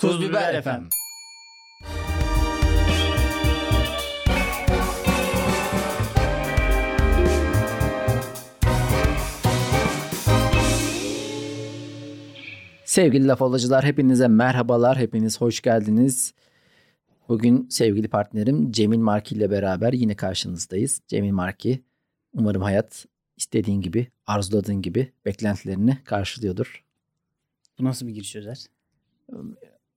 Tuz 0.00 0.20
Biber 0.20 0.54
efendim. 0.54 0.88
Sevgili 12.84 13.26
laf 13.26 13.42
alıcılar 13.42 13.84
hepinize 13.84 14.28
merhabalar. 14.28 14.98
Hepiniz 14.98 15.40
hoş 15.40 15.60
geldiniz. 15.60 16.34
Bugün 17.28 17.68
sevgili 17.68 18.08
partnerim 18.08 18.72
Cemil 18.72 18.98
Marki 18.98 19.34
ile 19.34 19.50
beraber 19.50 19.92
yine 19.92 20.16
karşınızdayız. 20.16 21.00
Cemil 21.08 21.32
Marki 21.32 21.82
umarım 22.34 22.62
hayat 22.62 23.06
istediğin 23.36 23.80
gibi, 23.80 24.08
arzuladığın 24.26 24.82
gibi 24.82 25.12
beklentilerini 25.24 25.98
karşılıyordur. 26.04 26.84
Bu 27.78 27.84
nasıl 27.84 28.06
bir 28.06 28.12
giriş 28.12 28.36
Özer? 28.36 28.66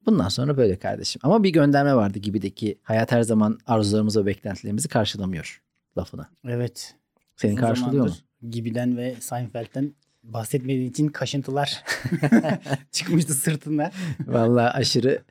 Bundan 0.05 0.29
sonra 0.29 0.57
böyle 0.57 0.79
kardeşim. 0.79 1.19
Ama 1.23 1.43
bir 1.43 1.49
gönderme 1.49 1.95
vardı 1.95 2.19
gibideki 2.19 2.79
hayat 2.83 3.11
her 3.11 3.21
zaman 3.21 3.59
arzularımızı 3.67 4.21
ve 4.21 4.25
beklentilerimizi 4.25 4.87
karşılamıyor 4.87 5.61
lafını. 5.97 6.25
Evet. 6.47 6.95
Seni 7.35 7.51
Uzun 7.51 7.61
karşılıyor 7.61 8.05
mu? 8.05 8.13
Gibi'den 8.49 8.97
ve 8.97 9.15
Seinfeld'den 9.19 9.93
bahsetmediği 10.23 10.89
için 10.89 11.07
kaşıntılar 11.07 11.83
çıkmıştı 12.91 13.33
sırtından. 13.33 13.91
Vallahi 14.27 14.69
aşırı 14.71 15.23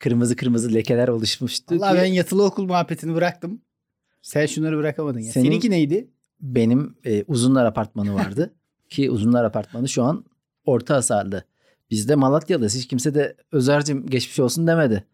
kırmızı 0.00 0.36
kırmızı 0.36 0.74
lekeler 0.74 1.08
oluşmuştu. 1.08 1.74
Allah 1.74 1.94
ben 1.94 2.04
yatılı 2.04 2.44
okul 2.44 2.64
muhabbetini 2.66 3.14
bıraktım. 3.14 3.60
Sen 4.22 4.46
şunları 4.46 4.76
bırakamadın 4.78 5.20
ya. 5.20 5.32
Senin- 5.32 5.44
Seninki 5.44 5.70
neydi? 5.70 6.08
Benim 6.40 6.94
e, 7.04 7.24
uzunlar 7.24 7.64
apartmanı 7.64 8.14
vardı. 8.14 8.54
ki 8.88 9.10
uzunlar 9.10 9.44
apartmanı 9.44 9.88
şu 9.88 10.02
an 10.02 10.24
orta 10.64 10.94
hasarlı. 10.94 11.44
Biz 11.90 12.08
de 12.08 12.14
Malatya'dayız. 12.14 12.76
Hiç 12.76 12.86
kimse 12.88 13.14
de 13.14 13.36
Özer'cim 13.52 14.06
geçmiş 14.06 14.40
olsun 14.40 14.66
demedi. 14.66 15.04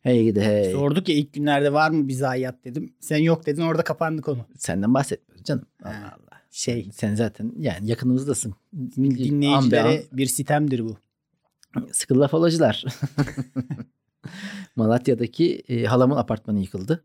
Hey 0.00 0.24
gidi 0.24 0.40
hey. 0.40 0.72
Sorduk 0.72 1.08
ya 1.08 1.14
ilk 1.14 1.32
günlerde 1.32 1.72
var 1.72 1.90
mı 1.90 2.08
bir 2.08 2.12
zayiat 2.12 2.64
dedim. 2.64 2.94
Sen 3.00 3.16
yok 3.16 3.46
dedin 3.46 3.62
orada 3.62 3.84
kapandı 3.84 4.22
konu. 4.22 4.46
Senden 4.58 4.94
bahsetmiyoruz 4.94 5.44
canım. 5.44 5.66
Ha. 5.82 5.88
Allah 5.90 6.06
Allah. 6.06 6.42
Şey 6.50 6.90
Sen 6.92 7.14
zaten 7.14 7.52
yani 7.58 7.90
yakınımızdasın. 7.90 8.54
dinleyicilere 8.96 9.82
An 9.82 9.88
be 9.90 10.02
bir 10.12 10.26
sitemdir 10.26 10.84
bu. 10.84 10.96
an. 11.76 11.88
Sıkı 11.92 12.20
laf 12.20 12.34
alacılar. 12.34 12.84
Malatya'daki 14.76 15.62
e, 15.68 15.84
halamın 15.84 16.16
apartmanı 16.16 16.60
yıkıldı. 16.60 17.04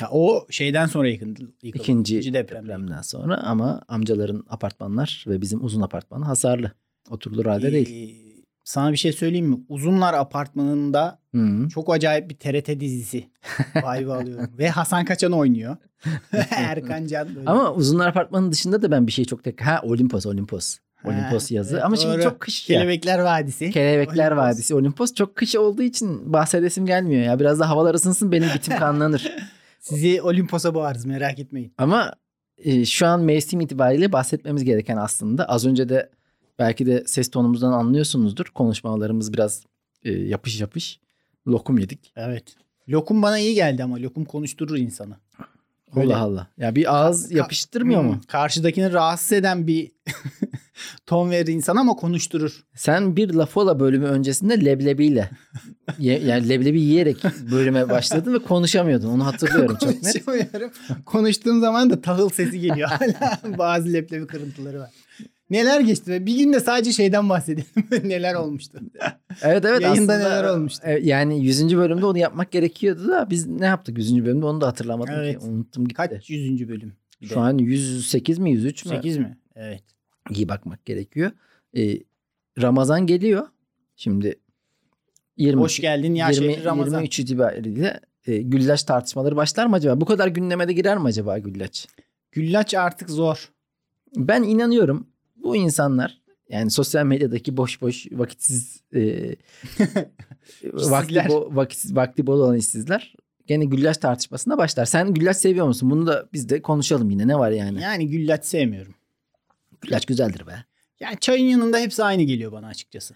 Ha, 0.00 0.08
o 0.10 0.46
şeyden 0.50 0.86
sonra 0.86 1.08
yıkıldı. 1.08 1.40
yıkıldı. 1.62 1.82
İkinci 1.82 2.32
depremde. 2.34 2.68
depremden 2.68 3.02
sonra 3.02 3.36
ama 3.36 3.82
amcaların 3.88 4.44
apartmanlar 4.48 5.24
ve 5.28 5.40
bizim 5.40 5.64
uzun 5.64 5.80
apartman 5.80 6.22
hasarlı. 6.22 6.72
Oturulur 7.10 7.46
halde 7.46 7.72
değil. 7.72 8.23
Sana 8.64 8.92
bir 8.92 8.96
şey 8.96 9.12
söyleyeyim 9.12 9.46
mi? 9.46 9.58
Uzunlar 9.68 10.14
apartmanında 10.14 11.18
Hı. 11.34 11.68
Çok 11.68 11.94
acayip 11.94 12.30
bir 12.30 12.36
TRT 12.36 12.80
dizisi. 12.80 13.28
Vibe 13.76 14.12
alıyorum. 14.12 14.50
Ve 14.58 14.68
Hasan 14.68 15.04
Kaçan 15.04 15.32
oynuyor. 15.32 15.76
Erkan 16.50 17.06
Can. 17.06 17.34
böyle. 17.36 17.50
Ama 17.50 17.72
uzunlar 17.72 18.08
apartmanın 18.08 18.52
dışında 18.52 18.82
da 18.82 18.90
ben 18.90 19.06
bir 19.06 19.12
şey 19.12 19.24
çok 19.24 19.44
tek... 19.44 19.60
Ha 19.60 19.80
Olimpos, 19.82 20.26
Olimpos. 20.26 20.78
Ha, 20.94 21.08
Olimpos 21.08 21.50
yazı. 21.50 21.74
evet, 21.74 21.84
Ama 21.84 21.96
şimdi 21.96 22.14
doğru. 22.14 22.22
çok 22.22 22.40
kış 22.40 22.70
ya. 22.70 22.78
Kelebekler 22.80 23.18
Vadisi. 23.18 23.70
Kelebekler 23.70 24.32
Olimpos. 24.32 24.44
Vadisi. 24.46 24.74
Olimpos 24.74 25.14
çok 25.14 25.36
kış 25.36 25.56
olduğu 25.56 25.82
için 25.82 26.32
bahsedesim 26.32 26.86
gelmiyor 26.86 27.22
ya. 27.22 27.40
Biraz 27.40 27.60
da 27.60 27.68
havalar 27.70 27.94
ısınsın 27.94 28.32
benim 28.32 28.48
bitim 28.54 28.76
kanlanır. 28.78 29.32
Sizi 29.80 30.22
Olimpos'a 30.22 30.74
boğarız 30.74 31.04
merak 31.04 31.38
etmeyin. 31.38 31.72
Ama 31.78 32.12
e, 32.58 32.84
şu 32.84 33.06
an 33.06 33.20
mevsim 33.20 33.60
itibariyle 33.60 34.12
bahsetmemiz 34.12 34.64
gereken 34.64 34.96
aslında. 34.96 35.48
Az 35.48 35.66
önce 35.66 35.88
de 35.88 36.10
belki 36.58 36.86
de 36.86 37.04
ses 37.06 37.30
tonumuzdan 37.30 37.72
anlıyorsunuzdur. 37.72 38.44
Konuşmalarımız 38.54 39.32
biraz 39.32 39.62
e, 40.02 40.12
yapış 40.12 40.60
yapış. 40.60 41.00
Lokum 41.48 41.78
yedik. 41.78 42.12
Evet. 42.16 42.44
Lokum 42.88 43.22
bana 43.22 43.38
iyi 43.38 43.54
geldi 43.54 43.84
ama 43.84 43.96
lokum 43.96 44.24
konuşturur 44.24 44.76
insanı. 44.76 45.16
Öyle. 45.96 46.14
Allah 46.16 46.22
Allah. 46.22 46.46
Ya 46.58 46.74
bir 46.74 46.94
ağız 46.96 47.32
Ka- 47.32 47.36
yapıştırmıyor 47.36 48.00
Hmm, 48.00 48.08
mu? 48.08 48.20
Karşıdakini 48.28 48.92
rahatsız 48.92 49.32
eden 49.32 49.66
bir 49.66 49.90
ton 51.06 51.30
verir 51.30 51.46
insan 51.52 51.76
ama 51.76 51.96
konuşturur. 51.96 52.64
Sen 52.74 53.16
bir 53.16 53.34
Lafola 53.34 53.80
bölümü 53.80 54.06
öncesinde 54.06 54.64
leblebiyle 54.64 55.30
ye- 55.98 56.20
yani 56.24 56.48
leblebi 56.48 56.80
yiyerek 56.80 57.16
bölüme 57.50 57.88
başladın 57.90 58.34
ve 58.34 58.38
konuşamıyordun. 58.38 59.08
Onu 59.08 59.26
hatırlıyorum 59.26 59.76
çok 59.80 60.02
net. 60.02 60.24
Konuşamıyorum. 60.24 60.70
Konuştuğum 61.06 61.60
zaman 61.60 61.90
da 61.90 62.00
tahıl 62.00 62.28
sesi 62.28 62.60
geliyor. 62.60 62.88
Hala 62.98 63.38
bazı 63.58 63.92
leblebi 63.92 64.26
kırıntıları 64.26 64.80
var. 64.80 64.90
Neler 65.50 65.80
geçti 65.80 66.10
ve 66.10 66.26
bir 66.26 66.38
gün 66.38 66.52
de 66.52 66.60
sadece 66.60 66.92
şeyden 66.92 67.28
bahsedelim. 67.28 67.66
Neler 68.08 68.34
olmuştu. 68.34 68.80
Evet 69.42 69.64
evet 69.64 69.80
Yayında 69.82 70.12
aslında, 70.12 70.18
neler 70.28 70.44
olmuştu? 70.44 70.82
e, 70.86 70.98
Yani 71.02 71.44
100. 71.44 71.76
bölümde 71.76 72.06
onu 72.06 72.18
yapmak 72.18 72.52
gerekiyordu 72.52 73.08
da 73.08 73.30
biz 73.30 73.46
ne 73.46 73.66
yaptık 73.66 73.98
100. 73.98 74.24
bölümde 74.24 74.46
onu 74.46 74.60
da 74.60 74.66
hatırlamadım 74.66 75.14
Evet. 75.14 75.40
ki. 75.40 75.46
Unuttum 75.46 75.84
gitti. 75.88 75.94
Kaç 75.96 76.30
yüzüncü 76.30 76.68
bölüm? 76.68 76.92
Bir 77.22 77.28
de. 77.30 77.34
Şu 77.34 77.40
an 77.40 77.58
108 77.58 78.38
mi 78.38 78.50
103 78.52 78.84
mü? 78.84 78.90
8 78.90 79.18
mi? 79.18 79.38
Evet. 79.56 79.82
İyi 80.30 80.48
bakmak 80.48 80.84
gerekiyor. 80.84 81.30
Ee, 81.76 81.98
Ramazan 82.62 83.06
geliyor. 83.06 83.46
Şimdi 83.96 84.34
20, 85.36 85.60
Hoş 85.62 85.80
geldin 85.80 86.14
ya 86.14 86.30
20, 86.30 86.52
şehri 86.54 86.64
Ramazan. 86.64 86.98
23 86.98 87.20
itibariyle 87.20 88.00
e, 88.26 88.36
güllaç 88.42 88.82
tartışmaları 88.82 89.36
başlar 89.36 89.66
mı 89.66 89.76
acaba? 89.76 90.00
Bu 90.00 90.04
kadar 90.04 90.28
gündeme 90.28 90.68
de 90.68 90.72
girer 90.72 90.98
mi 90.98 91.04
acaba 91.04 91.38
güllaç? 91.38 91.86
Güllaç 92.32 92.74
artık 92.74 93.10
zor. 93.10 93.50
Ben 94.16 94.42
inanıyorum 94.42 95.06
bu 95.44 95.56
insanlar 95.56 96.22
yani 96.48 96.70
sosyal 96.70 97.04
medyadaki 97.06 97.56
boş 97.56 97.82
boş 97.82 98.06
vakitsiz 98.12 98.82
e, 98.94 99.00
vakti, 100.72 101.24
bo, 101.28 101.48
vakitsiz, 101.52 101.96
vakti 101.96 102.26
bol 102.26 102.40
olan 102.40 102.56
işsizler 102.56 103.14
gene 103.46 103.64
güllaç 103.64 103.96
tartışmasına 103.96 104.58
başlar. 104.58 104.84
Sen 104.84 105.14
güllaç 105.14 105.36
seviyor 105.36 105.66
musun? 105.66 105.90
Bunu 105.90 106.06
da 106.06 106.28
biz 106.32 106.48
de 106.48 106.62
konuşalım 106.62 107.10
yine. 107.10 107.28
Ne 107.28 107.38
var 107.38 107.50
yani? 107.50 107.82
Yani 107.82 108.08
güllaç 108.08 108.44
sevmiyorum. 108.44 108.94
Güllaç 109.80 110.06
güzeldir 110.06 110.46
be. 110.46 110.64
Yani 111.00 111.16
çayın 111.20 111.46
yanında 111.46 111.78
hepsi 111.78 112.04
aynı 112.04 112.22
geliyor 112.22 112.52
bana 112.52 112.66
açıkçası. 112.66 113.14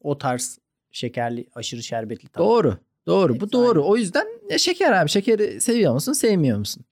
O 0.00 0.18
tarz 0.18 0.58
şekerli, 0.92 1.46
aşırı 1.54 1.82
şerbetli 1.82 2.28
tadı. 2.28 2.44
Doğru. 2.44 2.78
Doğru. 3.06 3.32
Bu 3.32 3.34
Hepsi 3.34 3.52
doğru. 3.52 3.80
aynı. 3.80 3.90
O 3.90 3.96
yüzden 3.96 4.26
şeker 4.58 4.92
abi. 4.92 5.08
Şekeri 5.08 5.60
seviyor 5.60 5.94
musun? 5.94 6.12
Sevmiyor 6.12 6.58
musun? 6.58 6.84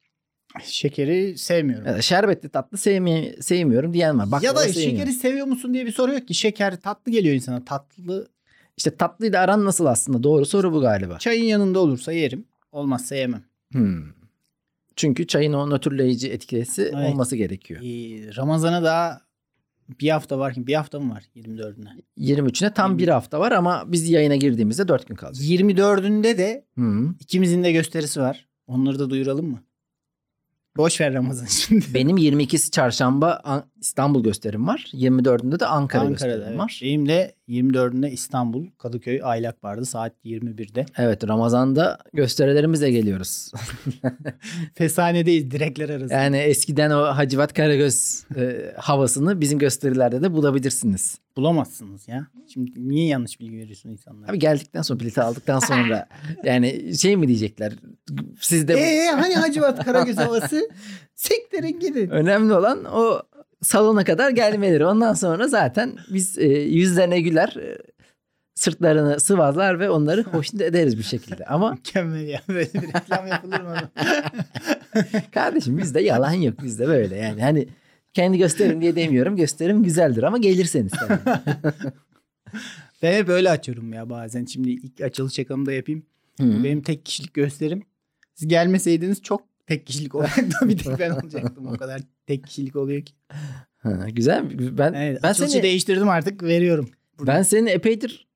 Şekeri 0.62 1.38
sevmiyorum. 1.38 1.86
Ya 1.86 1.94
da 1.94 2.02
şerbetli 2.02 2.48
tatlı 2.48 2.78
sevmi 2.78 3.34
sevmiyorum 3.40 3.92
diyen 3.94 4.18
var. 4.18 4.30
Baklava 4.32 4.46
ya 4.46 4.68
da 4.68 4.72
sevmiyorum. 4.72 4.98
şekeri 4.98 5.12
seviyor 5.12 5.46
musun 5.46 5.74
diye 5.74 5.86
bir 5.86 5.92
soru 5.92 6.12
yok 6.12 6.28
ki. 6.28 6.34
Şeker 6.34 6.80
tatlı 6.80 7.12
geliyor 7.12 7.34
insana. 7.34 7.64
Tatlı 7.64 8.28
İşte 8.76 8.96
tatlıyla 8.96 9.40
aran 9.42 9.64
nasıl 9.64 9.86
aslında? 9.86 10.22
Doğru 10.22 10.46
soru 10.46 10.72
bu 10.72 10.80
galiba. 10.80 11.18
çayın 11.18 11.44
yanında 11.44 11.78
olursa 11.78 12.12
yerim. 12.12 12.44
Olmazsa 12.72 13.14
yemem. 13.14 13.42
Hmm. 13.72 14.02
Çünkü 14.96 15.26
çayın 15.26 15.52
o 15.52 15.70
nötrleyici 15.70 16.30
etkisi 16.30 16.82
Evet. 16.82 16.94
olması 17.12 17.36
gerekiyor. 17.36 17.80
Ee, 17.82 18.36
Ramazan'a 18.36 18.82
daha 18.84 19.20
bir 20.00 20.08
hafta 20.10 20.38
var 20.38 20.54
ki 20.54 20.66
bir 20.66 20.74
hafta 20.74 21.00
mı 21.00 21.14
var 21.14 21.24
24'üne? 21.36 21.88
23'üne 22.18 22.74
tam 22.74 22.98
bir 22.98 23.08
hafta 23.08 23.40
var 23.40 23.52
ama 23.52 23.84
biz 23.86 24.10
yayına 24.10 24.36
girdiğimizde 24.36 24.88
4 24.88 25.06
gün 25.08 25.14
kalacak. 25.14 25.44
24'ünde 25.46 26.38
de 26.38 26.64
Hı. 26.78 27.08
ikimizin 27.20 27.64
de 27.64 27.72
gösterisi 27.72 28.20
var. 28.20 28.46
Onları 28.66 28.98
da 28.98 29.10
duyuralım 29.10 29.46
mı? 29.50 29.62
Boş 30.76 31.00
ver 31.00 31.14
Ramazan 31.14 31.46
şimdi. 31.46 31.84
Benim 31.94 32.16
22'si 32.16 32.70
çarşamba 32.70 33.40
An- 33.44 33.70
İstanbul 33.80 34.22
gösterim 34.24 34.66
var. 34.66 34.86
24'ünde 34.92 35.60
de 35.60 35.66
Ankara 35.66 36.02
Ankara'da 36.02 36.10
gösterim 36.10 36.42
evet. 36.48 36.58
var. 36.58 36.80
Benim 36.82 37.08
de 37.08 37.34
24'ünde 37.48 38.10
İstanbul, 38.10 38.66
Kadıköy, 38.78 39.20
Aylak 39.22 39.64
vardı 39.64 39.84
saat 39.84 40.12
21'de. 40.24 40.86
Evet 40.96 41.28
Ramazan'da 41.28 41.98
gösterilerimizle 42.12 42.90
geliyoruz. 42.90 43.52
Fesanedeyiz 44.74 45.50
direkler 45.50 45.88
arasında. 45.88 46.14
Yani 46.14 46.36
eskiden 46.36 46.90
o 46.90 47.02
Hacivat 47.02 47.52
Karagöz 47.54 48.24
e, 48.36 48.72
havasını 48.76 49.40
bizim 49.40 49.58
gösterilerde 49.58 50.22
de 50.22 50.32
bulabilirsiniz. 50.32 51.18
Bulamazsınız 51.36 52.08
ya. 52.08 52.26
Şimdi 52.52 52.70
niye 52.88 53.06
yanlış 53.06 53.40
bilgi 53.40 53.56
veriyorsun 53.56 53.90
insanlara? 53.90 54.30
Abi 54.30 54.38
geldikten 54.38 54.82
sonra 54.82 55.00
bileti 55.00 55.20
aldıktan 55.22 55.58
sonra 55.58 56.08
yani 56.44 56.98
şey 56.98 57.16
mi 57.16 57.28
diyecekler? 57.28 57.72
Siz 58.40 58.68
de 58.68 58.74
Eee 58.74 59.10
hani 59.14 59.34
Hacivat 59.34 59.84
Karagöz 59.84 60.16
havası? 60.18 60.68
Siktirin 61.14 61.80
gidin. 61.80 62.08
önemli 62.10 62.52
olan 62.54 62.84
o 62.84 63.22
salona 63.64 64.04
kadar 64.04 64.30
gelmeleri. 64.30 64.86
Ondan 64.86 65.14
sonra 65.14 65.48
zaten 65.48 65.96
biz 66.08 66.38
e, 66.38 66.46
yüzlerine 66.48 67.20
güler, 67.20 67.56
e, 67.56 67.78
sırtlarını 68.54 69.20
sıvazlar 69.20 69.80
ve 69.80 69.90
onları 69.90 70.22
hoşnut 70.32 70.62
ederiz 70.62 70.98
bir 70.98 71.02
şekilde. 71.02 71.44
Ama 71.44 71.70
Mükemmel 71.70 72.28
ya. 72.28 72.40
Böyle 72.48 72.74
bir 72.74 72.82
reklam 72.82 73.26
yapılır 73.26 73.60
mı? 73.60 73.76
kardeşim 75.32 75.78
bizde 75.78 76.00
yalan 76.00 76.32
yok. 76.32 76.62
Bizde 76.62 76.86
böyle 76.86 77.16
yani 77.16 77.42
hani 77.42 77.68
kendi 78.14 78.38
gösterim 78.38 78.80
diye 78.80 78.96
demiyorum. 78.96 79.36
Gösterim 79.36 79.82
güzeldir 79.82 80.22
ama 80.22 80.38
gelirseniz 80.38 80.92
tabii. 80.92 81.18
ben 83.02 83.12
hep 83.12 83.28
öyle 83.28 83.50
açıyorum 83.50 83.92
ya 83.92 84.10
bazen. 84.10 84.44
Şimdi 84.44 84.70
ilk 84.70 85.00
açılış 85.00 85.34
şakamı 85.34 85.66
da 85.66 85.72
yapayım. 85.72 86.02
Hı. 86.40 86.64
Benim 86.64 86.82
tek 86.82 87.06
kişilik 87.06 87.34
gösterim. 87.34 87.82
Siz 88.34 88.48
gelmeseydiniz 88.48 89.22
çok 89.22 89.53
tek 89.66 89.86
kişilik 89.86 90.14
olacaktı. 90.14 90.56
bir 90.68 90.78
tek 90.78 90.98
ben 90.98 91.10
olacaktım. 91.10 91.66
O 91.66 91.76
kadar 91.76 92.00
tek 92.26 92.46
kişilik 92.46 92.76
oluyor 92.76 93.02
ki. 93.02 93.14
Ha, 93.76 94.06
güzel. 94.12 94.44
Ben 94.78 94.92
Evet, 94.92 95.20
ben 95.22 95.32
seni 95.32 95.62
değiştirdim 95.62 96.08
artık 96.08 96.42
veriyorum. 96.42 96.90
ben 97.20 97.42
seni 97.42 97.70
epeydir 97.70 98.28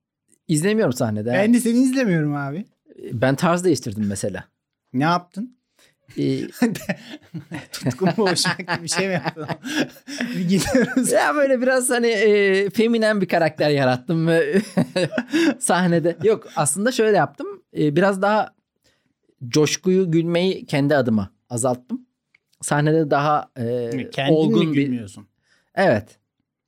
izlemiyorum 0.47 0.93
sahnede. 0.93 1.33
Ben 1.33 1.53
de 1.53 1.59
seni 1.59 1.77
izlemiyorum 1.83 2.35
abi. 2.35 2.65
Ben 3.11 3.35
tarz 3.35 3.63
değiştirdim 3.63 4.07
mesela. 4.07 4.43
Ne 4.93 5.03
yaptın? 5.03 5.57
Ee, 6.17 6.47
Tutkun 7.71 8.09
boğuşmak 8.17 8.83
bir 8.83 8.87
şey 8.87 9.07
mi 9.07 9.13
yaptın? 9.13 9.47
gidiyoruz. 10.49 11.11
ya 11.11 11.35
böyle 11.35 11.61
biraz 11.61 11.89
hani 11.89 12.07
e, 12.07 12.69
feminen 12.69 13.21
bir 13.21 13.27
karakter 13.27 13.69
yarattım 13.69 14.29
sahnede. 15.59 16.17
Yok 16.23 16.47
aslında 16.55 16.91
şöyle 16.91 17.17
yaptım. 17.17 17.47
E, 17.77 17.95
biraz 17.95 18.21
daha 18.21 18.55
coşkuyu 19.47 20.11
gülmeyi 20.11 20.65
kendi 20.65 20.95
adıma 20.95 21.29
azalttım. 21.49 22.05
Sahnede 22.61 23.11
daha 23.11 23.49
e, 23.57 23.89
Kendin 24.11 24.33
olgun 24.33 24.73
bir 24.73 24.81
gülmüyorsun? 24.81 25.27
evet 25.75 26.19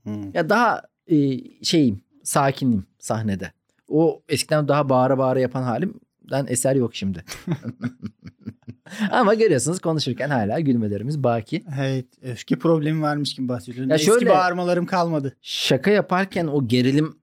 Hmm. 0.04 0.34
ya 0.34 0.50
daha 0.50 0.82
e, 1.08 1.16
şeyim 1.64 2.02
sakinim 2.24 2.86
sahnede. 3.00 3.52
O 3.88 4.22
eskiden 4.30 4.68
daha 4.68 4.90
bağıra 4.90 5.18
bağıra 5.18 5.40
yapan 5.40 5.64
halimden 5.64 6.46
eser 6.48 6.76
yok 6.76 6.96
şimdi. 6.96 7.24
Ama 9.12 9.34
görüyorsunuz 9.34 9.80
konuşurken 9.80 10.30
hala 10.30 10.60
gülmelerimiz 10.60 11.24
baki. 11.24 11.64
Evet. 11.80 12.06
Öfke 12.22 12.56
problemi 12.60 13.02
varmış 13.02 13.36
gibi 13.36 13.48
bahsediyorsun. 13.48 13.90
Ya 13.90 13.96
Eski 13.96 14.08
şöyle- 14.08 14.30
bağırmalarım 14.30 14.86
kalmadı. 14.86 15.36
Şaka 15.42 15.92
yaparken 15.92 16.48
o 16.48 16.68
gerilim 16.68 17.16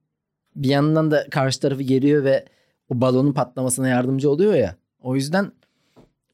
bir 0.57 0.69
yandan 0.69 1.11
da 1.11 1.27
karşı 1.31 1.61
tarafı 1.61 1.83
geriyor 1.83 2.25
ve 2.25 2.45
o 2.89 3.01
balonun 3.01 3.33
patlamasına 3.33 3.89
yardımcı 3.89 4.31
oluyor 4.31 4.55
ya. 4.55 4.77
O 5.03 5.15
yüzden 5.17 5.53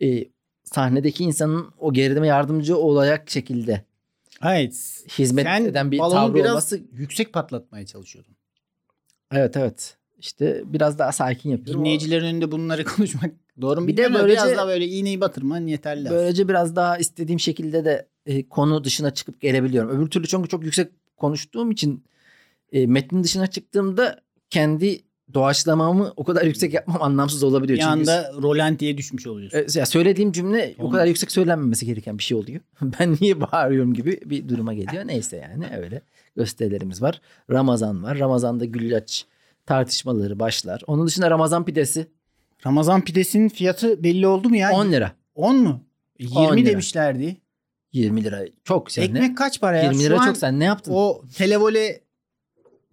e, 0.03 0.25
sahnedeki 0.65 1.25
insanın 1.25 1.73
o 1.79 1.93
gerilime 1.93 2.27
yardımcı 2.27 2.77
olacak 2.77 3.31
şekilde 3.31 3.85
Evet. 4.45 5.05
hizmet 5.19 5.45
Sen 5.45 5.65
eden 5.65 5.91
bir 5.91 5.99
tavrı 5.99 6.35
biraz 6.35 6.51
olması. 6.51 6.81
yüksek 6.93 7.33
patlatmaya 7.33 7.87
çalışıyordun. 7.87 8.37
Evet 9.33 9.57
evet. 9.57 9.97
İşte 10.19 10.63
biraz 10.67 10.99
daha 10.99 11.13
sakin 11.13 11.51
yapıyorum. 11.51 11.81
Dinleyicilerin 11.81 12.25
önünde 12.25 12.53
bunları 12.53 12.85
konuşmak 12.97 13.31
doğru 13.61 13.81
mu? 13.81 13.87
Bir 13.89 13.97
de 13.97 14.15
böylece- 14.15 14.27
biraz 14.45 14.57
daha 14.57 14.67
böyle 14.67 14.87
iğneyi 14.87 15.21
batırman 15.21 15.67
yeterli. 15.67 16.09
aslında. 16.09 16.21
Böylece 16.23 16.49
biraz 16.49 16.77
daha 16.77 16.99
istediğim 16.99 17.41
şekilde 17.41 17.85
de 17.85 18.09
e, 18.27 18.49
konu 18.49 18.85
dışına 18.85 19.15
çıkıp 19.15 19.41
gelebiliyorum. 19.41 19.91
Öbür 19.91 20.11
türlü 20.11 20.27
çünkü 20.27 20.49
çok 20.49 20.65
yüksek 20.65 20.93
konuştuğum 21.17 21.71
için 21.71 22.05
e, 22.73 22.87
metnin 22.87 23.25
dışına 23.25 23.47
çıktığımda 23.47 24.21
kendi 24.51 25.01
doğaçlamamı 25.35 26.13
o 26.17 26.25
kadar 26.25 26.43
yüksek 26.43 26.75
yapmam 26.75 27.03
anlamsız 27.03 27.43
olabiliyor. 27.45 27.79
bir 27.79 27.83
Çünkü 27.83 27.93
anda 27.93 28.33
rolantiye 28.43 28.99
düşmüş 28.99 29.27
oluyorsun. 29.27 29.59
e, 29.59 29.67
ya 29.79 29.87
söylediğim 29.87 30.33
cümle 30.33 30.75
o 30.79 30.83
Olmaz. 30.83 30.93
kadar 30.93 31.07
yüksek 31.07 31.33
söylenmemesi 31.33 31.87
gereken 31.87 32.19
bir 32.19 32.23
şey 32.23 32.37
oluyor. 32.37 32.61
ben 32.83 33.17
niye 33.21 33.41
bağırıyorum 33.41 33.95
gibi 33.95 34.21
bir 34.25 34.49
duruma 34.49 34.75
geliyor. 34.75 35.03
Neyse 35.07 35.37
yani 35.37 35.77
öyle 35.83 36.03
gösterilerimiz 36.37 37.03
var. 37.03 37.21
Ramazan 37.51 38.03
var. 38.03 38.19
Ramazan'da 38.19 38.65
güllaç 38.65 39.27
tartışmaları 39.67 40.39
başlar. 40.39 40.83
Onun 40.87 41.07
dışında 41.07 41.31
Ramazan 41.31 41.65
pidesi 41.65 42.07
Ramazan 42.67 43.01
pidesinin 43.05 43.49
fiyatı 43.49 44.03
belli 44.05 44.27
oldu 44.27 44.49
mu 44.49 44.57
ya? 44.57 44.73
10 44.73 44.93
lira. 44.93 45.13
10 45.35 45.57
mu? 45.57 45.81
E, 46.19 46.25
20 46.25 46.39
10 46.39 46.57
lira. 46.57 46.67
demişlerdi. 46.67 47.37
20 47.93 48.25
lira. 48.25 48.41
Çok 48.65 48.91
sen 48.93 49.03
Ekmek 49.03 49.23
ne? 49.23 49.35
kaç 49.35 49.61
para 49.61 49.77
ya? 49.77 49.83
20 49.83 49.95
Şu 49.97 50.01
lira 50.03 50.21
an 50.21 50.27
çok 50.27 50.37
sen 50.37 50.61
ne 50.61 50.65
yaptın? 50.65 50.93
O 50.95 51.23
televole 51.37 52.01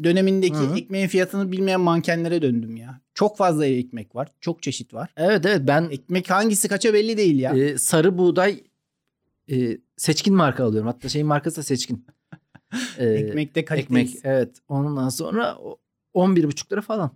dönemindeki 0.03 0.55
Hı 0.55 0.75
ekmeğin 0.77 1.07
fiyatını 1.07 1.51
bilmeyen 1.51 1.81
mankenlere 1.81 2.41
döndüm 2.41 2.75
ya. 2.77 3.01
Çok 3.13 3.37
fazla 3.37 3.65
ekmek 3.65 4.15
var. 4.15 4.27
Çok 4.41 4.63
çeşit 4.63 4.93
var. 4.93 5.13
Evet 5.17 5.45
evet 5.45 5.61
ben 5.67 5.89
Ekmek 5.91 6.29
hangisi 6.29 6.67
kaça 6.67 6.93
belli 6.93 7.17
değil 7.17 7.39
ya. 7.39 7.53
e, 7.53 7.77
sarı 7.77 8.17
buğday 8.17 8.63
e, 9.51 9.77
seçkin 9.97 10.35
marka 10.35 10.63
alıyorum. 10.65 10.87
Hatta 10.87 11.09
şeyin 11.09 11.27
markası 11.27 11.57
da 11.57 11.63
seçkin. 11.63 12.05
E, 12.97 13.05
Ekmekte 13.05 13.65
kalite. 13.65 13.83
ekmek 13.83 14.09
evet. 14.23 14.55
Ondan 14.67 15.09
sonra 15.09 15.57
o- 15.57 15.77
11,5 16.13 16.71
lira 16.71 16.81
falan. 16.81 17.11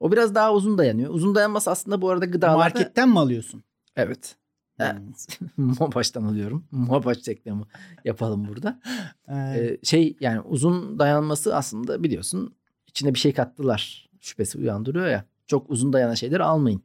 O 0.00 0.12
biraz 0.12 0.34
daha 0.34 0.54
uzun 0.54 0.78
dayanıyor. 0.78 1.14
Uzun 1.14 1.34
dayanması 1.34 1.70
aslında 1.70 2.02
bu 2.02 2.10
arada 2.10 2.24
gıdalarda. 2.24 2.58
Marketten 2.58 3.08
mi 3.08 3.18
alıyorsun? 3.18 3.64
Evet. 3.96 4.36
Evet. 4.78 5.38
Mobaş'tan 5.56 6.24
alıyorum. 6.24 6.64
Mobaş 6.70 7.28
reklamı 7.28 7.66
yapalım 8.04 8.48
burada. 8.48 8.80
Ee, 9.28 9.34
Ee, 9.34 9.78
şey 9.82 10.16
yani 10.20 10.40
uzun 10.40 10.98
dayanması 10.98 11.56
aslında 11.56 12.02
biliyorsun 12.02 12.54
içine 12.86 13.14
bir 13.14 13.18
şey 13.18 13.32
kattılar 13.32 14.10
şüphesi 14.20 14.58
uyandırıyor 14.58 15.06
ya. 15.06 15.24
Çok 15.46 15.70
uzun 15.70 15.92
dayanan 15.92 16.14
şeyleri 16.14 16.42
almayın. 16.42 16.82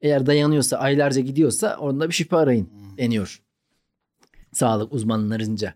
Eğer 0.00 0.26
dayanıyorsa 0.26 0.76
aylarca 0.76 1.20
gidiyorsa 1.20 1.76
onda 1.76 2.08
bir 2.08 2.14
şüphe 2.14 2.36
arayın 2.36 2.64
Hmm. 2.64 2.98
deniyor. 2.98 3.42
Sağlık 4.52 4.92
uzmanlarınca, 4.92 5.74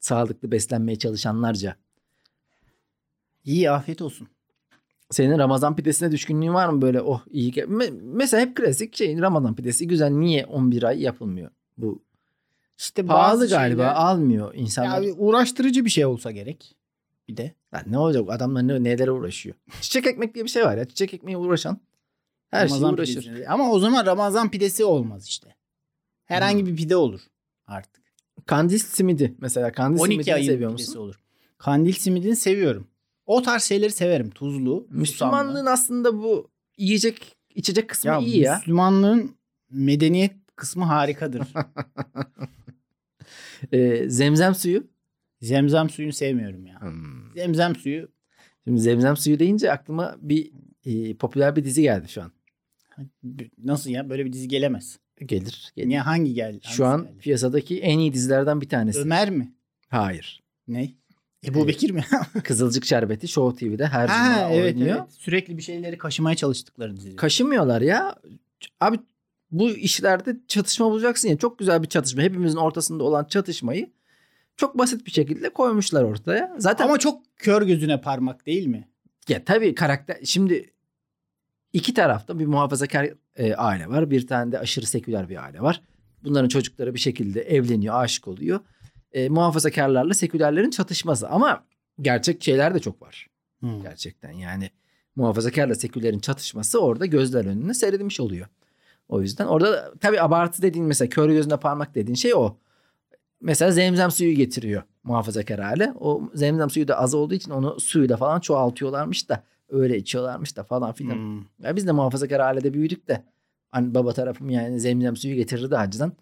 sağlıklı 0.00 0.50
beslenmeye 0.52 0.98
çalışanlarca. 0.98 1.76
İyi 3.44 3.70
afiyet 3.70 4.02
olsun. 4.02 4.28
Senin 5.12 5.38
Ramazan 5.38 5.76
pidesine 5.76 6.12
düşkünlüğün 6.12 6.54
var 6.54 6.68
mı 6.68 6.82
böyle 6.82 7.02
oh 7.02 7.20
iyi. 7.30 7.52
Me- 7.52 8.00
mesela 8.02 8.40
hep 8.40 8.56
klasik 8.56 8.96
şey 8.96 9.18
Ramazan 9.20 9.54
pidesi 9.54 9.86
güzel 9.88 10.10
niye 10.10 10.46
11 10.46 10.82
ay 10.82 11.02
yapılmıyor? 11.02 11.50
Bu 11.78 12.02
İşte 12.78 13.06
pahalı 13.06 13.48
galiba 13.48 13.82
şeyler- 13.82 13.94
almıyor 13.94 14.54
insanlar. 14.54 15.02
Ya 15.02 15.08
bir 15.08 15.14
uğraştırıcı 15.18 15.84
bir 15.84 15.90
şey 15.90 16.06
olsa 16.06 16.30
gerek. 16.30 16.76
Bir 17.28 17.36
de. 17.36 17.52
Lan 17.74 17.82
ne 17.86 17.98
olacak 17.98 18.24
adamlar 18.28 18.68
ne, 18.68 18.84
nelere 18.84 19.10
uğraşıyor. 19.10 19.54
Çiçek 19.80 20.06
ekmek 20.06 20.34
diye 20.34 20.44
bir 20.44 20.50
şey 20.50 20.64
var 20.64 20.76
ya. 20.76 20.84
Çiçek 20.84 21.14
ekmeğe 21.14 21.36
uğraşan 21.36 21.78
her 22.50 22.68
Ramazan 22.68 22.94
uğraşır. 22.94 23.22
pidesi. 23.22 23.48
Ama 23.48 23.70
o 23.70 23.78
zaman 23.78 24.06
Ramazan 24.06 24.50
pidesi 24.50 24.84
olmaz 24.84 25.26
işte. 25.26 25.54
Herhangi 26.24 26.60
Hmm. 26.60 26.66
bir 26.66 26.76
pide 26.76 26.96
olur 26.96 27.20
artık. 27.66 28.02
Kandil 28.46 28.78
simidi 28.78 29.34
mesela. 29.40 29.72
Kandil 29.72 30.00
12 30.00 30.24
simidini 30.24 30.44
seviyor 30.44 30.70
musun? 30.72 30.96
olur. 31.00 31.20
Kandil 31.58 31.92
simidini 31.92 32.36
seviyorum. 32.36 32.86
O 33.26 33.42
tarz 33.42 33.62
şeyleri 33.62 33.92
severim. 33.92 34.30
Tuzlu. 34.30 34.86
Müslümanlığın 34.90 35.52
susamlı. 35.52 35.70
aslında 35.70 36.14
bu 36.22 36.50
yiyecek 36.78 37.36
içecek 37.54 37.88
kısmı 37.88 38.10
ya, 38.10 38.18
iyi 38.18 38.40
ya. 38.40 38.56
Müslümanlığın 38.56 39.36
medeniyet 39.70 40.32
kısmı 40.56 40.84
harikadır. 40.84 41.42
Ee, 43.72 44.04
zemzem 44.08 44.54
suyu. 44.54 44.86
Zemzem 45.40 45.90
suyunu 45.90 46.12
sevmiyorum 46.12 46.66
ya. 46.66 46.80
Zemzem 47.34 47.76
suyu 47.76 48.08
Şimdi 48.64 48.80
zemzem 48.80 49.16
suyu 49.16 49.38
deyince 49.38 49.72
aklıma 49.72 50.16
bir 50.20 50.52
e, 50.84 51.14
popüler 51.16 51.56
bir 51.56 51.64
dizi 51.64 51.82
geldi 51.82 52.08
şu 52.08 52.22
an. 52.22 52.32
nasıl 53.58 53.90
ya 53.90 54.10
böyle 54.10 54.24
bir 54.24 54.32
dizi 54.32 54.48
gelemez. 54.48 54.98
Gelir. 55.26 55.72
gelir. 55.76 55.88
Niye 55.88 56.00
hangi 56.00 56.34
geldi? 56.34 56.60
Şu 56.62 56.86
an 56.86 57.04
geldi? 57.04 57.18
piyasadaki 57.18 57.80
en 57.80 57.98
iyi 57.98 58.12
dizilerden 58.12 58.60
bir 58.60 58.68
tanesi. 58.68 58.98
Ömer 58.98 59.30
mi? 59.30 59.54
Hayır. 59.88 60.42
Ne? 60.68 60.90
Ebu 61.46 61.68
Bekir 61.68 61.90
mi? 61.90 62.04
Kızılcık 62.44 62.84
Şerbeti 62.84 63.28
Show 63.28 63.68
TV'de 63.68 63.86
her 63.86 64.08
ha 64.08 64.34
cuma 64.34 64.50
evet, 64.52 64.74
oynuyor. 64.74 64.98
evet. 64.98 65.12
Sürekli 65.12 65.56
bir 65.56 65.62
şeyleri 65.62 65.98
kaşımaya 65.98 66.36
çalıştıkları 66.36 66.96
dizi. 66.96 67.16
Kaşımıyorlar 67.16 67.80
ya. 67.80 68.14
Abi 68.80 68.98
bu 69.50 69.70
işlerde 69.70 70.36
çatışma 70.48 70.90
bulacaksın 70.90 71.28
ya. 71.28 71.38
Çok 71.38 71.58
güzel 71.58 71.82
bir 71.82 71.88
çatışma. 71.88 72.22
Hepimizin 72.22 72.58
ortasında 72.58 73.04
olan 73.04 73.24
çatışmayı 73.24 73.90
çok 74.56 74.78
basit 74.78 75.06
bir 75.06 75.10
şekilde 75.10 75.48
koymuşlar 75.48 76.02
ortaya. 76.02 76.54
Zaten 76.58 76.84
Ama 76.84 76.98
çok 76.98 77.22
kör 77.36 77.62
gözüne 77.62 78.00
parmak 78.00 78.46
değil 78.46 78.66
mi? 78.66 78.88
ya 79.28 79.44
tabii 79.44 79.74
karakter 79.74 80.18
şimdi 80.24 80.72
iki 81.72 81.94
tarafta 81.94 82.38
bir 82.38 82.46
muhafazakar 82.46 83.10
e, 83.36 83.54
aile 83.54 83.88
var. 83.88 84.10
Bir 84.10 84.26
tane 84.26 84.52
de 84.52 84.58
aşırı 84.58 84.86
seküler 84.86 85.28
bir 85.28 85.44
aile 85.44 85.60
var. 85.60 85.82
Bunların 86.24 86.48
çocukları 86.48 86.94
bir 86.94 87.00
şekilde 87.00 87.40
evleniyor, 87.42 87.94
aşık 87.94 88.28
oluyor. 88.28 88.60
E, 89.12 89.28
muhafazakarlarla 89.28 90.14
sekülerlerin 90.14 90.70
çatışması 90.70 91.28
ama 91.28 91.64
gerçek 92.00 92.44
şeyler 92.44 92.74
de 92.74 92.78
çok 92.78 93.02
var. 93.02 93.26
Hmm. 93.60 93.82
gerçekten. 93.82 94.32
Yani 94.32 94.70
muhafazakarla 95.16 95.74
sekülerin 95.74 96.18
çatışması 96.18 96.80
orada 96.80 97.06
gözler 97.06 97.44
önüne 97.44 97.74
seyredilmiş 97.74 98.20
oluyor. 98.20 98.46
O 99.08 99.20
yüzden 99.22 99.46
orada 99.46 99.72
da- 99.72 99.92
tabii 100.00 100.20
abartı 100.20 100.62
dediğin 100.62 100.86
mesela 100.86 101.08
kör 101.08 101.28
gözüne 101.30 101.56
parmak 101.56 101.94
dediğin 101.94 102.14
şey 102.16 102.34
o. 102.34 102.56
Mesela 103.40 103.70
zemzem 103.70 104.10
suyu 104.10 104.32
getiriyor 104.36 104.82
muhafazakar 105.04 105.60
hale. 105.60 105.92
O 106.00 106.22
zemzem 106.34 106.70
suyu 106.70 106.88
da 106.88 106.98
az 106.98 107.14
olduğu 107.14 107.34
için 107.34 107.50
onu 107.50 107.80
suyla 107.80 108.16
falan 108.16 108.40
çoğaltıyorlarmış 108.40 109.28
da 109.28 109.42
öyle 109.68 109.96
içiyorlarmış 109.98 110.56
da 110.56 110.64
falan 110.64 110.92
filan. 110.92 111.14
Hmm. 111.14 111.38
Ya 111.62 111.76
biz 111.76 111.86
de 111.86 111.92
muhafazakar 111.92 112.40
ailede 112.40 112.74
büyüdük 112.74 113.08
de 113.08 113.24
hani 113.70 113.94
baba 113.94 114.12
tarafım 114.12 114.50
yani 114.50 114.80
zemzem 114.80 115.16
suyu 115.16 115.34
getirirdi 115.34 115.74
hacıdan. 115.74 116.12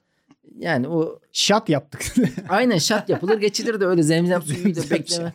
Yani 0.59 0.89
o 0.89 1.21
Şat 1.33 1.69
yaptık. 1.69 2.15
aynen 2.49 2.79
şat 2.79 3.09
yapılır 3.09 3.39
geçilir 3.39 3.81
de 3.81 3.87
öyle 3.87 4.03
zemzem 4.03 4.43
suyu 4.43 4.77
da 4.77 4.91
bekleme. 4.91 5.35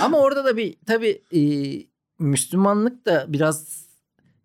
Ama 0.00 0.18
orada 0.18 0.44
da 0.44 0.56
bir 0.56 0.76
tabii 0.86 1.22
e, 1.34 1.40
Müslümanlık 2.18 3.06
da 3.06 3.24
biraz 3.28 3.86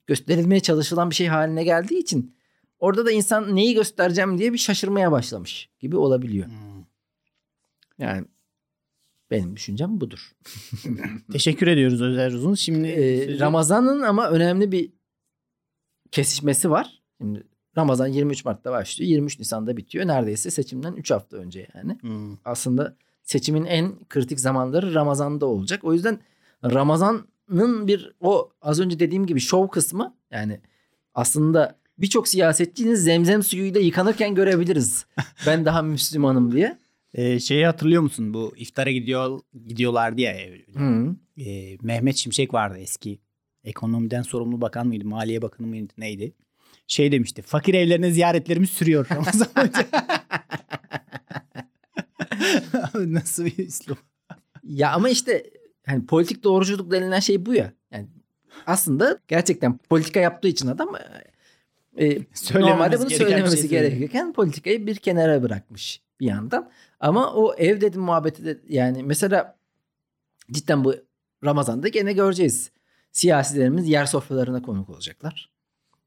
gösterilmeye 0.07 0.59
çalışılan 0.59 1.09
bir 1.09 1.15
şey 1.15 1.27
haline 1.27 1.63
geldiği 1.63 1.99
için 1.99 2.35
orada 2.79 3.05
da 3.05 3.11
insan 3.11 3.55
neyi 3.55 3.73
göstereceğim 3.73 4.37
diye 4.37 4.53
bir 4.53 4.57
şaşırmaya 4.57 5.11
başlamış 5.11 5.69
gibi 5.79 5.97
olabiliyor. 5.97 6.47
Hmm. 6.47 6.85
Yani 7.97 8.25
benim 9.31 9.55
düşüncem 9.55 10.01
budur. 10.01 10.31
Teşekkür 11.31 11.67
ediyoruz 11.67 12.01
Özer 12.01 12.31
Uzun. 12.31 12.55
Şimdi 12.55 12.87
Ee, 12.87 13.39
Ramazan'ın 13.39 14.01
ama 14.01 14.29
önemli 14.29 14.71
bir 14.71 14.91
kesişmesi 16.11 16.71
var. 16.71 17.01
Şimdi 17.21 17.43
Ramazan 17.77 18.07
23 18.07 18.45
Mart'ta 18.45 18.71
başlıyor. 18.71 19.09
23 19.09 19.39
Nisan'da 19.39 19.77
bitiyor. 19.77 20.07
Neredeyse 20.07 20.51
seçimden 20.51 20.93
3 20.93 21.11
hafta 21.11 21.37
önce 21.37 21.67
yani. 21.75 21.97
Hmm. 22.01 22.37
aslında 22.45 22.95
seçimin 23.23 23.65
en 23.65 23.93
kritik 24.09 24.39
zamanları 24.39 24.93
Ramazan'da 24.93 25.45
olacak. 25.45 25.83
O 25.83 25.93
yüzden 25.93 26.19
Ramazan 26.63 27.25
Ramazan'ın 27.51 27.87
bir 27.87 28.11
o 28.19 28.49
az 28.61 28.79
önce 28.79 28.99
dediğim 28.99 29.25
gibi 29.25 29.39
şov 29.39 29.67
kısmı 29.67 30.15
yani 30.31 30.59
aslında 31.13 31.75
birçok 31.97 32.27
siyasetçinin 32.27 32.95
zemzem 32.95 33.43
suyuyla 33.43 33.81
yıkanırken 33.81 34.35
görebiliriz. 34.35 35.05
ben 35.47 35.65
daha 35.65 35.81
Müslümanım 35.81 36.51
diye. 36.51 36.77
Ee, 37.13 37.39
şeyi 37.39 37.65
hatırlıyor 37.65 38.01
musun? 38.01 38.33
Bu 38.33 38.53
iftara 38.57 38.91
gidiyor 38.91 39.39
gidiyorlardı 39.67 40.21
ya. 40.21 40.35
Hı. 40.73 41.15
Ee, 41.37 41.77
Mehmet 41.81 42.15
Şimşek 42.15 42.53
vardı 42.53 42.77
eski. 42.79 43.19
Ekonomiden 43.63 44.21
sorumlu 44.21 44.61
bakan 44.61 44.87
mıydı? 44.87 45.05
Maliye 45.05 45.41
bakanı 45.41 45.67
mıydı? 45.67 45.93
Neydi? 45.97 46.33
Şey 46.91 47.11
demişti. 47.11 47.41
Fakir 47.41 47.73
evlerine 47.73 48.11
ziyaretlerimiz 48.11 48.69
sürüyor. 48.69 49.07
Ramazan 49.11 49.47
Hoca. 49.57 49.87
Nasıl 53.13 53.45
bir 53.45 53.67
üslup? 53.67 53.97
Ya 54.63 54.91
ama 54.91 55.09
işte 55.09 55.43
hani 55.85 56.05
politik 56.05 56.43
doğruculuk 56.43 56.91
denilen 56.91 57.19
şey 57.19 57.45
bu 57.45 57.53
ya. 57.53 57.73
Yani 57.91 58.07
aslında 58.67 59.19
gerçekten 59.27 59.77
politika 59.77 60.19
yaptığı 60.19 60.47
için 60.47 60.67
adam 60.67 60.95
e, 61.95 62.05
e, 62.05 62.19
normalde 62.53 62.99
bunu 62.99 63.09
şey 63.09 63.17
söylememesi 63.17 63.57
söylüyor. 63.57 63.81
gerekirken 63.81 64.33
politikayı 64.33 64.87
bir 64.87 64.95
kenara 64.95 65.43
bırakmış 65.43 66.01
bir 66.19 66.25
yandan. 66.25 66.71
Ama 66.99 67.33
o 67.33 67.53
ev 67.53 67.81
dedim 67.81 68.01
muhabbeti 68.01 68.45
de 68.45 68.59
yani 68.69 69.03
mesela 69.03 69.57
cidden 70.51 70.83
bu 70.83 70.95
Ramazan'da 71.43 71.87
gene 71.87 72.13
göreceğiz. 72.13 72.71
Siyasilerimiz 73.11 73.87
yer 73.89 74.05
sofralarına 74.05 74.61
konuk 74.61 74.89
olacaklar. 74.89 75.50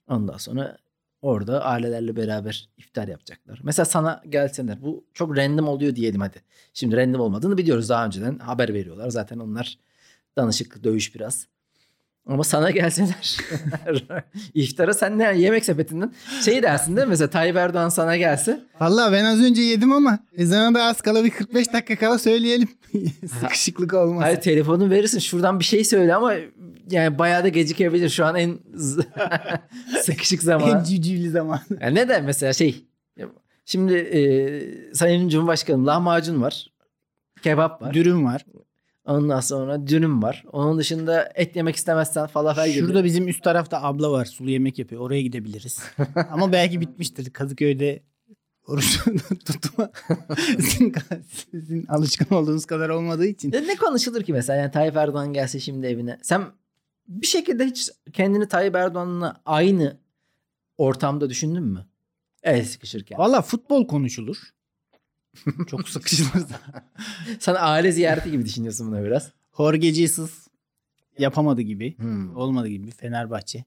Ondan 0.09 0.37
sonra 0.37 0.79
orada 1.23 1.65
ailelerle 1.65 2.17
beraber 2.17 2.69
iftar 2.77 3.09
yapacaklar. 3.09 3.61
Mesela 3.63 3.87
sana 3.87 4.23
gelseler 4.29 4.83
bu 4.83 5.05
çok 5.15 5.37
random 5.37 5.69
oluyor 5.69 5.97
diyelim 5.97 6.21
hadi. 6.21 6.43
Şimdi 6.75 6.97
random 6.97 7.21
olmadığını 7.21 7.59
biliyoruz 7.59 7.89
daha 7.89 8.07
önceden 8.07 8.39
haber 8.39 8.75
veriyorlar. 8.75 9.09
Zaten 9.11 9.39
onlar 9.39 9.79
danışık 10.37 10.85
dövüş 10.85 11.15
biraz. 11.15 11.49
Ama 12.27 12.45
sana 12.45 12.71
gelseler 12.71 13.37
iftara 14.55 14.95
sen 14.95 15.19
ne 15.19 15.39
yemek 15.39 15.65
sepetinden 15.65 16.13
şey 16.45 16.63
dersin 16.63 16.97
değil 16.97 17.07
mi? 17.07 17.11
Mesela 17.11 17.31
Tayyip 17.31 17.57
Erdoğan 17.57 17.89
sana 17.89 18.17
gelse 18.17 18.61
Vallahi 18.81 19.13
ben 19.13 19.25
az 19.25 19.41
önce 19.41 19.63
yedim 19.63 19.93
ama 19.93 20.19
ezana 20.37 20.75
da 20.75 20.83
az 20.85 21.01
kala 21.01 21.25
bir 21.25 21.31
45 21.31 21.73
dakika 21.73 21.97
kala 21.97 22.19
söyleyelim. 22.19 22.69
Sıkışıklık 23.41 23.95
olmasın. 23.95 24.23
hayır 24.23 24.41
telefonu 24.41 24.91
verirsin 24.91 25.19
şuradan 25.19 25.61
bir 25.61 25.65
şey 25.65 25.85
söyle 25.85 26.15
ama 26.15 26.35
yani 26.91 27.19
bayağı 27.19 27.45
da 27.45 27.49
gecikebilir 27.49 28.09
şu 28.09 28.25
an 28.27 28.37
en 28.37 28.59
sıkışık 30.03 30.41
En 30.41 30.45
zaman. 30.45 30.85
civcivli 30.85 31.31
zaman. 31.31 31.61
Yani 31.81 31.95
ne 31.95 32.09
de 32.09 32.21
mesela 32.21 32.53
şey 32.53 32.85
şimdi 33.65 33.95
e, 33.95 34.95
Sayın 34.95 35.29
Cumhurbaşkanı 35.29 35.87
lahmacun 35.87 36.43
var. 36.43 36.67
Kebap 37.43 37.83
var. 37.83 37.95
Dürüm 37.95 38.25
var. 38.25 38.45
Ondan 39.07 39.41
sonra 39.41 39.87
dürüm 39.87 40.23
var. 40.23 40.45
Onun 40.53 40.79
dışında 40.79 41.33
et 41.35 41.57
yemek 41.57 41.77
istemezsen 41.77 42.27
falafel 42.27 42.71
gibi. 42.71 42.87
Şurada 42.87 43.05
bizim 43.05 43.29
üst 43.29 43.45
tarafta 43.45 43.83
abla 43.83 44.11
var. 44.13 44.25
Sulu 44.25 44.51
yemek 44.51 44.79
yapıyor. 44.79 45.03
Oraya 45.03 45.23
gidebiliriz. 45.23 45.83
Ama 46.31 46.53
belki 46.53 46.81
bitmiştir. 46.81 47.31
Kadıköy'de 47.31 48.03
oruç 48.67 48.99
tutma 49.45 49.91
sizin, 50.59 50.95
sizin 51.51 51.87
alışkın 51.87 52.35
olduğunuz 52.35 52.67
kadar 52.67 52.89
olmadığı 52.89 53.27
için. 53.27 53.53
Ne 53.53 53.77
konuşulur 53.77 54.23
ki 54.23 54.33
mesela 54.33 54.61
yani 54.61 54.71
Tayyip 54.71 54.97
Erdoğan 54.97 55.33
gelse 55.33 55.61
şimdi 55.61 55.87
evine. 55.87 56.19
Sen 56.23 56.45
bir 57.09 57.27
şekilde 57.27 57.67
hiç 57.67 57.91
kendini 58.13 58.49
Tayyip 58.49 58.75
Erdoğan'la 58.75 59.41
aynı 59.47 59.97
ortamda 60.79 61.31
düşündün 61.31 61.65
mü? 61.65 61.87
El 62.43 62.65
sıkışırken. 62.65 63.19
Valla 63.19 63.43
futbol 63.43 63.87
konuşulur. 63.87 64.55
Çok 65.67 65.89
sıkışılırsa. 65.89 66.61
Sen 67.41 67.57
aile 67.59 67.93
ziyareti 67.93 68.31
gibi 68.31 68.45
düşünüyorsun 68.45 68.93
bunu 68.93 69.05
biraz. 69.05 69.31
Jorge 69.57 69.95
Jesus 69.95 70.47
yapamadı 71.19 71.61
gibi. 71.63 71.99
Hmm. 71.99 72.37
Olmadı 72.37 72.69
gibi 72.69 72.91
Fenerbahçe. 72.91 73.65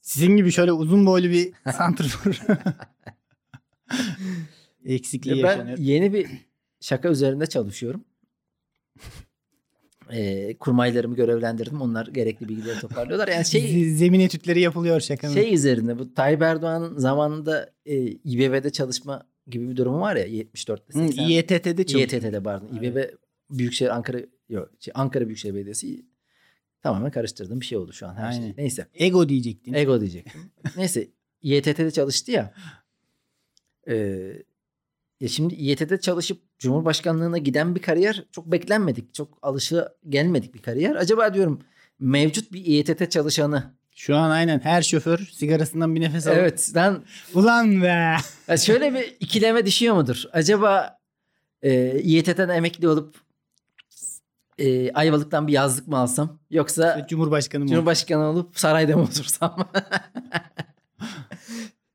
Sizin 0.00 0.36
gibi 0.36 0.52
şöyle 0.52 0.72
uzun 0.72 1.06
boylu 1.06 1.30
bir 1.30 1.52
santrfor. 1.76 2.38
Eksikliği 4.84 5.36
Ya 5.38 5.44
ben 5.44 5.50
yaşanıyor. 5.50 5.78
yeni 5.78 6.12
bir 6.12 6.26
şaka 6.80 7.08
üzerinde 7.08 7.46
çalışıyorum. 7.46 8.04
Ee, 10.12 10.56
kurmaylarımı 10.58 11.16
görevlendirdim. 11.16 11.80
Onlar 11.80 12.06
gerekli 12.06 12.48
bilgileri 12.48 12.80
toparlıyorlar. 12.80 13.28
Yani 13.28 13.44
şey 13.44 13.90
Zemin 13.94 14.20
etütleri 14.20 14.60
yapılıyor 14.60 15.00
şakanın. 15.00 15.34
şey 15.34 15.54
üzerinde 15.54 15.98
bu 15.98 16.14
Tayyip 16.14 16.42
Erdoğan'ın 16.42 16.98
zamanında 16.98 17.70
e, 17.86 17.96
İBB'de 18.06 18.70
çalışma 18.70 19.26
gibi 19.46 19.70
bir 19.70 19.76
durumu 19.76 20.00
var 20.00 20.16
ya 20.16 20.26
74'te. 20.26 20.98
Hı, 20.98 20.98
80'de. 20.98 21.22
İETT'de 21.22 21.86
çalışıyor. 21.86 22.22
İETT'de 22.22 22.42
pardon. 22.42 22.76
İBB 22.76 22.96
Büyükşehir 23.50 23.90
Ankara 23.90 24.20
yok, 24.48 24.70
şey, 24.80 24.92
Ankara 24.96 25.26
Büyükşehir 25.26 25.54
Belediyesi 25.54 26.06
tamamen 26.82 27.10
karıştırdığım 27.10 27.60
bir 27.60 27.66
şey 27.66 27.78
oldu 27.78 27.92
şu 27.92 28.06
an 28.06 28.14
her 28.14 28.32
şey. 28.32 28.42
Aynen. 28.42 28.54
Neyse. 28.56 28.86
Ego 28.94 29.28
diyecektin. 29.28 29.74
Ego 29.74 30.00
diyecektim. 30.00 30.40
Neyse. 30.76 31.08
İETT'de 31.42 31.90
çalıştı 31.90 32.32
ya. 32.32 32.54
Ee, 33.88 34.42
ya 35.20 35.28
şimdi 35.28 35.54
İETT'de 35.54 36.00
çalışıp 36.00 36.58
Cumhurbaşkanlığına 36.58 37.38
giden 37.38 37.74
bir 37.74 37.82
kariyer 37.82 38.24
çok 38.32 38.52
beklenmedik. 38.52 39.14
Çok 39.14 39.38
alışa 39.42 39.94
gelmedik 40.08 40.54
bir 40.54 40.62
kariyer. 40.62 40.96
Acaba 40.96 41.34
diyorum 41.34 41.60
mevcut 41.98 42.52
bir 42.52 42.64
İETT 42.64 43.10
çalışanı. 43.10 43.74
Şu 43.94 44.16
an 44.16 44.30
aynen 44.30 44.60
her 44.60 44.82
şoför 44.82 45.18
sigarasından 45.18 45.94
bir 45.94 46.00
nefes 46.00 46.26
alıyor. 46.26 46.42
Evet. 46.42 46.72
Lan 46.76 47.04
Ulan 47.34 47.82
be. 47.82 48.16
ya 48.48 48.56
şöyle 48.56 48.94
bir 48.94 49.16
ikileme 49.20 49.66
düşüyor 49.66 49.94
mudur? 49.94 50.22
Acaba 50.32 50.98
e, 51.62 52.00
İETT'den 52.00 52.48
emekli 52.48 52.88
olup 52.88 53.16
e, 54.58 54.92
Ayvalık'tan 54.92 55.46
bir 55.46 55.52
yazlık 55.52 55.88
mı 55.88 55.96
alsam? 55.96 56.38
Yoksa 56.50 57.06
Cumhurbaşkanı 57.08 57.64
mı? 57.64 57.70
Cumhurbaşkanı 57.70 58.24
olup 58.24 58.58
sarayda 58.58 58.96
mı 58.96 59.02
otursam? 59.02 59.56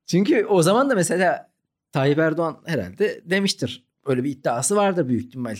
Çünkü 0.05 0.45
o 0.45 0.61
zaman 0.61 0.89
da 0.89 0.95
mesela 0.95 1.49
Tayyip 1.91 2.19
Erdoğan 2.19 2.57
herhalde 2.65 3.21
demiştir. 3.25 3.83
Öyle 4.05 4.23
bir 4.23 4.29
iddiası 4.29 4.75
vardır 4.75 5.07
büyük 5.07 5.25
ihtimal. 5.25 5.55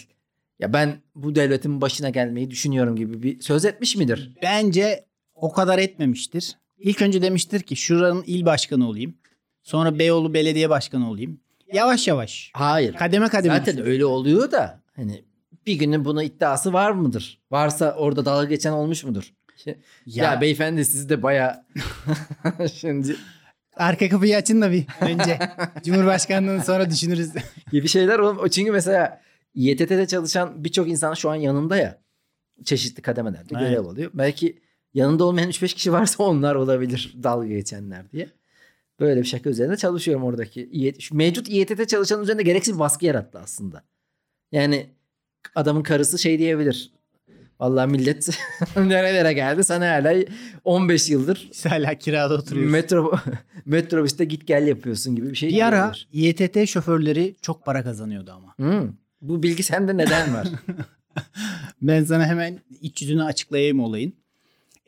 Ya 0.60 0.74
ben 0.74 1.02
bu 1.16 1.36
devletin 1.36 1.82
başına 1.82 2.10
gelmeyi 2.10 2.52
düşünüyorum 2.52 2.96
gibi 2.96 3.24
bir 3.24 3.42
söz 3.42 3.66
etmiş 3.66 3.96
midir? 3.96 4.38
Bence 4.42 5.09
o 5.42 5.52
kadar 5.52 5.80
etmemiştir. 5.80 6.58
İlk 6.78 7.02
önce 7.02 7.22
demiştir 7.22 7.60
ki 7.62 7.76
şuranın 7.76 8.24
il 8.28 8.46
başkanı 8.46 8.88
olayım. 8.90 9.18
Sonra 9.64 10.00
Beyoğlu 10.00 10.34
belediye 10.34 10.70
başkanı 10.70 11.10
olayım. 11.10 11.40
Yavaş 11.74 12.08
yavaş. 12.08 12.52
Hayır. 12.54 12.94
Kademe 12.94 13.28
kademe. 13.30 13.58
Zaten 13.58 13.78
düşün. 13.78 13.88
öyle 13.88 14.06
oluyor 14.06 14.52
da 14.52 14.82
hani 14.96 15.24
bir 15.66 15.74
günün 15.74 16.06
buna 16.06 16.24
iddiası 16.24 16.74
var 16.74 16.92
mıdır? 16.92 17.40
Varsa 17.52 17.96
orada 17.96 18.26
dalga 18.26 18.46
geçen 18.46 18.72
olmuş 18.72 19.04
mudur? 19.04 19.34
Ya, 19.66 19.76
Ya, 20.06 20.42
beyefendi 20.42 20.86
siz 20.86 21.10
de 21.10 21.24
baya 21.24 21.66
şimdi 22.74 23.16
arka 23.76 24.10
kapıyı 24.10 24.38
açın 24.38 24.62
da 24.62 24.72
bir 24.72 24.86
önce. 25.02 25.40
Cumhurbaşkanlığını 25.84 26.64
sonra 26.64 26.90
düşünürüz. 26.90 27.30
gibi 27.72 27.88
şeyler 27.88 28.20
oğlum. 28.20 28.38
O 28.40 28.48
Çünkü 28.48 28.72
mesela 28.72 29.22
İETT'de 29.56 30.08
çalışan 30.08 30.64
birçok 30.64 30.90
insan 30.90 31.14
şu 31.14 31.30
an 31.30 31.36
yanında 31.36 31.78
ya. 31.78 32.02
Çeşitli 32.66 33.02
kademelerde 33.02 33.54
görev 33.60 33.86
alıyor. 33.86 34.12
Belki 34.14 34.60
yanında 34.94 35.24
olmayan 35.24 35.50
3-5 35.50 35.76
kişi 35.76 35.92
varsa 35.92 36.24
onlar 36.24 36.56
olabilir 36.56 37.16
dalga 37.24 37.48
geçenler 37.48 38.12
diye. 38.12 38.30
Böyle 39.00 39.22
bir 39.22 39.28
şaka 39.28 39.50
üzerinde 39.50 39.78
çalışıyorum 39.78 40.24
oradaki. 40.24 40.70
İET 40.72 41.12
mevcut 41.12 41.50
İETT 41.50 41.90
çalışanın 41.90 42.24
üzerinde 42.24 42.44
gereksiz 42.44 42.74
bir 42.76 42.80
baskı 42.80 43.06
yarattı 43.06 43.40
aslında. 43.40 43.84
Yani 44.52 44.90
adamın 45.56 45.84
karısı 45.84 46.20
şey 46.20 46.40
diyebilir. 46.40 46.92
Vallahi 47.60 47.92
millet 47.92 48.30
nerelere 48.76 49.34
geldi 49.34 49.64
sana 49.64 49.90
hala 49.90 50.24
15 50.64 51.10
yıldır 51.10 51.50
Biz 51.52 51.66
hala 51.66 51.96
kirada 51.96 52.34
oturuyoruz. 52.34 52.72
metro 52.72 53.14
metrobüste 53.66 54.26
git 54.26 54.48
gel 54.48 54.68
yapıyorsun 54.68 55.16
gibi 55.16 55.30
bir 55.30 55.36
şey 55.36 55.50
bir 55.50 55.62
ara. 55.68 55.92
İETT 56.14 56.68
şoförleri 56.68 57.36
çok 57.42 57.66
para 57.66 57.84
kazanıyordu 57.84 58.32
ama. 58.32 58.54
Hmm. 58.58 58.90
Bu 59.22 59.44
bilgi 59.44 59.64
sende 59.64 59.98
neden 59.98 60.34
var? 60.34 60.48
Ben 61.82 62.04
sana 62.04 62.26
hemen 62.26 62.60
iç 62.82 63.02
yüzünü 63.02 63.24
açıklayayım 63.24 63.80
olayın. 63.80 64.14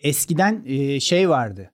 Eskiden 0.04 0.64
e, 0.66 1.00
şey 1.00 1.30
vardı. 1.30 1.72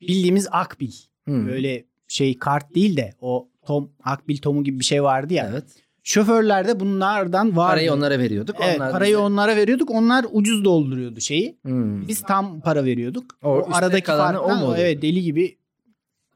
Bildiğimiz 0.00 0.48
Akbil. 0.50 0.92
Hmm. 1.24 1.46
Böyle 1.46 1.84
şey 2.08 2.38
kart 2.38 2.74
değil 2.74 2.96
de 2.96 3.14
o 3.20 3.48
Tom 3.66 3.90
Akbil 4.04 4.36
Tom'u 4.38 4.64
gibi 4.64 4.80
bir 4.80 4.84
şey 4.84 5.02
vardı 5.02 5.34
ya. 5.34 5.48
Evet. 5.52 5.64
Şoförler 6.02 6.68
de 6.68 6.80
bunlardan 6.80 7.56
vardı. 7.56 7.70
Parayı 7.70 7.92
onlara 7.92 8.18
veriyorduk. 8.18 8.56
Evet, 8.60 8.76
onlar 8.76 8.92
parayı 8.92 9.10
bize- 9.14 9.18
onlara 9.22 9.56
veriyorduk. 9.56 9.90
Onlar 9.90 10.26
ucuz 10.32 10.64
dolduruyordu 10.64 11.20
şeyi. 11.20 11.58
Hmm. 11.62 12.08
Biz 12.08 12.20
tam 12.22 12.60
para 12.60 12.84
veriyorduk. 12.84 13.38
O 13.42 13.48
O, 13.50 13.68
aradaki 13.72 14.06
farktan 14.06 14.44
o 14.44 14.66
mu 14.66 14.74
evet 14.78 15.02
deli 15.02 15.22
gibi 15.22 15.58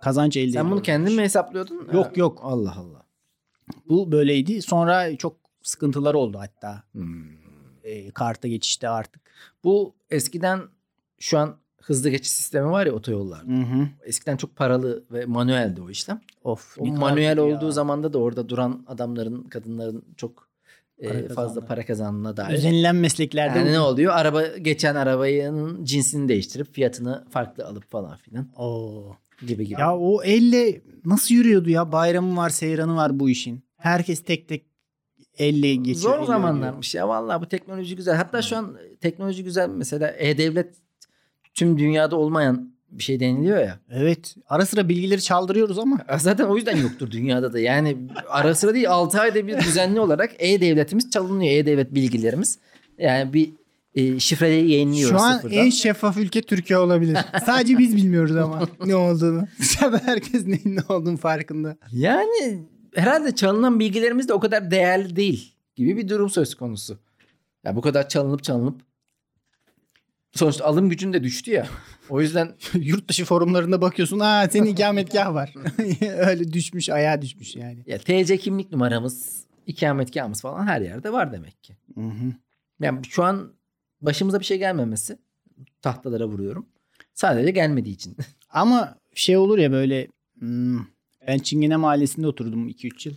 kazanç 0.00 0.36
elde 0.36 0.52
Sen 0.52 0.70
bunu 0.70 0.82
kendin 0.82 1.14
mi 1.14 1.22
hesaplıyordun? 1.22 1.88
Yok, 1.92 2.06
Ha, 2.06 2.12
yok. 2.16 2.40
Allah 2.42 2.76
Allah. 2.78 3.06
Bu 3.88 4.12
böyleydi. 4.12 4.62
Sonra 4.62 5.16
çok 5.16 5.36
sıkıntılar 5.62 6.14
oldu 6.14 6.38
hatta. 6.40 6.82
Hmm. 6.92 7.24
E, 7.84 8.10
karta 8.10 8.48
geçişte 8.48 8.88
artık. 8.88 9.22
Bu 9.64 9.94
eskiden 10.10 10.60
şu 11.18 11.38
an 11.38 11.56
hızlı 11.82 12.10
geçiş 12.10 12.32
sistemi 12.32 12.70
var 12.70 12.86
ya 12.86 12.92
otoyollarda. 12.92 13.52
Hı 13.52 13.56
hı. 13.62 13.88
Eskiden 14.04 14.36
çok 14.36 14.56
paralı 14.56 15.04
ve 15.10 15.26
manueldi 15.26 15.82
o 15.82 15.90
işlem. 15.90 16.20
Of. 16.44 16.76
O 16.78 16.86
manuel 16.86 17.36
ya. 17.36 17.42
olduğu 17.44 17.70
zamanda 17.70 18.12
da 18.12 18.18
orada 18.18 18.48
duran 18.48 18.84
adamların, 18.86 19.42
kadınların 19.42 20.04
çok 20.16 20.48
e, 20.98 21.08
Para 21.08 21.18
fazla 21.18 21.34
kazanma. 21.34 21.66
para 21.66 21.86
kazanına 21.86 22.36
dair. 22.36 22.54
Özenilen 22.54 22.96
mesleklerde 22.96 23.58
Yani 23.58 23.72
ne 23.72 23.80
oluyor? 23.80 24.12
Araba 24.14 24.46
geçen 24.46 24.94
arabanın 24.94 25.84
cinsini 25.84 26.28
değiştirip 26.28 26.74
fiyatını 26.74 27.24
farklı 27.30 27.66
alıp 27.66 27.90
falan 27.90 28.16
filan 28.16 28.48
Oo. 28.56 29.16
gibi 29.46 29.66
gibi. 29.66 29.80
Ya 29.80 29.96
o 29.96 30.22
elle 30.22 30.82
nasıl 31.04 31.34
yürüyordu 31.34 31.70
ya? 31.70 31.92
Bayramı 31.92 32.36
var, 32.36 32.50
seyranı 32.50 32.96
var 32.96 33.20
bu 33.20 33.30
işin. 33.30 33.62
Herkes 33.76 34.24
tek 34.24 34.48
tek 34.48 34.66
elle 35.38 35.74
geçiyor. 35.74 35.96
Zor 36.12 36.18
elle 36.18 36.26
zamanlarmış 36.26 36.94
ya 36.94 37.08
vallahi 37.08 37.40
bu 37.42 37.46
teknoloji 37.48 37.96
güzel. 37.96 38.16
Hatta 38.16 38.42
şu 38.42 38.56
an 38.56 38.76
teknoloji 39.00 39.44
güzel 39.44 39.68
mesela 39.68 40.14
e-devlet 40.18 40.74
tüm 41.58 41.78
dünyada 41.78 42.16
olmayan 42.16 42.72
bir 42.90 43.02
şey 43.02 43.20
deniliyor 43.20 43.58
ya. 43.58 43.78
Evet. 43.90 44.34
Ara 44.48 44.66
sıra 44.66 44.88
bilgileri 44.88 45.22
çaldırıyoruz 45.22 45.78
ama. 45.78 45.98
Zaten 46.18 46.44
o 46.44 46.56
yüzden 46.56 46.76
yoktur 46.76 47.10
dünyada 47.10 47.52
da. 47.52 47.58
Yani 47.58 47.96
ara 48.28 48.54
sıra 48.54 48.74
değil 48.74 48.90
6 48.90 49.20
ayda 49.20 49.46
bir 49.46 49.58
düzenli 49.58 50.00
olarak 50.00 50.32
e-devletimiz 50.38 51.10
çalınıyor. 51.10 51.52
E-devlet 51.52 51.94
bilgilerimiz. 51.94 52.58
Yani 52.98 53.32
bir 53.32 53.50
e, 53.94 54.20
şifreyi 54.20 54.70
yayınlıyoruz 54.70 55.18
Şu 55.18 55.24
an 55.24 55.36
sıfırdan. 55.36 55.56
en 55.56 55.70
şeffaf 55.70 56.16
ülke 56.16 56.42
Türkiye 56.42 56.78
olabilir. 56.78 57.18
Sadece 57.46 57.78
biz 57.78 57.96
bilmiyoruz 57.96 58.36
ama 58.36 58.68
ne 58.84 58.94
olduğunu. 58.94 59.46
Dışarıda 59.58 60.00
herkes 60.04 60.46
neyin 60.46 60.76
ne 60.76 60.94
olduğunu 60.94 61.16
farkında. 61.16 61.76
Yani 61.92 62.58
herhalde 62.94 63.34
çalınan 63.34 63.80
bilgilerimiz 63.80 64.28
de 64.28 64.32
o 64.32 64.40
kadar 64.40 64.70
değerli 64.70 65.16
değil 65.16 65.54
gibi 65.76 65.96
bir 65.96 66.08
durum 66.08 66.30
söz 66.30 66.54
konusu. 66.54 66.98
Ya 67.64 67.76
bu 67.76 67.80
kadar 67.80 68.08
çalınıp 68.08 68.42
çalınıp 68.42 68.87
sonuçta 70.38 70.64
alım 70.64 70.88
gücün 70.88 71.12
de 71.12 71.24
düştü 71.24 71.50
ya. 71.50 71.66
O 72.08 72.20
yüzden 72.20 72.54
Yurt 72.74 73.08
dışı 73.08 73.24
forumlarında 73.24 73.80
bakıyorsun. 73.80 74.18
Aa 74.20 74.48
senin 74.48 74.66
ikametgah 74.66 75.34
var. 75.34 75.54
Öyle 76.16 76.52
düşmüş 76.52 76.90
ayağa 76.90 77.22
düşmüş 77.22 77.56
yani. 77.56 77.78
ya 77.86 77.98
TC 77.98 78.36
kimlik 78.38 78.72
numaramız, 78.72 79.44
ikametgahımız 79.66 80.40
falan 80.40 80.66
her 80.66 80.80
yerde 80.80 81.12
var 81.12 81.32
demek 81.32 81.62
ki. 81.62 81.76
Hı 81.94 82.00
hı. 82.00 82.32
Yani 82.80 83.00
şu 83.08 83.24
an 83.24 83.52
başımıza 84.00 84.40
bir 84.40 84.44
şey 84.44 84.58
gelmemesi 84.58 85.18
tahtalara 85.82 86.26
vuruyorum. 86.26 86.66
Sadece 87.14 87.50
gelmediği 87.50 87.94
için. 87.94 88.16
Ama 88.50 88.98
şey 89.14 89.36
olur 89.36 89.58
ya 89.58 89.72
böyle 89.72 90.08
hmm, 90.38 90.78
ben 91.26 91.38
Çingene 91.38 91.76
Mahallesi'nde 91.76 92.26
oturdum 92.26 92.68
2-3 92.68 93.08
yıl. 93.08 93.14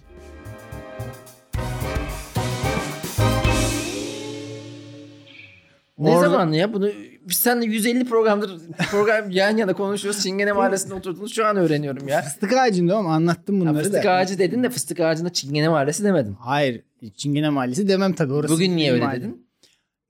ne 6.01 6.09
Orada- 6.09 6.29
zaman 6.29 6.51
ya 6.51 6.73
bunu 6.73 6.89
biz 7.29 7.37
seninle 7.37 7.65
150 7.65 8.05
programdır 8.05 8.61
program 8.91 9.29
yan 9.31 9.57
yana 9.57 9.73
konuşuyoruz. 9.73 10.23
Çingene 10.23 10.51
Mahallesi'nde 10.51 10.93
oturdunuz 10.93 11.35
şu 11.35 11.45
an 11.45 11.57
öğreniyorum 11.57 12.07
ya. 12.07 12.21
Fıstık 12.21 12.53
ağacında 12.53 12.95
ama 12.97 13.13
anlattım 13.13 13.61
bunları 13.61 13.83
fıstık 13.83 14.03
da. 14.03 14.11
ağacı 14.13 14.39
dedin 14.39 14.63
de 14.63 14.69
fıstık 14.69 14.99
ağacında 14.99 15.33
Çingene 15.33 15.69
Mahallesi 15.69 16.03
demedin. 16.03 16.35
Hayır 16.39 16.81
Çingene 17.15 17.49
Mahallesi 17.49 17.87
demem 17.87 18.13
tabii. 18.13 18.33
Orası 18.33 18.53
Bugün 18.53 18.75
niye 18.75 18.91
öyle 18.91 19.11
dedin? 19.11 19.47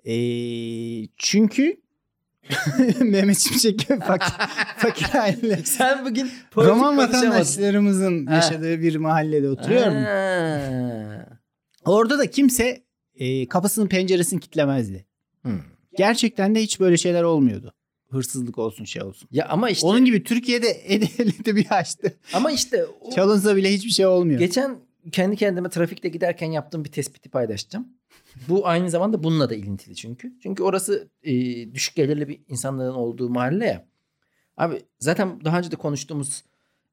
Ee, 0.06 1.08
çünkü 1.18 1.82
Mehmet 3.02 3.38
Şimşek 3.40 3.88
fakir, 4.08 4.34
fakir 4.78 5.16
aile. 5.20 5.58
Sen 5.64 6.06
bugün 6.06 6.32
Roman 6.58 6.98
vatandaşlarımızın 6.98 8.26
Ha. 8.26 8.34
yaşadığı 8.36 8.82
bir 8.82 8.96
mahallede 8.96 9.50
oturuyorum. 9.50 9.94
Ha. 9.94 11.26
Orada 11.86 12.20
da 12.20 12.30
kimse 12.30 12.84
e, 13.16 13.48
kapısının 13.48 13.88
penceresini 13.88 14.40
kitlemezdi. 14.40 15.06
Hmm. 15.42 15.60
Gerçekten 15.98 16.56
de 16.56 16.62
hiç 16.62 16.80
böyle 16.80 16.98
şeyler 16.98 17.24
olmuyordu. 17.24 17.74
Hırsızlık 18.10 18.58
olsun 18.58 18.86
şey 18.86 19.02
olsun. 19.04 19.28
Ya 19.32 19.48
ama 19.50 19.70
işte 19.70 19.88
Onun 19.88 20.06
gibi 20.06 20.24
Türkiye'de 20.24 20.68
E-Devlet'i 20.86 21.56
bir 21.56 21.68
açtı. 21.72 22.18
ama 22.34 22.52
işte 22.52 22.86
o- 23.02 23.12
Çalınsa 23.12 23.56
bile 23.56 23.74
hiçbir 23.74 23.90
şey 23.92 24.06
olmuyor. 24.06 24.40
geçen 24.40 24.80
kendi 25.12 25.36
kendime 25.36 25.70
trafikte 25.70 26.10
giderken 26.10 26.52
yaptığım 26.52 26.86
bir 26.86 26.92
tespiti 26.92 27.30
paylaşacağım. 27.30 27.88
Bu 28.50 28.68
aynı 28.68 28.90
zamanda 28.90 29.24
bununla 29.24 29.50
da 29.50 29.56
ilintili 29.56 29.96
çünkü. 29.96 30.34
Çünkü 30.44 30.64
orası 30.64 31.10
e, 31.24 31.34
düşük 31.74 31.96
gelirli 31.96 32.28
bir 32.28 32.40
insanların 32.48 32.94
olduğu 32.94 33.30
mahalle 33.30 33.66
ya. 33.66 33.86
Abi 34.58 34.82
zaten 35.00 35.46
daha 35.46 35.58
önce 35.58 35.72
de 35.72 35.76
konuştuğumuz 35.76 36.44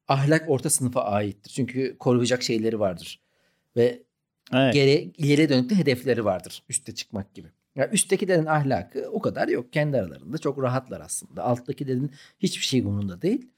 ahlak 0.09 0.45
orta 0.51 0.71
sınıfa 0.71 1.03
aittir. 1.05 1.51
Çünkü 1.51 1.97
koruyacak 1.99 2.43
şeyleri 2.43 2.81
vardır. 2.81 3.21
Ve 3.77 4.03
Evet. 4.53 4.75
geri, 4.75 5.13
ileriye 5.19 5.49
dönük 5.49 5.71
de 5.71 5.75
hedefleri 5.75 6.25
vardır. 6.25 6.63
Üste 6.69 6.95
çıkmak 6.95 7.35
gibi. 7.35 7.49
Ya 7.79 7.89
üsttekilerin 7.89 8.47
ahlakı 8.47 9.11
o 9.13 9.21
kadar 9.21 9.49
yok. 9.49 9.73
Kendi 9.73 9.97
aralarında 9.97 10.39
çok 10.39 10.63
rahatlar 10.63 11.01
aslında. 11.01 11.45
Alttakilerin 11.45 12.13
hiçbir 12.39 12.65
şey 12.65 12.81
umurunda 12.81 13.23
değil. 13.23 13.51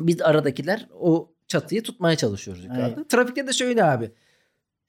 Biz 0.00 0.22
aradakiler 0.22 0.88
o 1.00 1.32
çatıyı 1.48 1.82
tutmaya 1.82 2.16
çalışıyoruz 2.16 2.64
yukarıda. 2.64 3.08
Trafikte 3.08 3.46
de 3.46 3.52
şöyle 3.52 3.84
abi. 3.84 4.10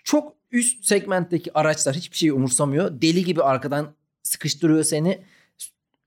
Çok 0.03 0.36
üst 0.51 0.86
segmentteki 0.86 1.58
araçlar 1.58 1.95
hiçbir 1.95 2.17
şeyi 2.17 2.34
umursamıyor. 2.34 3.01
Deli 3.01 3.23
gibi 3.23 3.43
arkadan 3.43 3.93
sıkıştırıyor 4.23 4.84
seni. 4.84 5.21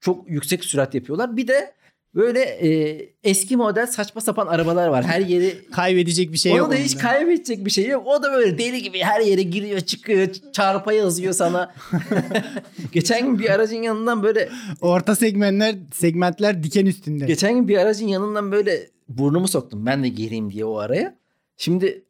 Çok 0.01 0.31
yüksek 0.31 0.64
sürat 0.64 0.94
yapıyorlar. 0.94 1.37
Bir 1.37 1.48
de 1.48 1.74
böyle 2.14 2.40
e, 2.40 3.01
eski 3.25 3.57
model 3.57 3.87
saçma 3.87 4.21
sapan 4.21 4.47
arabalar 4.47 4.88
var. 4.88 5.05
Her 5.05 5.21
yeri 5.21 5.71
Kaybedecek 5.71 6.33
bir 6.33 6.38
şey 6.38 6.53
Onu 6.53 6.59
yok. 6.59 6.71
da 6.73 6.75
hiç 6.75 6.94
onda. 6.94 7.03
kaybedecek 7.03 7.64
bir 7.66 7.71
şey 7.71 7.87
yok. 7.87 8.07
O 8.07 8.23
da 8.23 8.33
böyle 8.33 8.59
deli 8.59 8.83
gibi 8.83 8.99
her 8.99 9.21
yere 9.21 9.42
giriyor 9.42 9.81
çıkıyor 9.81 10.29
çarpa 10.53 10.92
yazıyor 10.92 11.33
sana. 11.33 11.75
geçen 12.92 13.27
gün 13.27 13.38
bir 13.38 13.51
aracın 13.51 13.83
yanından 13.83 14.23
böyle 14.23 14.49
Orta 14.81 15.14
segmentler 15.16 15.75
segmentler 15.94 16.62
diken 16.62 16.87
üstünde. 16.87 17.27
geçen 17.27 17.55
gün 17.55 17.68
bir 17.68 17.79
aracın 17.79 18.07
yanından 18.09 18.53
böyle 18.53 18.90
burnumu 19.09 19.49
soktum. 19.49 19.87
Ben 19.87 20.03
de 20.03 20.09
gireyim 20.09 20.51
diye 20.53 20.64
o 20.64 20.79
araya. 20.79 21.18
Şimdi 21.57 22.05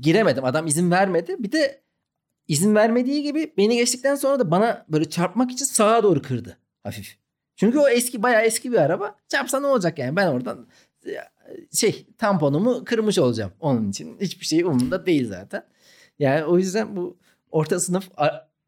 giremedim. 0.00 0.44
Adam 0.44 0.66
izin 0.66 0.90
vermedi. 0.90 1.36
Bir 1.38 1.52
de 1.52 1.80
izin 2.48 2.74
vermediği 2.74 3.22
gibi 3.22 3.52
beni 3.58 3.76
geçtikten 3.76 4.14
sonra 4.14 4.38
da 4.38 4.50
bana 4.50 4.86
böyle 4.88 5.10
çarpmak 5.10 5.50
için 5.50 5.64
sağa 5.64 6.02
doğru 6.02 6.22
kırdı 6.22 6.58
hafif. 6.82 7.16
Çünkü 7.56 7.78
o 7.78 7.88
eski 7.88 8.22
bayağı 8.22 8.42
eski 8.42 8.72
bir 8.72 8.76
araba. 8.78 9.16
Çarpsa 9.28 9.60
ne 9.60 9.66
olacak 9.66 9.98
yani? 9.98 10.16
Ben 10.16 10.26
oradan 10.26 10.66
şey 11.72 12.06
tamponumu 12.18 12.84
kırmış 12.84 13.18
olacağım. 13.18 13.52
Onun 13.60 13.90
için 13.90 14.16
hiçbir 14.20 14.46
şey 14.46 14.62
umurumda 14.62 15.06
değil 15.06 15.28
zaten. 15.28 15.62
Yani 16.18 16.44
o 16.44 16.58
yüzden 16.58 16.96
bu 16.96 17.16
orta 17.50 17.80
sınıf 17.80 18.10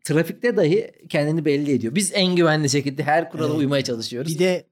trafikte 0.05 0.57
dahi 0.57 0.93
kendini 1.09 1.45
belli 1.45 1.73
ediyor. 1.73 1.95
Biz 1.95 2.13
en 2.15 2.37
güvenli 2.37 2.71
şekilde 2.71 3.03
her 3.03 3.31
kurala 3.31 3.49
Evet. 3.49 3.59
uymaya 3.59 3.85
çalışıyoruz. 3.85 4.35
Bir 4.35 4.39
de 4.39 4.67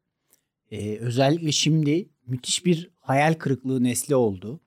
e, 0.71 0.97
özellikle 0.99 1.53
şimdi 1.53 2.09
müthiş 2.27 2.65
bir 2.65 2.91
hayal 3.01 3.35
kırıklığı 3.35 3.85
nesli 3.85 4.15
oldu. 4.15 4.61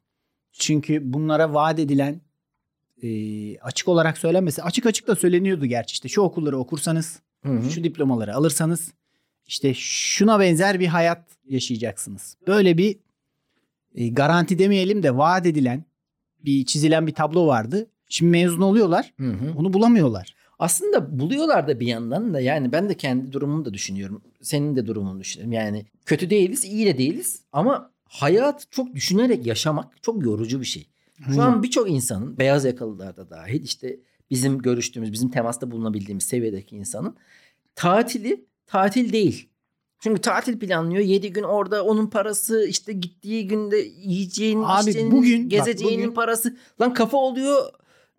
Çünkü 0.51 1.13
bunlara 1.13 1.53
vaat 1.53 1.79
edilen 1.79 2.21
e, 3.03 3.09
açık 3.59 3.87
olarak 3.87 4.17
söylenmesi 4.17 4.63
açık 4.63 4.85
açık 4.85 5.07
da 5.07 5.15
söyleniyordu 5.15 5.65
gerçi 5.65 5.93
işte 5.93 6.09
şu 6.09 6.21
okulları 6.21 6.57
okursanız 6.57 7.19
Hı 7.43 7.49
hı. 7.49 7.71
şu 7.71 7.83
diplomaları 7.83 8.35
alırsanız 8.35 8.93
işte 9.49 9.73
şuna 9.73 10.39
benzer 10.39 10.79
bir 10.79 10.87
hayat 10.87 11.25
yaşayacaksınız. 11.47 12.37
Böyle 12.47 12.77
bir 12.77 12.97
e, 13.95 14.09
garanti 14.09 14.59
demeyelim 14.59 15.03
de 15.03 15.17
vaat 15.17 15.45
edilen 15.45 15.83
bir 16.45 16.65
çizilen 16.65 17.07
bir 17.07 17.13
tablo 17.13 17.47
vardı. 17.47 17.89
Şimdi 18.09 18.31
mezun 18.31 18.61
oluyorlar 18.61 19.13
Hı 19.17 19.31
hı. 19.31 19.53
onu 19.57 19.73
bulamıyorlar. 19.73 20.35
Aslında 20.59 21.19
buluyorlar 21.19 21.67
da 21.67 21.79
bir 21.79 21.87
yandan 21.87 22.33
da 22.33 22.39
yani 22.39 22.71
ben 22.71 22.89
de 22.89 22.97
kendi 22.97 23.31
durumumu 23.31 23.65
da 23.65 23.73
düşünüyorum. 23.73 24.21
Senin 24.41 24.75
de 24.75 24.87
durumunu 24.87 25.19
düşünüyorum. 25.19 25.53
Yani 25.53 25.85
kötü 26.05 26.29
değiliz, 26.29 26.63
iyi 26.63 26.85
de 26.85 26.97
değiliz 26.97 27.41
ama 27.51 27.91
hayat 28.03 28.67
çok 28.71 28.95
düşünerek 28.95 29.45
yaşamak 29.45 30.03
çok 30.03 30.25
yorucu 30.25 30.59
bir 30.59 30.65
şey. 30.65 30.87
Şu 31.33 31.41
an 31.41 31.63
birçok 31.63 31.89
insanın 31.89 32.37
beyaz 32.37 32.65
yakalılar 32.65 33.17
da 33.17 33.29
dahil 33.29 33.63
işte 33.63 33.99
bizim 34.31 34.59
görüştüğümüz, 34.59 35.11
bizim 35.11 35.29
temasta 35.31 35.71
bulunabildiğimiz 35.71 36.23
seviyedeki 36.23 36.75
insanın 36.75 37.15
tatili 37.75 38.48
tatil 38.69 39.13
değil. 39.13 39.49
Çünkü 40.03 40.21
tatil 40.21 40.59
planlıyor. 40.59 41.03
7 41.03 41.33
gün 41.33 41.43
orada 41.43 41.85
onun 41.85 42.07
parası 42.07 42.65
işte 42.69 42.93
gittiği 42.93 43.47
günde 43.47 43.77
yiyeceğin, 43.77 44.61
Abi 44.65 44.81
içeceğinin, 44.81 45.11
bugün- 45.11 45.43
bak 45.43 45.51
gezeceğinin 45.51 46.03
bugün- 46.03 46.13
parası. 46.15 46.57
Lan 46.81 46.93
kafa 46.93 47.17
oluyor 47.17 47.65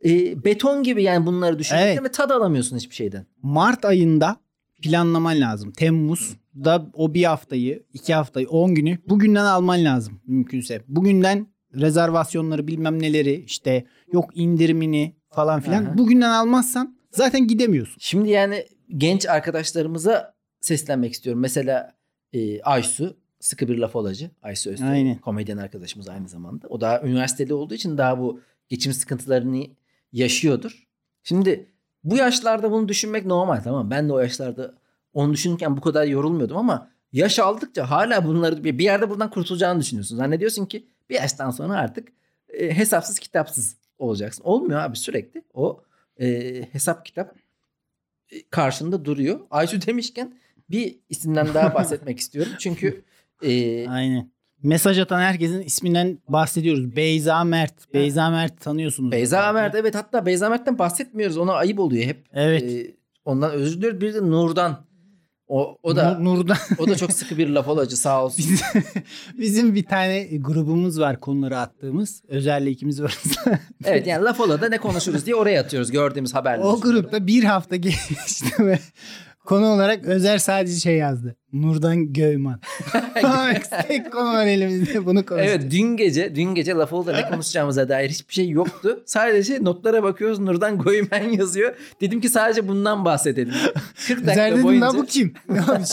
e, 0.05 0.45
beton 0.45 0.83
gibi 0.83 1.03
yani 1.03 1.27
bunları 1.27 1.59
düşünürken 1.59 1.87
Evet. 1.87 2.03
ve 2.05 2.11
tad 2.11 2.31
alamıyorsun 2.31 2.77
hiçbir 2.77 2.95
şeyden. 2.95 3.27
Mart 3.43 3.85
ayında 3.85 4.37
planlaman 4.83 5.41
lazım. 5.41 5.73
Temmuz'da 5.73 6.87
o 6.95 7.15
bir 7.15 7.25
haftayı, 7.25 7.83
iki 7.93 8.15
haftayı, 8.15 8.49
on 8.49 8.75
günü 8.75 8.99
bugünden 9.09 9.45
alman 9.45 9.85
lazım 9.85 10.21
mümkünse. 10.27 10.83
Bugünden 10.89 11.47
rezervasyonları 11.75 12.67
bilmem 12.69 13.03
neleri 13.03 13.45
işte 13.47 13.85
yok 14.13 14.31
indirimini 14.35 15.17
falan 15.31 15.61
filan. 15.61 15.85
Aha. 15.85 15.99
Bugünden 15.99 16.31
almazsan 16.31 16.97
zaten 17.11 17.47
gidemiyorsun. 17.47 17.97
Şimdi 18.01 18.31
yani 18.31 18.67
genç 18.97 19.27
arkadaşlarımıza 19.27 20.35
seslenmek 20.61 21.13
istiyorum. 21.13 21.43
Mesela 21.43 21.95
e, 22.33 22.63
Aysu 22.63 23.17
sıkı 23.41 23.69
bir 23.69 23.79
laf 23.79 23.97
olacı. 23.97 24.31
Aysu 24.43 24.71
Öztürk 24.71 24.89
Aynen. 24.89 25.19
komedyen 25.19 25.57
arkadaşımız 25.57 26.09
aynı 26.09 26.29
zamanda. 26.29 26.69
O 26.69 26.81
daha 26.81 27.03
üniversitede 27.03 27.55
olduğu 27.55 27.75
için 27.75 27.99
daha 27.99 28.19
bu 28.19 28.41
geçim 28.69 28.93
sıkıntılarını 28.93 29.67
yaşıyordur. 30.13 30.87
Şimdi 31.23 31.67
bu 32.05 32.17
yaşlarda 32.17 32.71
bunu 32.71 32.89
düşünmek 32.89 33.27
normal 33.27 33.61
tamam. 33.61 33.91
Ben 33.91 34.09
de 34.09 34.13
o 34.13 34.19
yaşlarda 34.19 34.75
onu 35.15 35.33
düşünürken 35.33 35.77
bu 35.77 35.81
kadar 35.81 36.05
yorulmuyordum 36.05 36.57
ama 36.57 36.91
yaş 37.13 37.39
aldıkça 37.39 37.91
hala 37.91 38.25
bunları 38.25 38.65
bir 38.65 38.85
yerde 38.85 39.11
buradan 39.11 39.31
kurtulacağını 39.31 39.81
düşünüyorsun. 39.81 40.17
Zannediyorsun 40.17 40.67
ki 40.67 40.87
bir 41.11 41.15
yaştan 41.15 41.51
sonra 41.51 41.75
artık 41.75 42.09
e, 42.49 42.77
hesapsız 42.77 43.19
kitapsız 43.19 43.77
olacaksın. 43.99 44.45
Olmuyor 44.45 44.81
abi 44.81 44.97
sürekli 44.97 45.43
o 45.55 45.83
e, 46.21 46.63
hesap 46.73 47.07
kitap 47.07 47.35
karşında 48.51 49.05
duruyor. 49.05 49.41
Aysu 49.51 49.87
demişken 49.87 50.40
bir 50.71 50.99
isimden 51.09 51.55
daha 51.55 51.75
bahsetmek 51.75 52.19
istiyorum. 52.21 52.53
Çünkü 52.59 53.05
e, 53.43 53.89
Aynen. 53.89 54.31
Mesaj 54.63 54.99
atan 54.99 55.21
herkesin 55.21 55.61
isminden 55.63 56.19
bahsediyoruz. 56.29 56.97
Beyza 56.97 57.45
Mert. 57.45 57.95
Beyza 57.95 58.31
Mert 58.31 58.61
tanıyorsunuz. 58.61 59.13
Beyza 59.13 59.53
Mert 59.53 59.75
evet 59.75 59.95
hatta 59.95 60.27
Beyza 60.27 60.49
Mert'ten 60.49 60.79
bahsetmiyoruz. 60.79 61.37
Ona 61.37 61.53
ayıp 61.53 61.79
oluyor 61.79 62.05
hep. 62.05 62.27
Evet. 62.33 62.63
E, 62.63 62.95
ondan 63.25 63.51
özür 63.53 63.77
diliyoruz. 63.77 64.01
Bir 64.01 64.15
de 64.15 64.21
Nur'dan. 64.31 64.91
O, 65.49 65.79
o 65.83 65.97
da 65.97 66.03
Nur- 66.13 66.25
Nur'dan. 66.25 66.57
o 66.79 66.87
da 66.89 66.97
çok 66.97 67.13
sıkı 67.13 67.39
bir 67.39 67.49
laf 67.49 67.69
olacı 67.69 67.97
sağ 67.97 68.25
olsun. 68.25 68.45
Biz- 68.49 68.63
Bizim 69.39 69.75
bir 69.75 69.85
tane 69.85 70.25
grubumuz 70.37 71.01
var 71.01 71.21
konuları 71.21 71.59
attığımız. 71.59 72.23
Özer'le 72.29 72.67
ikimiz 72.67 73.03
varız. 73.03 73.37
evet 73.85 74.07
yani 74.07 74.25
laf 74.25 74.41
ola 74.41 74.61
da 74.61 74.69
ne 74.69 74.79
konuşuruz 74.79 75.27
diye 75.27 75.37
oraya 75.37 75.61
atıyoruz 75.63 75.91
gördüğümüz 75.91 76.35
haberleri. 76.35 76.67
o 76.67 76.81
grupta 76.81 77.27
bir 77.27 77.45
hafta 77.45 77.77
geçti 77.77 78.47
ve 78.59 78.79
konu 79.45 79.67
olarak 79.67 80.05
Özer 80.05 80.39
sadece 80.39 80.77
şey 80.81 80.97
yazdı. 80.97 81.37
Nurdan 81.53 82.13
Göyman. 82.13 82.61
Tek 83.89 84.13
konu 84.13 84.33
var 84.33 84.47
elimizde 84.47 85.07
bunu 85.07 85.27
konuşacağız. 85.27 85.61
Evet 85.63 85.73
dün 85.73 85.97
gece 85.97 86.35
dün 86.35 86.55
gece 86.55 86.73
laf 86.73 86.93
oldu 86.93 87.13
ne 87.13 87.29
konuşacağımıza 87.31 87.89
dair 87.89 88.11
hiçbir 88.11 88.35
şey 88.35 88.49
yoktu. 88.49 89.03
Sadece 89.07 89.65
notlara 89.65 90.03
bakıyoruz 90.03 90.39
Nurdan 90.39 90.79
Goymen 90.79 91.29
yazıyor. 91.29 91.75
Dedim 92.01 92.21
ki 92.21 92.29
sadece 92.29 92.69
bundan 92.69 93.05
bahsedelim. 93.05 93.55
40 94.07 94.19
Özer 94.23 94.27
dakika 94.27 94.51
dedim 94.53 94.63
boyunca. 94.65 94.95
bu 94.95 95.07
kim? 95.07 95.35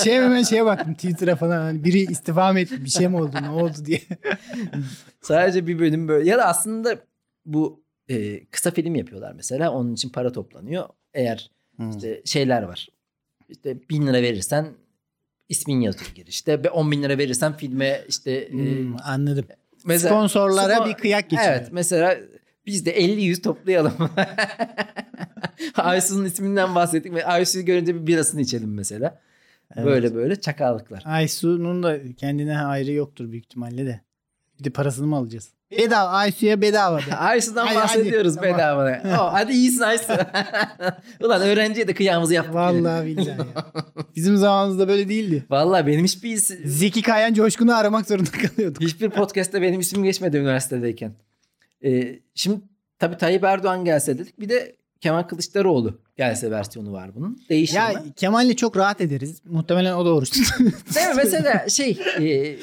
şey 0.04 0.14
hemen 0.16 0.44
şeye 0.44 0.66
baktım 0.66 0.94
Twitter'a 0.94 1.36
falan. 1.36 1.62
Hani 1.62 1.84
biri 1.84 2.00
istifa 2.00 2.54
mı 2.54 2.60
etti 2.60 2.86
bir 2.86 2.90
şey 2.90 3.08
mi 3.08 3.18
oldu 3.18 3.36
ne 3.42 3.50
oldu 3.50 3.78
diye. 3.86 4.02
Sadece 5.22 5.68
bir 5.68 5.80
bölüm 5.80 6.08
böyle. 6.08 6.30
Ya 6.30 6.38
da 6.38 6.46
aslında 6.46 6.98
bu 7.46 7.84
e, 8.10 8.46
kısa 8.46 8.72
film 8.72 8.96
yapıyorlar 8.96 9.34
mesela. 9.36 9.72
Onun 9.72 9.94
için 9.94 10.10
para 10.10 10.32
toplanıyor. 10.32 10.86
Eğer 11.14 11.52
işte 11.96 12.22
şeyler 12.26 12.64
var. 12.64 12.88
İşte 13.50 13.90
bin 13.90 14.08
lira 14.08 14.22
verirsen 14.22 14.68
ismin 15.50 15.82
yazıyor 15.82 16.12
girişte. 16.16 16.64
Ve 16.64 16.70
10 16.70 16.92
bin 16.92 17.04
lira 17.04 17.18
verirsen 17.18 17.54
filme 17.58 18.02
işte 18.08 18.32
e, 18.32 18.52
Hmm, 18.52 18.96
anladım. 19.04 19.46
mesela 19.86 20.10
Sponsorlara 20.10 20.74
Spon- 20.74 20.90
bir 20.90 20.94
kıyak 20.94 21.30
geçiyor. 21.30 21.52
Evet 21.52 21.68
mesela 21.72 22.18
biz 22.66 22.86
de 22.86 22.92
50 22.92 23.22
yüz 23.22 23.42
toplayalım. 23.42 23.94
Aysu'nun 25.76 26.26
isminden 26.26 26.76
bahsettik 26.76 27.14
ve 27.14 27.26
Aysu'yu 27.26 27.66
görünce 27.66 27.96
bir 27.96 28.08
birasını 28.08 28.42
içelim 28.42 28.74
mesela. 28.74 29.22
Evet. 29.76 29.86
Böyle 29.86 30.16
böyle 30.16 30.42
çakallıklar. 30.42 31.04
Aysu'nun 31.06 31.84
da 31.84 32.14
kendine 32.16 32.60
ayrı 32.60 32.92
yoktur 32.92 33.32
büyük 33.32 33.46
ihtimalle 33.46 33.86
de. 33.86 34.02
Bir 34.60 34.64
de 34.64 34.70
parasını 34.70 35.08
mı 35.08 35.16
alacağız? 35.16 35.50
Bedava 35.72 36.10
Aysu'ya 36.10 36.62
bedava. 36.62 37.00
Aysu'dan 37.18 37.66
Hadi, 37.68 37.76
bahsediyoruz 37.76 38.38
hadi, 38.38 38.52
tamam. 38.58 38.86
bedava. 38.86 39.02
Oh, 39.22 39.34
hadi 39.34 39.52
iyisin 39.54 39.82
Aysu. 39.82 40.14
Ulan 41.24 41.42
öğrenciye 41.42 41.88
de 41.88 41.94
kıyağımızı 41.94 42.34
yaptık. 42.34 42.56
Vallahi 42.56 43.06
billahi 43.06 43.28
ya. 43.28 43.38
Bizim 44.16 44.38
zamanımızda 44.38 44.88
böyle 44.88 45.10
değildi. 45.10 45.46
Vallahi 45.50 45.88
benim 45.88 46.06
hiçbir 46.06 46.38
is- 46.38 46.68
Zeki 46.68 47.02
Kayan 47.02 47.34
Coşkun'u 47.34 47.76
aramak 47.76 48.08
zorunda 48.08 48.30
kalıyorduk. 48.32 48.82
hiçbir 48.82 49.10
podcast'te 49.10 49.62
benim 49.62 49.80
ismim 49.80 50.04
geçmedi 50.04 50.38
üniversitedeyken. 50.38 51.14
Ee, 51.86 52.20
şimdi 52.36 52.62
tabii 53.00 53.18
Tayyip 53.18 53.44
Erdoğan 53.44 53.86
gelse 53.86 54.18
dedik. 54.18 54.40
Bir 54.40 54.50
de 54.50 54.76
Kemal 55.02 55.24
Kılıçdaroğlu 55.24 56.02
gelse 56.18 56.52
versiyonu 56.52 56.92
var 56.94 57.16
bunun. 57.16 57.42
Değişir 57.50 57.76
Ya 57.76 57.88
mi? 57.90 58.14
Kemal'le 58.16 58.54
çok 58.56 58.78
rahat 58.78 59.02
ederiz. 59.02 59.42
Muhtemelen 59.46 59.94
o 59.94 60.24
tutuyor. 60.24 60.48
Değil 60.96 61.08
mi? 61.08 61.14
Mesela 61.16 61.70
şey 61.70 62.00
e, 62.20 62.56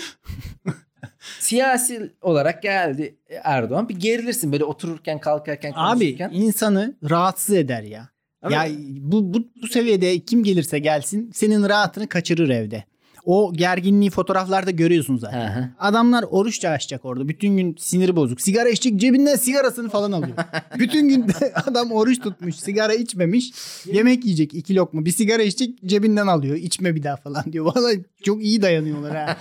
siyasi 1.41 2.13
olarak 2.23 2.63
geldi 2.63 3.17
Erdoğan 3.43 3.89
bir 3.89 3.95
gerilirsin 3.97 4.53
böyle 4.53 4.65
otururken 4.65 5.21
kalkarken 5.21 5.73
Abi 5.77 5.99
konuşurken. 6.01 6.31
insanı 6.33 6.95
rahatsız 7.11 7.55
eder 7.55 7.83
ya. 7.83 8.09
Ama- 8.43 8.55
Ya 8.65 8.71
bu, 8.99 9.35
bu, 9.35 9.49
bu 9.63 9.67
seviyede 9.69 10.19
kim 10.21 10.45
gelirse 10.45 10.79
gelsin 10.79 11.31
senin 11.35 11.69
rahatını 11.69 12.09
kaçırır 12.09 12.49
evde. 12.49 12.85
O 13.25 13.53
gerginliği 13.53 14.11
fotoğraflarda 14.11 14.71
görüyorsun 14.71 15.17
zaten. 15.17 15.55
Hı 15.55 15.61
hı. 15.61 15.69
Adamlar 15.79 16.25
oruç 16.31 16.61
çalışacak 16.61 17.05
orada. 17.05 17.29
Bütün 17.29 17.57
gün 17.57 17.77
siniri 17.79 18.17
bozuk. 18.17 18.41
Sigara 18.41 18.69
içecek 18.69 19.01
cebinden 19.01 19.37
sigarasını 19.37 19.89
falan 19.89 20.13
alıyor. 20.13 20.37
Bütün 20.79 21.09
gün 21.09 21.27
adam 21.67 21.93
oruç 21.93 22.21
tutmuş. 22.21 22.57
Sigara 22.57 22.95
içmemiş. 22.95 23.53
Yemek 23.87 24.25
yiyecek 24.25 24.55
iki 24.55 24.77
lokma. 24.77 25.05
Bir 25.05 25.11
sigara 25.11 25.43
içecek 25.43 25.79
cebinden 25.85 26.27
alıyor. 26.27 26.57
İçme 26.57 26.95
bir 26.95 27.03
daha 27.03 27.17
falan 27.17 27.45
diyor. 27.53 27.65
Valla 27.65 27.91
çok 28.23 28.45
iyi 28.45 28.63
dayanıyorlar 28.63 29.17
ha. 29.17 29.37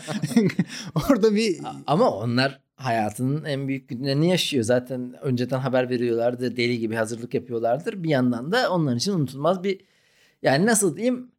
orada 1.09 1.35
bir 1.35 1.57
Ama 1.87 2.09
onlar 2.09 2.59
hayatının 2.75 3.43
en 3.43 3.67
büyük 3.67 3.89
günlerini 3.89 4.29
yaşıyor. 4.29 4.63
Zaten 4.63 5.13
önceden 5.21 5.59
haber 5.59 5.89
veriyorlardı. 5.89 6.57
Deli 6.57 6.79
gibi 6.79 6.95
hazırlık 6.95 7.33
yapıyorlardır. 7.33 8.03
Bir 8.03 8.09
yandan 8.09 8.51
da 8.51 8.71
onlar 8.71 8.95
için 8.95 9.13
unutulmaz 9.13 9.63
bir 9.63 9.81
yani 10.41 10.65
nasıl 10.65 10.97
diyeyim 10.97 11.32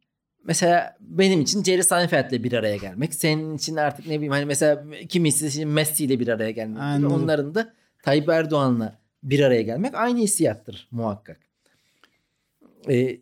mesela 0.45 0.97
benim 0.99 1.41
için 1.41 1.63
Jerry 1.63 1.83
Seinfeld'le 1.83 2.43
bir 2.43 2.53
araya 2.53 2.77
gelmek. 2.77 3.13
Senin 3.15 3.55
için 3.57 3.75
artık 3.75 4.07
ne 4.07 4.13
bileyim 4.15 4.31
hani 4.31 4.45
mesela 4.45 4.83
kimisi 5.09 5.65
Messi 5.65 6.05
ile 6.05 6.19
bir 6.19 6.27
araya 6.27 6.51
gelmek. 6.51 6.81
Anladım. 6.81 7.23
Onların 7.23 7.55
da 7.55 7.73
Tayyip 8.03 8.29
Erdoğan'la 8.29 8.99
bir 9.23 9.39
araya 9.39 9.61
gelmek 9.61 9.95
aynı 9.95 10.19
hissiyattır 10.19 10.87
muhakkak. 10.91 11.39
Ee, 12.89 13.17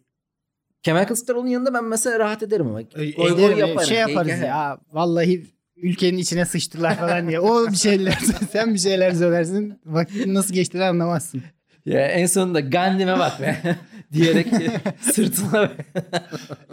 Kemal 0.83 1.05
Kılıçdaroğlu'nun 1.05 1.49
yanında 1.49 1.73
ben 1.73 1.83
mesela 1.83 2.19
rahat 2.19 2.43
ederim 2.43 2.67
ama. 2.67 2.81
Goy 2.81 3.13
goy 3.15 3.33
Ederim, 3.33 3.57
yaparım. 3.57 3.87
şey 3.87 3.97
yaparız 3.97 4.31
Keyif- 4.31 4.45
ya. 4.47 4.77
Vallahi 4.91 5.45
ülkenin 5.77 6.17
içine 6.17 6.45
sıçtılar 6.45 6.95
falan 6.99 7.27
diye. 7.29 7.39
O 7.39 7.71
bir 7.71 7.75
şeyler 7.75 8.19
sen 8.51 8.73
bir 8.73 8.79
şeyler 8.79 9.11
söylersin. 9.11 9.79
Vaktin 9.85 10.33
nasıl 10.33 10.53
geçtiğini 10.53 10.83
anlamazsın. 10.83 11.41
Ya 11.85 12.07
en 12.07 12.25
sonunda 12.25 12.59
Gandhi'me 12.59 13.19
bak 13.19 13.41
be 13.41 13.57
diyerek 14.13 14.47
sırtına 15.01 15.71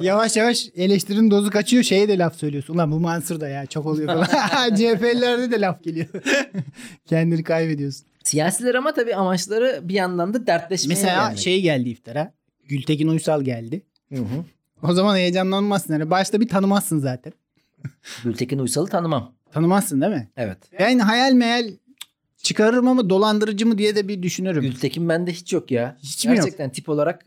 Yavaş 0.01 0.37
yavaş 0.37 0.69
eleştirinin 0.77 1.31
dozu 1.31 1.51
kaçıyor. 1.51 1.83
Şeye 1.83 2.09
de 2.09 2.19
laf 2.19 2.37
söylüyorsun. 2.37 2.75
Ulan 2.75 2.93
bu 2.93 3.01
Mansur 3.01 3.41
da 3.41 3.49
ya 3.49 3.67
çok 3.67 3.87
oluyor 3.87 4.09
falan. 4.09 4.27
CHP'lilerde 4.77 5.51
de 5.51 5.61
laf 5.61 5.83
geliyor. 5.83 6.07
Kendini 7.07 7.43
kaybediyorsun. 7.43 8.07
Siyasiler 8.25 8.75
ama 8.75 8.95
tabii 8.95 9.15
amaçları 9.15 9.81
bir 9.83 9.95
yandan 9.95 10.35
da 10.35 10.47
dertleşmeye 10.47 10.95
Mesela 10.95 11.23
gelmek. 11.23 11.39
şey 11.39 11.63
geldi 11.63 11.89
iftara. 11.89 12.33
Gültekin 12.69 13.09
Uysal 13.09 13.43
geldi. 13.43 13.83
Hı 14.15 14.21
hı. 14.21 14.45
O 14.83 14.93
zaman 14.93 15.17
heyecanlanmazsın. 15.17 15.93
Yani 15.93 16.11
başta 16.11 16.41
bir 16.41 16.49
tanımazsın 16.49 16.99
zaten. 16.99 17.33
Gültekin 18.25 18.59
Uysal'ı 18.59 18.87
tanımam. 18.89 19.33
Tanımazsın 19.53 20.01
değil 20.01 20.13
mi? 20.13 20.29
Evet. 20.37 20.59
Ben 20.79 20.99
hayal 20.99 21.33
meyal 21.33 21.71
çıkarırım 22.43 22.89
ama 22.89 23.11
dolandırıcı 23.11 23.67
mı 23.67 23.79
diye 23.79 23.97
de 23.97 24.09
bir 24.09 24.23
düşünürüm. 24.23 24.63
Gültekin 24.63 25.09
bende 25.09 25.33
hiç 25.33 25.53
yok 25.53 25.71
ya. 25.71 25.97
Hiç 26.03 26.27
mi 26.27 26.29
yok? 26.29 26.37
Gerçekten 26.37 26.71
tip 26.71 26.89
olarak 26.89 27.25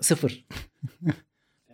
sıfır. 0.00 0.46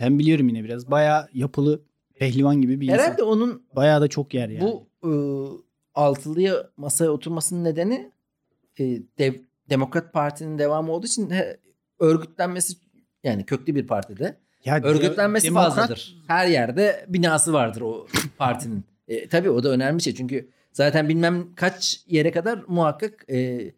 Ben 0.01 0.19
biliyorum 0.19 0.49
yine 0.49 0.65
biraz. 0.65 0.91
Bayağı 0.91 1.29
yapılı 1.35 1.83
pehlivan 2.15 2.61
gibi 2.63 2.81
bir 2.81 2.87
insan. 2.89 2.99
Herhalde 2.99 3.23
onun 3.23 3.63
Bayağı 3.77 4.01
da 4.01 4.09
çok 4.09 4.35
yer 4.35 4.49
yani. 4.49 4.61
bu 4.61 4.87
ıı, 5.09 5.51
altılıya 5.95 6.71
masaya 6.77 7.11
oturmasının 7.11 7.65
nedeni 7.65 8.13
e, 8.81 8.85
dev- 9.19 9.41
Demokrat 9.71 10.13
Parti'nin 10.13 10.59
devamı 10.59 10.93
olduğu 10.93 11.07
için 11.07 11.31
he, 11.31 11.57
örgütlenmesi 11.99 12.75
yani 13.25 13.47
köklü 13.47 13.75
bir 13.75 13.87
partide. 13.87 14.37
ya 14.65 14.81
Örgütlenmesi 14.83 15.47
demokrat- 15.47 15.75
fazladır. 15.75 16.17
Her 16.29 16.47
yerde 16.47 17.07
binası 17.09 17.53
vardır 17.53 17.81
o 17.81 18.07
partinin. 18.39 18.85
E, 19.09 19.29
tabii 19.29 19.51
o 19.51 19.63
da 19.65 19.69
önemli 19.69 20.03
şey. 20.03 20.15
Çünkü 20.15 20.49
zaten 20.73 21.09
bilmem 21.09 21.55
kaç 21.55 22.05
yere 22.07 22.31
kadar 22.33 22.65
muhakkak 22.69 23.25
e, 23.31 23.71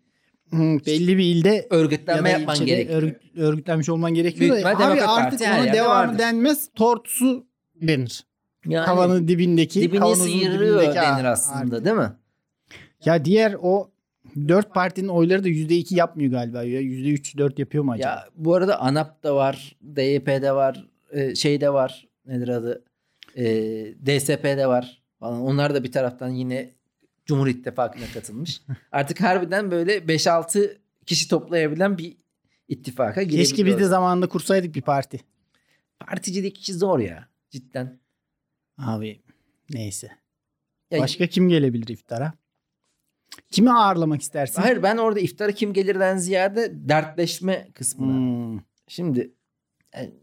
belli 0.87 1.19
bir 1.19 1.25
ilde 1.25 1.49
ya 1.49 1.65
örgütlenme 1.71 2.25
da 2.25 2.29
yapman 2.39 2.67
gerekiyor. 2.67 3.03
örgüt- 3.03 3.41
örgütlenmiş 3.41 3.89
olman 3.89 4.15
gerekiyor. 4.15 4.53
Büyük 4.53 4.65
da, 4.65 4.71
abi 4.71 5.03
artık 5.03 5.41
ona 5.41 5.89
vardır. 5.89 6.19
denmez. 6.19 6.69
Tortusu 6.75 7.47
denir. 7.83 8.25
Yani 8.67 8.87
Havanın 8.87 9.29
dibindeki. 9.29 9.81
dibini 9.83 10.17
sıyırıyor 10.17 10.81
dibindeki 10.81 10.97
denir 11.01 11.25
aslında 11.25 11.85
değil 11.85 11.97
mi? 11.97 12.13
Ya 13.05 13.25
diğer 13.25 13.57
o 13.63 13.91
dört 14.49 14.75
partinin 14.75 15.09
oyları 15.09 15.45
da 15.45 15.49
yüzde 15.49 15.77
iki 15.77 15.95
yapmıyor 15.95 16.31
galiba. 16.31 16.63
Ya 16.63 16.81
yüzde 16.81 17.09
üç 17.09 17.39
dört 17.39 17.59
yapıyor 17.59 17.85
mu 17.85 17.93
acaba? 17.93 18.09
Ya 18.09 18.25
bu 18.37 18.55
arada 18.55 18.81
ANAP 18.81 19.23
da 19.23 19.37
var, 19.37 19.77
DYP'de 19.97 20.53
var, 20.53 20.85
e, 21.13 21.35
şey 21.35 21.61
de 21.61 21.73
var. 21.73 22.09
Nedir 22.27 22.49
adı? 22.49 22.85
E, 23.37 23.45
DSP'de 24.07 24.67
var 24.67 25.03
falan. 25.21 25.41
Onlar 25.41 25.75
da 25.75 25.85
bir 25.85 25.93
taraftan 25.93 26.29
yine 26.29 26.71
Cumhur 27.27 27.47
İttifakı'na 27.47 28.05
katılmış. 28.15 28.63
Artık 28.93 29.21
harbiden 29.21 29.71
böyle 29.71 29.99
5-6 29.99 30.77
kişi 31.07 31.29
toplayabilen 31.29 31.99
bir 31.99 32.17
ittifaka 32.69 33.21
Keşke 33.21 33.39
biz 33.39 33.51
de 33.51 33.57
girebiliyoruz. 33.57 33.89
zamanında 33.91 34.29
kursaydık 34.29 34.75
bir 34.75 34.83
parti. 34.83 35.21
Particilik 35.99 36.59
işi 36.61 36.75
zor 36.75 36.99
ya 36.99 37.29
cidden. 37.51 38.01
Abi 38.79 39.23
neyse. 39.71 40.11
Ya, 40.91 41.01
Başka 41.01 41.27
kim 41.27 41.49
gelebilir 41.49 41.89
iftara? 41.89 42.33
Kimi 43.51 43.73
ağırlamak 43.73 44.23
istersin? 44.23 44.63
Hayır 44.63 44.83
ben 44.83 44.97
orada 44.97 45.21
iftara 45.21 45.53
kim 45.53 45.73
gelirden 45.73 46.17
ziyade 46.17 46.89
dertleşme 46.89 47.69
kısmına. 47.75 48.13
Hmm. 48.13 48.61
Şimdi 48.89 49.35
yani 49.95 50.15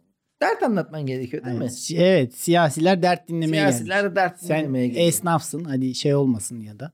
dert 0.42 0.64
anlatman 0.64 1.06
gerekiyor 1.06 1.46
değil 1.46 1.58
Evet, 1.62 1.90
mi? 1.92 1.98
evet 1.98 2.34
siyasiler 2.36 3.02
dert 3.04 3.28
dinlemeye 3.28 3.62
gelmiş. 3.62 3.76
Siyasiler 3.76 4.12
de 4.12 4.16
dert 4.16 4.40
Sen 4.40 4.60
dinlemeye 4.60 4.88
geliyor. 4.88 5.08
esnafsın 5.08 5.64
hadi 5.64 5.96
şey 5.96 6.16
olmasın 6.16 6.60
ya 6.62 6.80
da. 6.80 6.92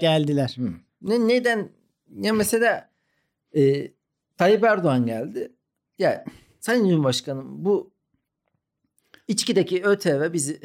Geldiler. 0.00 0.54
Hı. 0.58 0.70
Ne, 1.02 1.28
neden? 1.28 1.68
Ya 2.20 2.32
mesela 2.32 2.90
e, 3.56 3.90
Tayyip 4.36 4.64
Erdoğan 4.64 5.06
geldi. 5.06 5.52
Ya 5.98 6.24
Sayın 6.60 6.88
Cumhurbaşkanım 6.88 7.64
bu 7.64 7.90
içkideki 9.28 9.84
ÖTV 9.84 10.32
bizi 10.32 10.60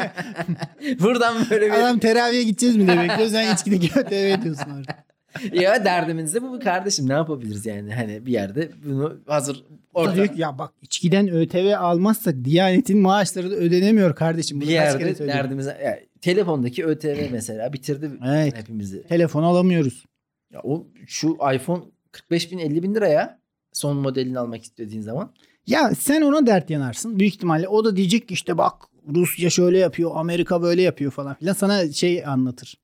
buradan 1.00 1.36
böyle 1.50 1.66
bir 1.66 1.70
Adam 1.70 1.98
teraviye 1.98 2.42
gideceğiz 2.42 2.76
mi 2.76 2.88
demek 2.88 3.10
bekliyor. 3.10 3.30
Sen 3.30 3.54
içkideki 3.54 3.90
öteve 3.98 4.42
diyorsun 4.42 4.70
orada. 4.70 5.04
ya 5.52 5.84
derdimiz 5.84 6.34
de 6.34 6.42
bu 6.42 6.60
kardeşim 6.60 7.08
ne 7.08 7.12
yapabiliriz 7.12 7.66
yani 7.66 7.94
hani 7.94 8.26
bir 8.26 8.32
yerde 8.32 8.70
bunu 8.84 9.16
hazır 9.26 9.64
orada 9.94 10.26
ki, 10.26 10.40
ya 10.40 10.58
bak 10.58 10.72
içkiden 10.82 11.28
ÖTV 11.28 11.74
almazsak 11.78 12.44
Diyanet'in 12.44 12.98
maaşları 12.98 13.50
da 13.50 13.54
ödenemiyor 13.54 14.14
kardeşim. 14.14 14.60
bir 14.60 14.66
Bunu 14.66 14.72
kere 14.72 15.04
yerde 15.08 15.26
derdimize 15.26 15.78
ya, 15.84 15.98
telefondaki 16.20 16.86
ÖTV 16.86 17.28
mesela 17.32 17.72
bitirdi 17.72 18.10
Evet. 18.26 18.56
hepimizi. 18.56 19.02
Telefon 19.02 19.42
alamıyoruz. 19.42 20.04
Ya 20.52 20.60
o 20.64 20.86
şu 21.06 21.38
iPhone 21.54 21.82
45 22.12 22.52
bin 22.52 22.58
50 22.58 22.82
bin 22.82 22.94
lira 22.94 23.08
ya 23.08 23.38
son 23.72 23.96
modelini 23.96 24.38
almak 24.38 24.62
istediğin 24.62 25.02
zaman. 25.02 25.32
Ya 25.66 25.94
sen 25.94 26.22
ona 26.22 26.46
dert 26.46 26.70
yanarsın. 26.70 27.18
Büyük 27.18 27.34
ihtimalle 27.34 27.68
o 27.68 27.84
da 27.84 27.96
diyecek 27.96 28.28
ki 28.28 28.34
işte 28.34 28.58
bak 28.58 28.74
Rusya 29.14 29.50
şöyle 29.50 29.78
yapıyor, 29.78 30.10
Amerika 30.14 30.62
böyle 30.62 30.82
yapıyor 30.82 31.10
falan 31.10 31.34
filan. 31.34 31.52
Sana 31.52 31.92
şey 31.92 32.26
anlatır. 32.26 32.74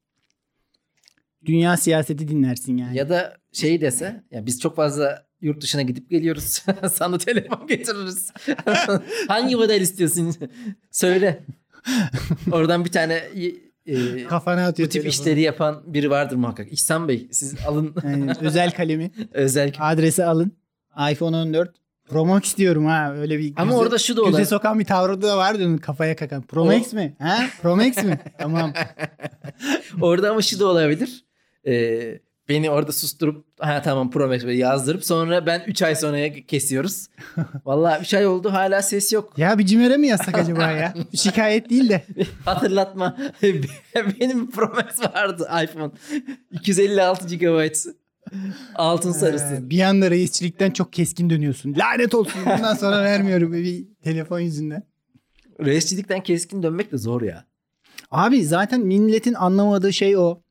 Dünya 1.47 1.77
siyaseti 1.77 2.29
dinlersin 2.29 2.77
yani. 2.77 2.97
Ya 2.99 3.09
da 3.09 3.37
şey 3.53 3.81
dese 3.81 4.25
ya 4.31 4.47
biz 4.47 4.61
çok 4.61 4.77
fazla 4.77 5.27
yurt 5.41 5.63
dışına 5.63 5.83
gidip 5.83 6.11
geliyoruz. 6.11 6.63
Sana 6.93 7.19
telefon 7.19 7.67
getiririz. 7.67 8.31
Hangi 9.29 9.57
model 9.57 9.81
istiyorsun? 9.81 10.35
Söyle. 10.91 11.45
Oradan 12.53 12.85
bir 12.85 12.91
tane 12.93 13.15
e, 13.87 14.25
Kafana 14.27 14.67
atıyor 14.67 14.89
bu 14.89 14.93
tip 14.93 15.03
telefonu. 15.03 15.09
işleri 15.23 15.41
yapan 15.41 15.83
biri 15.87 16.11
vardır 16.11 16.37
muhakkak. 16.37 16.73
İhsan 16.73 17.09
Bey 17.09 17.29
siz 17.33 17.55
alın 17.67 17.95
Yani 18.05 18.33
özel 18.41 18.71
kalemi. 18.71 19.11
özel. 19.33 19.73
Adresi 19.79 20.25
alın. 20.25 20.53
iPhone 21.13 21.37
14. 21.37 21.71
Pro 22.09 22.27
Max 22.27 22.45
istiyorum 22.45 22.87
ha. 22.87 23.15
Öyle 23.15 23.39
bir 23.39 23.53
Ama 23.57 23.71
göze- 23.73 23.77
orada 23.83 23.99
şu 23.99 24.17
da 24.17 24.21
göze 24.21 24.31
olabilir. 24.31 24.47
sokan 24.49 24.79
bir 24.79 24.85
tavrı 24.85 25.23
da 25.23 25.37
vardı 25.37 25.79
kafaya 25.81 26.17
kakan. 26.17 26.43
Pro 26.43 26.63
O- 26.63 26.67
Max 26.67 26.93
mi? 26.93 27.17
Ha? 27.19 27.39
Pro 27.63 27.77
Max 27.77 27.97
mi? 28.05 28.19
tamam. 28.39 28.73
Orada 30.01 30.31
ama 30.31 30.43
şu 30.43 30.61
da 30.61 30.67
olabilir. 30.67 31.25
Ee, 31.67 32.21
beni 32.49 32.71
orada 32.71 32.93
susturup 32.93 33.45
ha 33.61 33.83
tamam 33.83 34.11
Pro 34.11 34.29
Max 34.29 34.45
yazdırıp 34.45 35.05
sonra 35.05 35.47
ben 35.47 35.63
3 35.67 35.83
ay 35.83 35.95
sonraya 35.95 36.33
kesiyoruz. 36.47 37.07
Vallahi 37.65 38.03
3 38.03 38.15
ay 38.15 38.27
oldu 38.27 38.53
hala 38.53 38.83
ses 38.83 39.13
yok. 39.13 39.39
Ya 39.39 39.59
bir 39.59 39.67
cimere 39.67 39.97
mi 39.97 40.07
yazsak 40.07 40.39
acaba 40.39 40.71
ya? 40.71 40.95
Şikayet 41.15 41.71
değil 41.71 41.89
de. 41.89 42.05
Hatırlatma. 42.45 43.17
Benim 44.21 44.51
Pro 44.51 44.69
Max 44.69 45.15
vardı 45.15 45.49
iPhone. 45.65 45.91
256 46.53 47.37
GB. 47.37 47.75
Altın 48.75 49.13
sarısı. 49.13 49.61
Ee, 49.67 49.71
bir 49.71 49.81
anda 49.81 50.11
reisçilikten 50.11 50.71
çok 50.71 50.93
keskin 50.93 51.31
dönüyorsun. 51.31 51.75
Lanet 51.79 52.15
olsun 52.15 52.41
bundan 52.47 52.75
sonra 52.75 53.05
vermiyorum 53.05 53.53
bir 53.53 53.87
telefon 54.05 54.41
yüzünden. 54.41 54.83
Reisçilikten 55.65 56.23
keskin 56.23 56.63
dönmek 56.63 56.93
de 56.93 56.99
zor 56.99 57.23
ya. 57.23 57.45
Abi 58.11 58.45
zaten 58.45 58.81
milletin 58.81 59.35
anlamadığı 59.35 59.93
şey 59.93 60.17
o. 60.17 60.43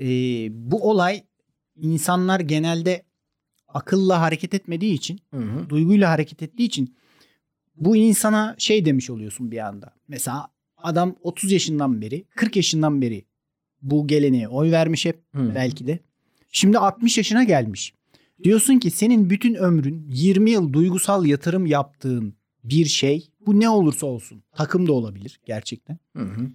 Ee, 0.00 0.48
bu 0.50 0.90
olay 0.90 1.22
insanlar 1.76 2.40
genelde 2.40 3.02
akılla 3.68 4.20
hareket 4.20 4.54
etmediği 4.54 4.94
için, 4.94 5.20
Hı 5.34 5.40
hı. 5.40 5.68
duyguyla 5.68 6.10
hareket 6.10 6.42
ettiği 6.42 6.64
için 6.64 6.96
bu 7.76 7.96
insana 7.96 8.54
şey 8.58 8.84
demiş 8.84 9.10
oluyorsun 9.10 9.50
bir 9.50 9.66
anda. 9.66 9.94
Mesela 10.08 10.48
adam 10.76 11.16
30 11.22 11.52
yaşından 11.52 12.00
beri, 12.02 12.24
40 12.36 12.56
yaşından 12.56 13.02
beri 13.02 13.24
bu 13.82 14.06
geleneğe 14.06 14.48
oy 14.48 14.70
vermiş 14.70 15.04
hep 15.04 15.22
Hı. 15.34 15.52
belki 15.54 15.86
de. 15.86 15.98
Şimdi 16.52 16.78
60 16.78 17.18
yaşına 17.18 17.44
gelmiş. 17.44 17.94
Diyorsun 18.44 18.78
ki 18.78 18.90
senin 18.90 19.30
bütün 19.30 19.54
ömrün 19.54 20.06
20 20.10 20.50
yıl 20.50 20.72
duygusal 20.72 21.26
yatırım 21.26 21.66
yaptığın 21.66 22.34
bir 22.64 22.86
şey 22.86 23.30
bu 23.46 23.60
ne 23.60 23.68
olursa 23.68 24.06
olsun 24.06 24.42
takım 24.52 24.86
da 24.86 24.92
olabilir 24.92 25.40
gerçekten. 25.46 25.98
Hı 26.16 26.22
hı. 26.22 26.50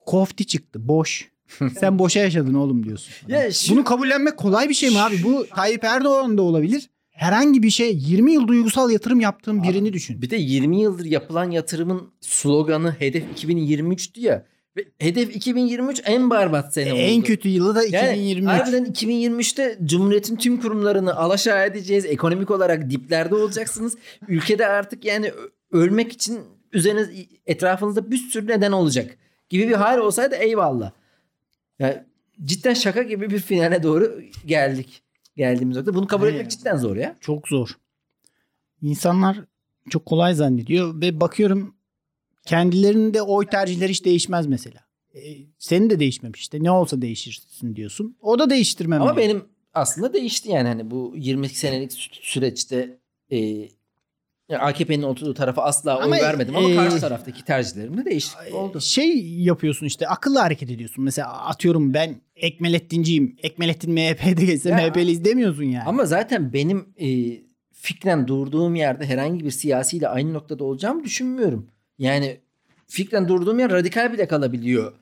Kofti 0.00 0.46
çıktı 0.46 0.88
boş. 0.88 1.30
Sen 1.80 1.98
boşa 1.98 2.20
yaşadın 2.20 2.54
oğlum 2.54 2.84
diyorsun. 2.84 3.12
Ya 3.28 3.52
şu- 3.52 3.72
Bunu 3.72 3.84
kabullenmek 3.84 4.36
kolay 4.36 4.68
bir 4.68 4.74
şey 4.74 4.90
mi 4.90 4.98
abi? 4.98 5.22
Bu 5.24 5.46
Tayyip 5.54 5.84
Erdoğan 5.84 6.38
da 6.38 6.42
olabilir. 6.42 6.90
Herhangi 7.10 7.62
bir 7.62 7.70
şey 7.70 7.96
20 7.96 8.32
yıl 8.32 8.48
duygusal 8.48 8.90
yatırım 8.90 9.20
yaptığın 9.20 9.62
birini 9.62 9.92
düşün. 9.92 10.22
Bir 10.22 10.30
de 10.30 10.36
20 10.36 10.80
yıldır 10.80 11.04
yapılan 11.04 11.50
yatırımın 11.50 12.02
sloganı 12.20 12.96
hedef 12.98 13.24
2023'tü 13.36 14.20
ya. 14.20 14.44
Ve 14.76 14.84
hedef 14.98 15.36
2023 15.36 16.02
en 16.04 16.30
berbat 16.30 16.74
sene 16.74 16.92
oldu. 16.92 17.00
En 17.00 17.22
kötü 17.22 17.48
yılı 17.48 17.74
da 17.74 17.82
Yani 17.82 18.12
2023. 18.12 18.48
harbiden 18.50 18.84
2023'te 18.84 19.78
Cumhuriyet'in 19.84 20.36
tüm 20.36 20.60
kurumlarını 20.60 21.16
alaşağı 21.16 21.66
edeceğiz. 21.66 22.06
Ekonomik 22.06 22.50
olarak 22.50 22.90
diplerde 22.90 23.34
olacaksınız. 23.34 23.96
Ülkede 24.28 24.66
artık 24.66 25.04
yani 25.04 25.32
ölmek 25.72 26.12
için 26.12 26.38
üzeriniz 26.72 27.08
etrafınızda 27.46 28.10
bir 28.10 28.16
sürü 28.16 28.46
neden 28.46 28.72
olacak 28.72 29.16
gibi 29.48 29.68
bir 29.68 29.74
hal 29.74 29.98
olsaydı 29.98 30.34
eyvallah. 30.34 30.90
Yani 31.80 32.04
cidden 32.44 32.74
şaka 32.74 33.02
gibi 33.02 33.30
bir 33.30 33.38
finale 33.38 33.82
doğru 33.82 34.22
geldik. 34.46 35.02
Geldiğimiz 35.36 35.76
nokta. 35.76 35.94
Bunu 35.94 36.06
kabul 36.06 36.24
Evet. 36.26 36.34
etmek 36.34 36.50
cidden 36.50 36.76
zor 36.76 36.96
ya. 36.96 37.16
Çok 37.20 37.48
zor. 37.48 37.68
İnsanlar 38.82 39.38
çok 39.90 40.06
kolay 40.06 40.34
zannediyor 40.34 41.00
ve 41.00 41.20
bakıyorum 41.20 41.74
kendilerinin 42.46 43.14
de 43.14 43.22
oy 43.22 43.46
tercihleri 43.46 43.90
hiç 43.90 44.04
değişmez 44.04 44.46
mesela. 44.46 44.80
E, 45.14 45.20
senin 45.58 45.90
de 45.90 46.00
değişmemiş 46.00 46.40
işte 46.40 46.62
ne 46.62 46.70
olsa 46.70 47.02
değişirsin 47.02 47.76
diyorsun. 47.76 48.16
O 48.20 48.38
da 48.38 48.50
değiştirmem. 48.50 49.02
Ama 49.02 49.16
diyor. 49.16 49.28
benim 49.28 49.44
aslında 49.74 50.12
değişti 50.12 50.50
yani 50.50 50.68
hani 50.68 50.90
bu 50.90 51.14
20 51.16 51.48
senelik 51.48 51.90
sü- 51.92 52.18
süreçte 52.22 52.98
e, 53.32 53.68
yani 54.50 54.62
AKP'nin 54.62 55.02
oturduğu 55.02 55.34
tarafa 55.34 55.62
asla 55.62 55.98
oy 55.98 56.04
Ama, 56.04 56.16
vermedim 56.16 56.56
ama 56.56 56.70
e, 56.70 56.74
karşı 56.74 57.00
taraftaki 57.00 57.44
tercihlerimde 57.44 58.04
değişiklik 58.04 58.54
oldu. 58.54 58.80
Şey 58.80 59.26
yapıyorsun 59.26 59.86
işte 59.86 60.08
akıllı 60.08 60.38
hareket 60.38 60.70
ediyorsun. 60.70 61.04
Mesela 61.04 61.46
atıyorum 61.46 61.94
ben 61.94 62.16
Ekmelettinciyim. 62.40 63.36
Ekmelettin 63.42 63.92
MHP'de 63.92 64.44
geçse 64.44 64.68
Ya. 64.68 64.76
MHP'li 64.76 65.24
demiyorsun 65.24 65.64
yani. 65.64 65.84
Ama 65.84 66.04
zaten 66.04 66.52
benim 66.52 66.88
e, 67.00 67.08
fikren 67.72 68.28
durduğum 68.28 68.74
yerde 68.74 69.06
herhangi 69.06 69.44
bir 69.44 69.50
siyasiyle 69.50 70.08
aynı 70.08 70.34
noktada 70.34 70.64
olacağımı 70.64 71.04
düşünmüyorum. 71.04 71.66
Yani 71.98 72.40
fikren 72.86 73.28
durduğum 73.28 73.58
yer 73.58 73.70
radikal 73.70 74.12
bile 74.12 74.28
kalabiliyor. 74.28 74.92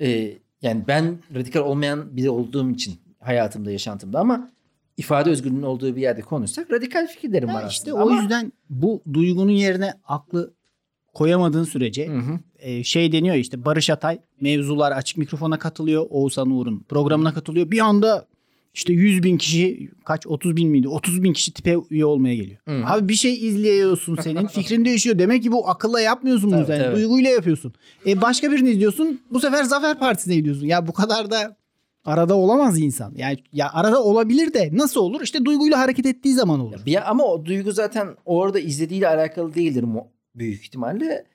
E, 0.00 0.32
yani 0.62 0.84
ben 0.88 1.18
radikal 1.34 1.60
olmayan 1.60 2.16
biri 2.16 2.30
olduğum 2.30 2.70
için 2.70 2.94
hayatımda, 3.20 3.70
yaşantımda 3.70 4.20
ama 4.20 4.50
ifade 4.98 5.30
özgürlüğünün 5.30 5.62
olduğu 5.62 5.96
bir 5.96 6.00
yerde 6.02 6.20
konuşsak 6.20 6.70
radikal 6.72 7.06
fikirlerim 7.06 7.48
Ya 7.48 7.54
var 7.54 7.66
işte 7.70 7.90
aslında. 7.92 8.04
o 8.04 8.08
Ama- 8.10 8.20
yüzden 8.20 8.52
bu 8.70 9.02
duygunun 9.12 9.52
yerine 9.52 9.92
aklı 10.04 10.54
koyamadığın 11.14 11.64
sürece 11.64 12.06
Hı 12.08 12.18
hı. 12.18 12.38
e, 12.58 12.84
şey 12.84 13.12
deniyor 13.12 13.34
işte 13.36 13.64
Barış 13.64 13.90
Atay 13.90 14.18
mevzular 14.40 14.92
açık 14.92 15.18
mikrofona 15.18 15.58
katılıyor. 15.58 16.06
Oğuzhan 16.10 16.50
Uğur'un 16.50 16.80
programına 16.88 17.34
katılıyor. 17.34 17.70
Bir 17.70 17.78
anda 17.78 18.26
işte 18.74 18.92
100 18.92 19.22
bin 19.22 19.38
kişi 19.38 19.90
kaç 20.04 20.26
30 20.26 20.56
bin 20.56 20.68
miydi? 20.68 20.88
30 20.88 21.22
bin 21.22 21.32
kişi 21.32 21.52
tipe 21.52 21.76
üye 21.90 22.04
olmaya 22.04 22.34
geliyor. 22.34 22.58
Hı. 22.68 22.82
Abi 22.86 23.08
bir 23.08 23.14
şey 23.14 23.46
izliyorsun 23.48 24.16
senin 24.22 24.46
fikrin 24.54 24.84
değişiyor. 24.84 25.18
Demek 25.18 25.42
ki 25.42 25.52
bu 25.52 25.68
akılla 25.68 26.00
yapmıyorsun 26.00 26.50
bunu 26.52 26.66
Tabii, 26.66 26.76
sen. 26.78 26.96
Duyguyla 26.96 27.30
yapıyorsun. 27.30 27.72
E 28.06 28.20
başka 28.20 28.52
birini 28.52 28.70
izliyorsun. 28.70 29.20
Bu 29.30 29.40
sefer 29.40 29.64
Zafer 29.64 29.98
Partisi'ne 29.98 30.34
gidiyorsun. 30.36 30.66
Ya 30.66 30.86
bu 30.86 30.92
kadar 30.92 31.30
da 31.30 31.56
arada 32.08 32.34
olamaz 32.34 32.80
insan. 32.80 33.14
Yani 33.16 33.38
ya 33.52 33.72
arada 33.72 34.02
olabilir 34.04 34.54
de 34.54 34.70
nasıl 34.72 35.00
olur? 35.00 35.20
İşte 35.20 35.44
duyguyla 35.44 35.78
hareket 35.78 36.06
ettiği 36.06 36.34
zaman 36.34 36.60
olur. 36.60 36.80
Bir, 36.86 37.10
ama 37.10 37.24
o 37.24 37.44
duygu 37.44 37.72
zaten 37.72 38.16
orada 38.24 38.58
izlediğiyle 38.58 39.08
alakalı 39.08 39.54
değildir 39.54 39.82
mu 39.82 40.12
büyük 40.34 40.62
ihtimalle. 40.62 41.26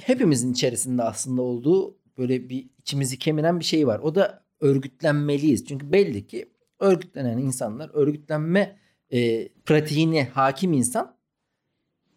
Hepimizin 0.00 0.52
içerisinde 0.52 1.02
aslında 1.02 1.42
olduğu 1.42 1.96
böyle 2.18 2.48
bir 2.48 2.70
içimizi 2.78 3.18
kemiren 3.18 3.60
bir 3.60 3.64
şey 3.64 3.86
var. 3.86 3.98
O 3.98 4.14
da 4.14 4.42
örgütlenmeliyiz. 4.60 5.66
Çünkü 5.66 5.92
belli 5.92 6.26
ki 6.26 6.52
örgütlenen 6.80 7.38
insanlar, 7.38 7.90
örgütlenme 7.94 8.76
e, 9.10 9.48
pratiğine 9.48 10.24
hakim 10.24 10.72
insan 10.72 11.16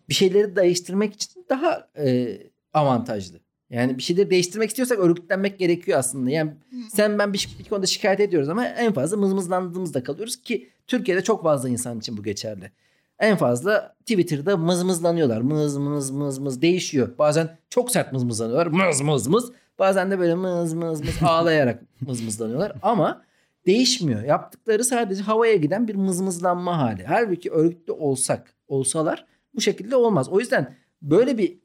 bir 0.10 0.14
şeyleri 0.14 0.56
değiştirmek 0.56 1.14
için 1.14 1.46
daha 1.50 1.90
e, 1.98 2.38
avantajlı. 2.74 3.45
Yani 3.70 3.98
bir 3.98 4.04
şeyleri 4.04 4.30
değiştirmek 4.30 4.70
istiyorsak 4.70 5.00
örgütlenmek 5.00 5.60
gerekiyor 5.60 6.00
aslında. 6.00 6.30
Yani 6.30 6.54
sen 6.94 7.20
ben 7.20 7.34
bir, 7.34 7.50
bir 7.60 7.70
konuda 7.70 7.86
şikayet 7.86 8.20
ediyoruz 8.20 8.50
ama 8.50 8.66
en 8.66 8.94
fazla 8.94 9.18
mızmızlandığımızda 9.18 10.04
kalıyoruz 10.04 10.36
ki 10.42 10.70
Türkiye'de 10.88 11.24
çok 11.24 11.44
fazla 11.44 11.70
insan 11.70 12.00
için 12.00 12.18
bu 12.18 12.24
geçerli. 12.24 12.72
En 13.20 13.38
fazla 13.38 13.96
Twitter'da 14.00 14.58
mızmızlanıyorlar. 14.58 15.42
Mız 15.42 15.78
mız 15.78 16.12
mız 16.12 16.40
mız 16.40 16.62
değişiyor. 16.62 17.18
Bazen 17.18 17.58
çok 17.70 17.92
sert 17.92 18.14
mızmızlanıyorlar. 18.14 18.68
Mız 18.68 19.02
mız 19.02 19.28
mız. 19.28 19.52
Bazen 19.80 20.12
de 20.12 20.20
böyle 20.20 20.36
mız 20.36 20.74
mız 20.74 21.02
mız 21.02 21.16
ağlayarak 21.24 21.82
mızmızlanıyorlar. 22.02 22.74
Ama 22.82 23.22
değişmiyor. 23.66 24.24
Yaptıkları 24.24 24.84
sadece 24.84 25.24
havaya 25.24 25.56
giden 25.56 25.88
bir 25.88 25.96
mızmızlanma 25.96 26.78
hali. 26.78 27.04
Halbuki 27.04 27.52
örgütlü 27.52 27.94
olsak, 27.94 28.54
olsalar 28.68 29.26
bu 29.56 29.62
şekilde 29.62 29.96
olmaz. 29.96 30.30
O 30.30 30.40
yüzden 30.40 30.76
böyle 31.02 31.38
bir 31.38 31.58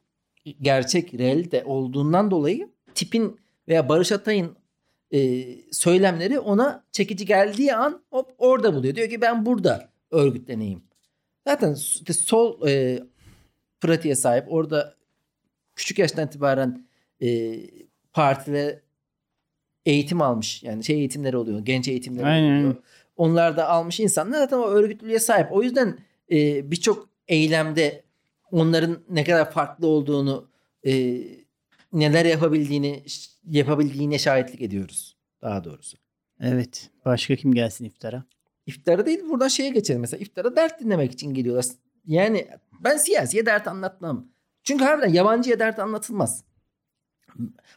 gerçek 0.60 1.14
realite 1.14 1.64
olduğundan 1.64 2.30
dolayı 2.30 2.68
tipin 2.94 3.40
veya 3.68 3.88
Barış 3.88 4.12
Atay'ın 4.12 4.56
e, 5.12 5.46
söylemleri 5.72 6.38
ona 6.38 6.84
çekici 6.92 7.26
geldiği 7.26 7.74
an 7.74 8.02
hop 8.10 8.34
orada 8.38 8.74
buluyor. 8.74 8.94
Diyor 8.94 9.08
ki 9.08 9.20
ben 9.20 9.46
burada 9.46 9.90
örgütleneyim. 10.10 10.82
Zaten 11.46 11.74
işte 11.74 12.12
sol 12.12 12.68
e, 12.68 13.02
pratiğe 13.80 14.14
sahip. 14.14 14.44
Orada 14.48 14.94
küçük 15.74 15.98
yaştan 15.98 16.26
itibaren 16.26 16.86
e, 17.22 17.58
partide 18.12 18.82
eğitim 19.86 20.22
almış. 20.22 20.62
Yani 20.62 20.84
şey 20.84 20.96
eğitimleri 20.96 21.36
oluyor. 21.36 21.58
Genç 21.58 21.88
eğitimleri 21.88 22.26
Aynen. 22.26 22.58
oluyor. 22.58 22.76
Onlar 23.16 23.56
da 23.56 23.68
almış 23.68 24.00
insanlar 24.00 24.38
zaten 24.38 24.56
o 24.56 24.66
örgütlülüğe 24.66 25.18
sahip. 25.18 25.52
O 25.52 25.62
yüzden 25.62 25.98
e, 26.30 26.70
birçok 26.70 27.08
eylemde 27.28 28.02
onların 28.52 28.98
ne 29.08 29.24
kadar 29.24 29.50
farklı 29.52 29.86
olduğunu 29.86 30.50
e, 30.86 31.22
neler 31.92 32.24
yapabildiğini 32.24 33.04
yapabildiğine 33.44 34.18
şahitlik 34.18 34.62
ediyoruz 34.62 35.16
daha 35.42 35.64
doğrusu. 35.64 35.96
Evet. 36.40 36.90
Başka 37.04 37.36
kim 37.36 37.54
gelsin 37.54 37.84
iftara? 37.84 38.24
İftara 38.66 39.06
değil 39.06 39.20
buradan 39.28 39.48
şeye 39.48 39.70
geçelim 39.70 40.00
mesela. 40.00 40.20
İftara 40.20 40.56
dert 40.56 40.80
dinlemek 40.80 41.12
için 41.12 41.34
geliyorlar. 41.34 41.66
Yani 42.06 42.48
ben 42.80 42.96
siyasiye 42.96 43.46
dert 43.46 43.68
anlatmam. 43.68 44.28
Çünkü 44.62 44.84
harbiden 44.84 45.12
yabancıya 45.12 45.58
dert 45.58 45.78
anlatılmaz. 45.78 46.44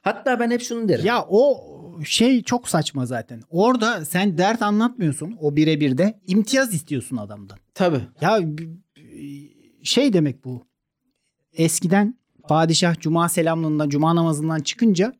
Hatta 0.01 0.39
ben 0.39 0.51
hep 0.51 0.61
şunu 0.61 0.89
derim. 0.89 1.05
Ya 1.05 1.25
o 1.29 1.69
şey 2.05 2.43
çok 2.43 2.69
saçma 2.69 3.05
zaten. 3.05 3.41
Orada 3.49 4.05
sen 4.05 4.37
dert 4.37 4.61
anlatmıyorsun 4.61 5.37
o 5.41 5.55
birebir 5.55 5.97
de 5.97 6.19
imtiyaz 6.27 6.73
istiyorsun 6.73 7.17
adamdan. 7.17 7.57
Tabii. 7.73 8.01
Ya 8.21 8.39
şey 9.83 10.13
demek 10.13 10.45
bu. 10.45 10.65
Eskiden 11.53 12.15
padişah 12.47 12.99
cuma 12.99 13.29
selamlığından 13.29 13.89
cuma 13.89 14.15
namazından 14.15 14.59
çıkınca 14.59 15.13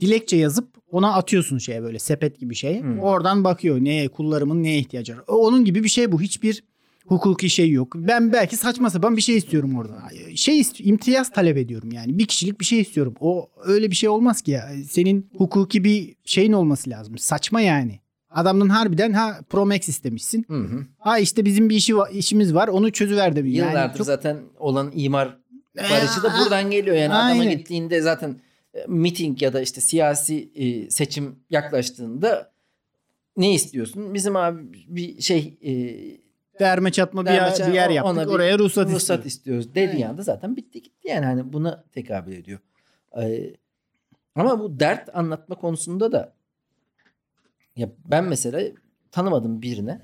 dilekçe 0.00 0.36
yazıp 0.36 0.68
ona 0.90 1.14
atıyorsun 1.14 1.58
şeye 1.58 1.82
böyle 1.82 1.98
sepet 1.98 2.40
gibi 2.40 2.54
şeye. 2.54 2.82
Hmm. 2.82 2.98
Oradan 2.98 3.44
bakıyor 3.44 3.78
neye 3.80 4.08
kullarımın 4.08 4.62
neye 4.62 4.78
ihtiyacı 4.78 5.16
var. 5.16 5.24
Onun 5.28 5.64
gibi 5.64 5.84
bir 5.84 5.88
şey 5.88 6.12
bu. 6.12 6.20
Hiçbir 6.20 6.64
hukuki 7.06 7.50
şey 7.50 7.70
yok. 7.70 7.92
Ben 7.96 8.32
belki 8.32 8.56
saçma 8.56 8.90
sapan 8.90 9.16
bir 9.16 9.22
şey 9.22 9.36
istiyorum 9.36 9.76
orada. 9.78 10.02
Şey 10.34 10.60
ist- 10.60 10.82
imtiyaz 10.82 11.32
talep 11.32 11.56
ediyorum 11.56 11.92
yani. 11.92 12.18
Bir 12.18 12.26
kişilik 12.26 12.60
bir 12.60 12.64
şey 12.64 12.80
istiyorum. 12.80 13.14
O 13.20 13.48
öyle 13.64 13.90
bir 13.90 13.96
şey 13.96 14.08
olmaz 14.08 14.42
ki 14.42 14.50
ya. 14.50 14.70
Senin 14.90 15.30
hukuki 15.36 15.84
bir 15.84 16.14
şeyin 16.24 16.52
olması 16.52 16.90
lazım. 16.90 17.18
Saçma 17.18 17.60
yani. 17.60 18.00
Adamdan 18.30 18.68
harbiden 18.68 19.12
ha 19.12 19.40
Promex 19.50 19.88
istemişsin. 19.88 20.44
Hı 20.48 20.54
hı. 20.60 20.86
Ha 20.98 21.18
işte 21.18 21.44
bizim 21.44 21.68
bir 21.70 21.76
işi 21.76 21.94
işimiz 22.12 22.54
var. 22.54 22.68
Onu 22.68 22.92
çözüver 22.92 23.36
de. 23.36 23.38
Yani 23.40 23.50
Yıllardır 23.50 23.98
çok- 23.98 24.06
zaten 24.06 24.36
olan 24.58 24.90
imar 24.94 25.38
barışı 25.76 26.22
da 26.22 26.32
buradan 26.40 26.70
geliyor. 26.70 26.96
Yani 26.96 27.14
adama 27.14 27.40
Aynen. 27.42 27.58
gittiğinde 27.58 28.00
zaten 28.00 28.40
e, 28.74 28.84
miting 28.88 29.42
ya 29.42 29.52
da 29.52 29.60
işte 29.60 29.80
siyasi 29.80 30.50
e, 30.54 30.90
seçim 30.90 31.36
yaklaştığında 31.50 32.52
ne 33.36 33.54
istiyorsun? 33.54 34.14
Bizim 34.14 34.36
abi 34.36 34.62
bir 34.88 35.20
şey 35.20 35.58
e, 35.64 35.72
derme 36.60 36.92
çatma 36.92 37.22
bir, 37.22 37.26
Derme 37.26 37.38
yer, 37.46 37.54
çatma, 37.54 37.66
bir 37.72 37.74
yer 37.78 37.90
yaptık. 37.90 38.16
bir 38.16 38.26
Oraya 38.26 38.58
ruhsat, 38.58 38.86
ruhsat 38.90 39.26
istiyoruz. 39.26 39.26
istiyoruz 39.66 39.74
dediği 39.74 40.06
anda 40.08 40.22
zaten 40.22 40.56
bitti 40.56 40.82
gitti 40.82 41.08
yani 41.08 41.24
hani 41.24 41.52
buna 41.52 41.84
tekabül 41.92 42.32
ediyor. 42.32 42.58
Ee, 43.22 43.54
ama 44.34 44.60
bu 44.60 44.80
dert 44.80 45.16
anlatma 45.16 45.54
konusunda 45.54 46.12
da 46.12 46.32
ya 47.78 47.88
ben 48.10 48.24
mesela 48.24 48.62
tanımadığım 49.12 49.62
birine 49.62 50.00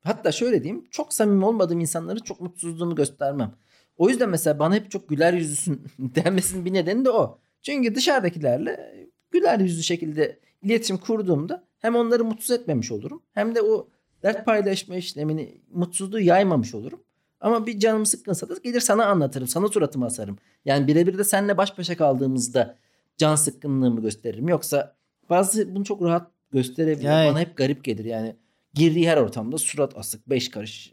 hatta 0.00 0.32
şöyle 0.32 0.64
diyeyim 0.64 0.84
çok 0.90 1.12
samimi 1.12 1.44
olmadığım 1.44 1.80
insanları 1.80 2.20
çok 2.20 2.40
mutsuzluğumu 2.40 2.94
göstermem. 2.94 3.54
O 3.96 4.08
yüzden 4.08 4.30
mesela 4.30 4.58
bana 4.58 4.74
hep 4.74 4.90
çok 4.90 5.08
güler 5.08 5.32
yüzlüsün 5.32 5.82
denmesinin 5.98 6.64
bir 6.64 6.72
nedeni 6.72 7.04
de 7.04 7.10
o. 7.10 7.38
Çünkü 7.62 7.94
dışarıdakilerle 7.94 8.94
güler 9.30 9.58
yüzlü 9.58 9.82
şekilde 9.82 10.40
iletişim 10.62 10.96
kurduğumda 10.96 11.64
hem 11.78 11.96
onları 11.96 12.24
mutsuz 12.24 12.50
etmemiş 12.50 12.92
olurum 12.92 13.22
hem 13.32 13.54
de 13.54 13.62
o 13.62 13.88
dert 14.22 14.46
paylaşma 14.46 14.96
işlemini 14.96 15.60
mutsuzluğu 15.70 16.20
yaymamış 16.20 16.74
olurum. 16.74 17.00
Ama 17.40 17.66
bir 17.66 17.78
canım 17.78 18.06
sıkkınsa 18.06 18.48
da 18.48 18.54
gelir 18.64 18.80
sana 18.80 19.06
anlatırım. 19.06 19.48
Sana 19.48 19.68
suratımı 19.68 20.06
asarım. 20.06 20.38
Yani 20.64 20.86
birebir 20.86 21.18
de 21.18 21.24
seninle 21.24 21.56
baş 21.56 21.78
başa 21.78 21.96
kaldığımızda 21.96 22.78
can 23.16 23.34
sıkkınlığımı 23.34 24.00
gösteririm. 24.00 24.48
Yoksa 24.48 24.96
bazı 25.30 25.74
bunu 25.74 25.84
çok 25.84 26.02
rahat 26.02 26.37
gösterebilir. 26.52 27.08
Evet. 27.08 27.30
Bana 27.30 27.40
hep 27.40 27.56
garip 27.56 27.84
gelir. 27.84 28.04
Yani 28.04 28.36
girdiği 28.74 29.08
her 29.10 29.16
ortamda 29.16 29.58
surat 29.58 29.98
asık, 29.98 30.30
beş 30.30 30.48
karış. 30.50 30.92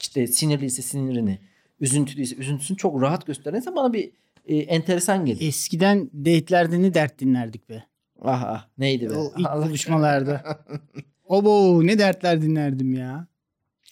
işte 0.00 0.26
sinirliyse 0.26 0.82
sinirini, 0.82 1.38
üzüntülüyse 1.80 2.36
üzüntüsünü 2.36 2.76
çok 2.78 3.02
rahat 3.02 3.26
gösteren 3.26 3.56
insan 3.56 3.76
bana 3.76 3.92
bir 3.92 4.12
e, 4.46 4.56
enteresan 4.56 5.26
gelir. 5.26 5.48
Eskiden 5.48 6.10
date'lerde 6.14 6.82
ne 6.82 6.94
dert 6.94 7.18
dinlerdik 7.18 7.68
be. 7.68 7.84
Ah 8.22 8.42
ah 8.42 8.68
neydi 8.78 9.10
be. 9.10 9.14
O 9.16 9.32
ilk 9.38 9.46
Allah- 9.46 9.66
buluşmalarda. 9.66 10.64
Obo 11.24 11.86
ne 11.86 11.98
dertler 11.98 12.42
dinlerdim 12.42 12.94
ya. 12.94 13.26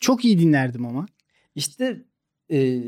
Çok 0.00 0.24
iyi 0.24 0.38
dinlerdim 0.38 0.86
ama. 0.86 1.06
İşte 1.54 2.02
e, 2.52 2.80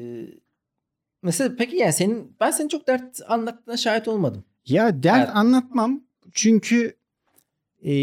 mesela 1.23 1.55
peki 1.59 1.77
yani 1.77 1.93
senin 1.93 2.37
ben 2.40 2.51
senin 2.51 2.69
çok 2.69 2.87
dert 2.88 3.21
anlattığına 3.29 3.77
şahit 3.77 4.09
olmadım. 4.09 4.45
Ya 4.67 5.03
dert 5.03 5.19
Evet. 5.27 5.37
anlatmam 5.37 6.05
çünkü 6.33 6.97
e, 7.85 7.94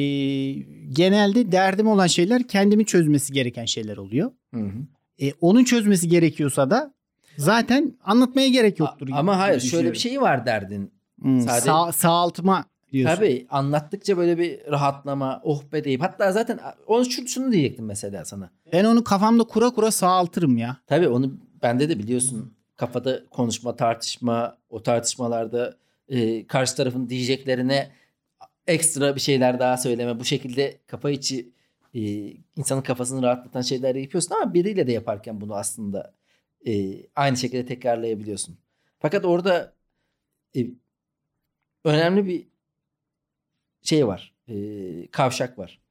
genelde 0.89 1.51
derdim 1.51 1.87
olan 1.87 2.07
şeyler 2.07 2.43
kendimi 2.47 2.85
çözmesi 2.85 3.33
gereken 3.33 3.65
şeyler 3.65 3.97
oluyor. 3.97 4.31
Hı 4.53 4.59
hı. 4.61 4.71
E, 5.21 5.33
onun 5.41 5.63
çözmesi 5.63 6.07
gerekiyorsa 6.09 6.69
da 6.69 6.93
zaten 7.37 7.93
anlatmaya 8.03 8.47
gerek 8.49 8.79
yoktur. 8.79 9.09
A- 9.11 9.15
Ama 9.17 9.39
hayır 9.39 9.59
şöyle 9.59 9.91
bir 9.93 9.97
şey 9.97 10.21
var 10.21 10.45
derdin. 10.45 10.91
Hmm, 11.21 11.41
sadece- 11.41 11.65
sağ, 11.65 11.91
sağaltma 11.91 12.65
diyorsun. 12.91 13.15
Tabii 13.15 13.47
anlattıkça 13.49 14.17
böyle 14.17 14.37
bir 14.37 14.59
rahatlama, 14.71 15.41
oh 15.43 15.63
be 15.73 15.83
deyip 15.83 16.01
hatta 16.01 16.31
zaten 16.31 16.59
onu 16.87 17.05
şunu, 17.05 17.27
şunu 17.27 17.51
diyecektim 17.51 17.85
mesela 17.85 18.25
sana. 18.25 18.49
Ben 18.73 18.83
onu 18.85 19.03
kafamda 19.03 19.43
kura 19.43 19.69
kura 19.69 19.91
sağaltırım 19.91 20.57
ya. 20.57 20.77
Tabii 20.87 21.07
onu 21.07 21.33
bende 21.63 21.89
de 21.89 21.99
biliyorsun 21.99 22.53
kafada 22.75 23.25
konuşma, 23.29 23.75
tartışma, 23.75 24.57
o 24.69 24.83
tartışmalarda 24.83 25.75
e, 26.09 26.47
karşı 26.47 26.75
tarafın 26.75 27.09
diyeceklerine 27.09 27.89
ekstra 28.67 29.15
bir 29.15 29.21
şeyler 29.21 29.59
daha 29.59 29.77
söyleme. 29.77 30.19
Bu 30.19 30.25
şekilde 30.25 30.79
kafa 30.87 31.09
içi 31.09 31.51
e, 31.93 32.01
insanın 32.55 32.81
kafasını 32.81 33.21
rahatlatan 33.21 33.61
şeyler 33.61 33.95
yapıyorsun 33.95 34.35
ama 34.35 34.53
biriyle 34.53 34.87
de 34.87 34.91
yaparken 34.91 35.41
bunu 35.41 35.55
aslında 35.55 36.13
e, 36.67 37.03
aynı 37.15 37.37
şekilde 37.37 37.65
tekrarlayabiliyorsun. 37.65 38.57
Fakat 38.99 39.25
orada 39.25 39.73
e, 40.55 40.59
önemli 41.85 42.25
bir 42.25 42.47
şey 43.83 44.07
var. 44.07 44.35
E, 44.47 44.55
kavşak 45.07 45.59
var. 45.59 45.81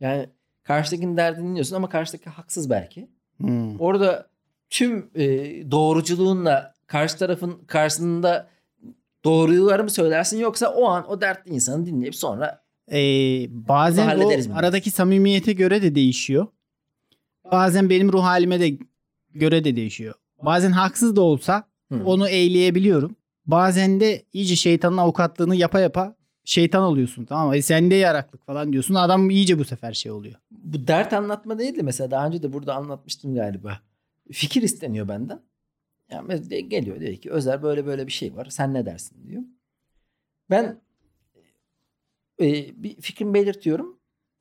Yani 0.00 0.28
karşıdakinin 0.62 1.16
derdini 1.16 1.48
dinliyorsun 1.48 1.76
ama 1.76 1.88
karşıdaki 1.88 2.30
haksız 2.30 2.70
belki. 2.70 3.08
Hmm. 3.36 3.80
Orada 3.80 4.30
tüm 4.70 5.10
e, 5.14 5.26
doğruculuğunla 5.70 6.74
karşı 6.86 7.18
tarafın 7.18 7.64
karşısında 7.66 8.48
doğruları 9.24 9.84
mı 9.84 9.90
söylersin 9.90 10.38
yoksa 10.38 10.68
o 10.68 10.84
an 10.84 11.10
o 11.10 11.20
dertli 11.20 11.50
insanı 11.50 11.86
dinleyip 11.86 12.14
sonra 12.14 12.62
Ee, 12.92 13.46
bazen 13.50 14.18
o 14.18 14.30
bunu. 14.48 14.56
aradaki 14.56 14.90
samimiyete 14.90 15.52
göre 15.52 15.82
de 15.82 15.94
değişiyor. 15.94 16.46
Bazen 17.52 17.90
benim 17.90 18.12
ruh 18.12 18.22
halime 18.22 18.60
de 18.60 18.78
göre 19.34 19.64
de 19.64 19.76
değişiyor. 19.76 20.14
Bazen 20.42 20.72
haksız 20.72 21.16
da 21.16 21.20
olsa 21.20 21.64
Hı. 21.92 22.02
onu 22.04 22.28
eğleyebiliyorum. 22.28 23.16
Bazen 23.46 24.00
de 24.00 24.24
iyice 24.32 24.56
şeytanın 24.56 24.96
avukatlığını 24.96 25.56
yapa 25.56 25.80
yapa 25.80 26.16
şeytan 26.44 26.82
oluyorsun 26.82 27.24
tamam 27.24 27.48
mı? 27.48 27.56
E 27.56 27.62
sende 27.62 27.94
yaraklık 27.94 28.46
falan 28.46 28.72
diyorsun. 28.72 28.94
Adam 28.94 29.30
iyice 29.30 29.58
bu 29.58 29.64
sefer 29.64 29.92
şey 29.92 30.12
oluyor. 30.12 30.34
bu 30.50 30.86
dert 30.86 31.12
anlatma 31.12 31.58
değil 31.58 31.76
de 31.76 31.82
mesela 31.82 32.10
daha 32.10 32.26
önce 32.26 32.42
de 32.42 32.52
burada 32.52 32.74
anlatmıştım 32.74 33.34
galiba. 33.34 33.78
Fikir 34.32 34.62
isteniyor 34.62 35.08
benden. 35.08 35.40
Yani 36.12 36.68
geliyor 36.68 37.00
diyor 37.00 37.14
ki 37.16 37.30
Özer 37.30 37.62
böyle 37.62 37.86
böyle 37.86 38.06
bir 38.06 38.12
şey 38.12 38.36
var. 38.36 38.46
Sen 38.50 38.74
ne 38.74 38.86
dersin 38.86 39.16
diyor. 39.28 39.42
Ben 40.50 40.80
e, 42.40 42.46
bir 42.82 43.00
fikrimi 43.00 43.34
belirtiyorum. 43.34 43.98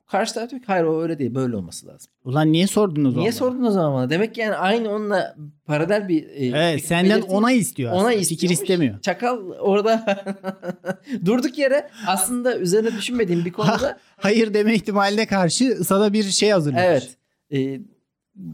Karşı 0.07 0.33
taraf 0.33 0.49
diyor 0.49 0.61
ki 0.61 0.67
hayır 0.67 0.83
o 0.85 1.01
öyle 1.01 1.19
değil 1.19 1.35
böyle 1.35 1.55
olması 1.55 1.87
lazım. 1.87 2.11
Ulan 2.25 2.51
niye 2.51 2.67
sordun 2.67 3.05
o 3.05 3.09
zaman? 3.11 3.21
Niye 3.21 3.31
sordun 3.31 3.63
o 3.63 3.71
zaman 3.71 3.93
bana? 3.93 4.09
Demek 4.09 4.35
ki 4.35 4.41
yani 4.41 4.55
aynı 4.55 4.89
onunla 4.89 5.35
paralel 5.65 6.07
bir 6.07 6.23
e, 6.23 6.45
Evet 6.47 6.75
fikir 6.75 6.87
senden 6.87 7.21
onay 7.21 7.57
istiyor 7.57 7.91
aslında. 7.91 8.03
Ona 8.03 8.11
Fikir 8.11 8.25
istiyormuş. 8.29 8.61
istemiyor. 8.61 9.01
Çakal 9.01 9.37
orada 9.51 10.05
durduk 11.25 11.57
yere 11.57 11.89
aslında 12.07 12.57
üzerine 12.57 12.91
düşünmediğim 12.97 13.45
bir 13.45 13.51
konuda 13.51 13.99
Hayır 14.17 14.53
deme 14.53 14.73
ihtimaline 14.73 15.25
karşı 15.25 15.83
sana 15.83 16.13
bir 16.13 16.23
şey 16.23 16.49
hazırlamış. 16.49 16.83
evet 16.85 17.17
e, 17.53 17.81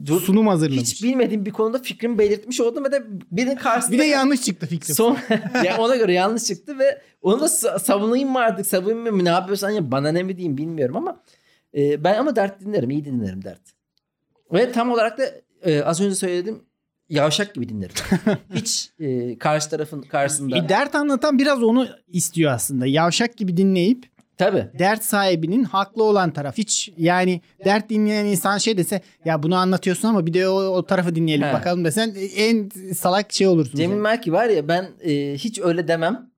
dur, 0.05 0.21
Sunum 0.21 0.47
hazırlamış. 0.47 0.81
hiç 0.83 1.03
bilmediğim 1.03 1.45
bir 1.45 1.51
konuda 1.51 1.79
fikrimi 1.79 2.17
belirtmiş 2.19 2.61
oldum 2.61 2.83
ve 2.83 2.91
de 2.91 3.03
birinin 3.31 3.55
karşısında 3.55 3.93
bir 3.93 3.99
de 3.99 4.05
yanlış 4.05 4.41
çıktı 4.41 4.67
fikrim. 4.67 4.95
son 4.95 5.17
yani 5.65 5.79
ona 5.79 5.95
göre 5.95 6.13
yanlış 6.13 6.43
çıktı 6.43 6.79
ve 6.79 7.01
onu 7.21 7.39
da 7.39 7.45
sa- 7.45 7.79
savunayım 7.79 8.29
mı 8.31 8.39
artık 8.39 8.65
savunayım 8.67 9.15
mı 9.15 9.25
ne 9.25 9.29
yapıyorsan 9.29 9.69
ya 9.69 9.91
bana 9.91 10.11
ne 10.11 10.23
mi 10.23 10.37
diyeyim 10.37 10.57
bilmiyorum 10.57 10.95
ama 10.97 11.23
e, 11.77 12.03
ben 12.03 12.15
ama 12.19 12.35
dert 12.35 12.61
dinlerim 12.61 12.89
iyi 12.91 13.05
dinlerim 13.05 13.43
dert. 13.43 13.61
Ve 14.53 14.71
tam 14.71 14.91
olarak 14.91 15.17
da 15.17 15.23
e, 15.61 15.81
az 15.83 16.01
önce 16.01 16.15
söyledim 16.15 16.59
yavşak 17.09 17.55
gibi 17.55 17.69
dinlerim. 17.69 17.95
Hiç 18.53 18.89
e, 18.99 19.37
karşı 19.37 19.69
tarafın 19.69 20.01
karşısında 20.01 20.57
E, 20.57 20.69
dert 20.69 20.95
anlatan 20.95 21.39
biraz 21.39 21.63
onu 21.63 21.87
istiyor 22.07 22.51
aslında. 22.51 22.87
Yavşak 22.87 23.37
gibi 23.37 23.57
dinleyip 23.57 24.05
Tabii. 24.37 24.67
Dert 24.79 25.03
sahibinin 25.03 25.63
haklı 25.63 26.03
olan 26.03 26.31
taraf. 26.31 26.57
Hiç 26.57 26.91
yani 26.97 27.41
dert 27.65 27.89
dinleyen 27.89 28.25
insan 28.25 28.57
şey 28.57 28.77
dese 28.77 29.01
ya 29.25 29.43
bunu 29.43 29.55
anlatıyorsun 29.55 30.07
ama 30.07 30.25
bir 30.25 30.33
de 30.33 30.49
o, 30.49 30.53
o 30.53 30.85
tarafı 30.85 31.15
dinleyelim 31.15 31.47
He. 31.47 31.53
bakalım 31.53 31.85
desen 31.85 32.15
en 32.35 32.69
salak 32.93 33.33
şey 33.33 33.47
olursun. 33.47 33.77
Cemil. 33.77 33.95
Merki 33.95 34.33
var 34.33 34.47
ya 34.49 34.67
ben 34.67 34.87
e, 35.03 35.33
hiç 35.33 35.59
öyle 35.59 35.87
demem. 35.87 36.29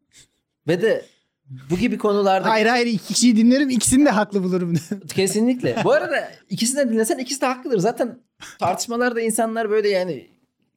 Ve 0.68 0.82
de 0.82 1.06
bu 1.70 1.78
gibi 1.78 1.98
konularda 1.98 2.50
Hayır 2.50 2.66
hayır 2.66 2.88
iki 2.88 3.14
kişiyi 3.14 3.36
dinlerim 3.36 3.70
ikisini 3.70 4.06
de 4.06 4.10
haklı 4.10 4.44
bulurum. 4.44 4.76
kesinlikle. 5.16 5.76
Bu 5.84 5.92
arada 5.92 6.32
ikisini 6.50 6.80
de 6.80 6.90
dinlesen 6.90 7.18
ikisi 7.18 7.42
de 7.42 7.46
haklıdır. 7.46 7.80
Zaten 7.80 8.20
tartışmalarda 8.60 9.22
insanlar 9.22 9.70
böyle 9.70 9.90
yani 9.90 10.28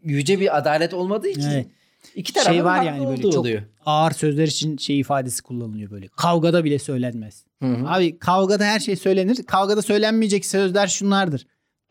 yüce 0.02 0.40
bir 0.40 0.58
adalet 0.58 0.94
olmadığı 0.94 1.28
için 1.28 1.50
Evet. 1.50 1.66
İki 2.14 2.32
tarafın 2.32 2.52
şey 2.52 2.64
var 2.64 2.82
yani 2.82 3.06
böyle 3.06 3.22
çok 3.22 3.34
oluyor. 3.36 3.62
ağır 3.86 4.10
sözler 4.10 4.46
için 4.46 4.76
şey 4.76 5.00
ifadesi 5.00 5.42
kullanılıyor 5.42 5.90
böyle. 5.90 6.08
Kavgada 6.08 6.64
bile 6.64 6.78
söylenmez. 6.78 7.44
Hı 7.62 7.68
hı. 7.68 7.88
Abi 7.88 8.18
kavgada 8.18 8.64
her 8.64 8.80
şey 8.80 8.96
söylenir. 8.96 9.42
Kavgada 9.42 9.82
söylenmeyecek 9.82 10.46
sözler 10.46 10.86
şunlardır. 10.86 11.46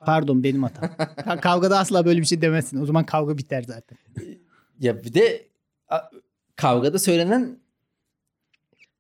Pardon 0.05 0.43
benim 0.43 0.64
hatam. 0.64 0.86
Ka- 0.99 1.41
Kavgada 1.41 1.80
asla 1.80 2.05
böyle 2.05 2.22
bir 2.22 2.26
şey 2.26 2.41
demezsin. 2.41 2.82
O 2.82 2.86
zaman 2.86 3.05
kavga 3.05 3.38
biter 3.38 3.64
zaten. 3.68 3.97
Ya 4.80 5.03
bir 5.03 5.14
de 5.14 5.47
kavgada 6.55 6.99
söylenen 6.99 7.59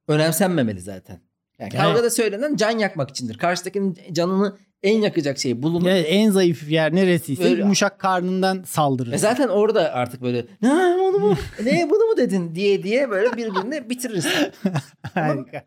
önemsenmemeli 0.07 0.81
zaten. 0.81 1.19
Yani 1.59 1.71
kavgada 1.71 2.09
söylenen 2.09 2.55
can 2.55 2.77
yakmak 2.79 3.09
içindir. 3.09 3.37
Karşıdakinin 3.37 3.97
canını 4.11 4.57
en 4.83 5.01
yakacak 5.01 5.37
şey 5.37 5.63
bulunur. 5.63 5.87
Ya 5.87 5.97
en 5.97 6.29
zayıf 6.31 6.71
yer 6.71 6.95
neresiyse 6.95 7.43
Öyle. 7.43 7.61
yumuşak 7.61 7.99
karnından 7.99 8.63
saldırır. 8.63 9.11
Ve 9.11 9.17
zaten 9.17 9.47
orada 9.47 9.93
artık 9.93 10.21
böyle 10.21 10.45
ne 10.61 10.71
onu 11.01 11.19
mu 11.19 11.37
ne 11.63 11.89
bunu 11.89 12.05
mu 12.05 12.17
dedin 12.17 12.55
diye 12.55 12.83
diye 12.83 13.09
böyle 13.09 13.37
birbirini 13.37 13.89
bitiririz. 13.89 14.27
Harika. 15.13 15.65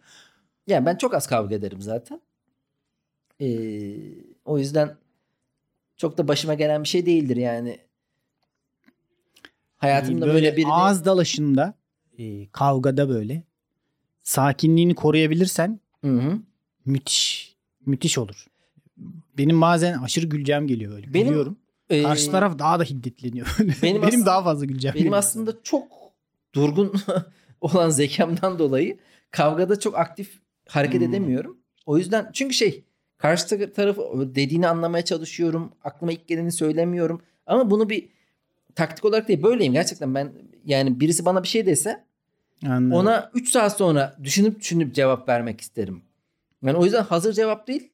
Yani 0.66 0.86
ben 0.86 0.96
çok 0.96 1.14
az 1.14 1.26
kavga 1.26 1.54
ederim 1.54 1.80
zaten. 1.82 2.20
Ee, 3.40 3.96
o 4.44 4.58
yüzden 4.58 4.96
çok 5.96 6.18
da 6.18 6.28
başıma 6.28 6.54
gelen 6.54 6.82
bir 6.82 6.88
şey 6.88 7.06
değildir 7.06 7.36
yani. 7.36 7.78
Hayatımda 9.76 10.26
Yani 10.26 10.34
böyle, 10.34 10.56
bir 10.56 10.66
ağız 10.68 11.04
dalaşında 11.04 11.74
e, 12.18 12.48
kavgada 12.48 13.08
böyle 13.08 13.42
sakinliğini 14.22 14.94
koruyabilirsen 14.94 15.80
Hı 16.04 16.10
hı. 16.10 16.38
müthiş 16.84 17.54
müthiş 17.86 18.18
olur. 18.18 18.46
Benim 19.38 19.60
bazen 19.60 19.98
aşırı 19.98 20.26
güleceğim 20.26 20.66
geliyor 20.66 20.92
böyle. 20.92 21.14
Benim, 21.14 21.26
Gülüyorum. 21.26 21.58
Ee, 21.90 22.02
Karşı 22.02 22.30
taraf 22.30 22.58
daha 22.58 22.78
da 22.78 22.84
hiddetleniyor. 22.84 23.56
benim 23.60 23.74
Benim, 23.82 24.04
aslında- 24.04 24.26
daha 24.26 24.44
fazla 24.44 24.64
güleceğim 24.64 24.94
Benim 24.94 25.04
geliyor. 25.04 25.18
aslında 25.18 25.52
çok 25.62 25.84
durgun 26.54 26.92
olan 27.60 27.90
zekamdan 27.90 28.58
dolayı 28.58 28.98
kavgada 29.30 29.80
çok 29.80 29.98
aktif 29.98 30.38
hareket 30.68 31.00
Hmm. 31.00 31.08
edemiyorum. 31.08 31.58
O 31.86 31.98
yüzden 31.98 32.30
çünkü 32.32 32.54
şey 32.54 32.84
karşı 33.18 33.72
tarafı 33.72 34.02
dediğini 34.34 34.68
anlamaya 34.68 35.04
çalışıyorum. 35.04 35.72
Aklıma 35.84 36.12
ilk 36.12 36.28
geleni 36.28 36.52
söylemiyorum. 36.52 37.22
Ama 37.46 37.70
bunu 37.70 37.88
bir 37.90 38.08
taktik 38.74 39.04
olarak 39.04 39.28
değil 39.28 39.42
böyleyim 39.42 39.72
gerçekten 39.72 40.14
ben 40.14 40.32
yani 40.64 41.00
birisi 41.00 41.24
bana 41.24 41.42
bir 41.42 41.48
şey 41.48 41.66
dese 41.66 42.04
Anladım. 42.66 42.92
ona 42.92 43.30
3 43.34 43.48
saat 43.50 43.76
sonra 43.76 44.16
düşünüp 44.22 44.60
düşünüp 44.60 44.94
cevap 44.94 45.28
vermek 45.28 45.60
isterim. 45.60 46.02
Yani 46.62 46.76
o 46.78 46.84
yüzden 46.84 47.02
hazır 47.04 47.32
cevap 47.32 47.68
değil 47.68 47.90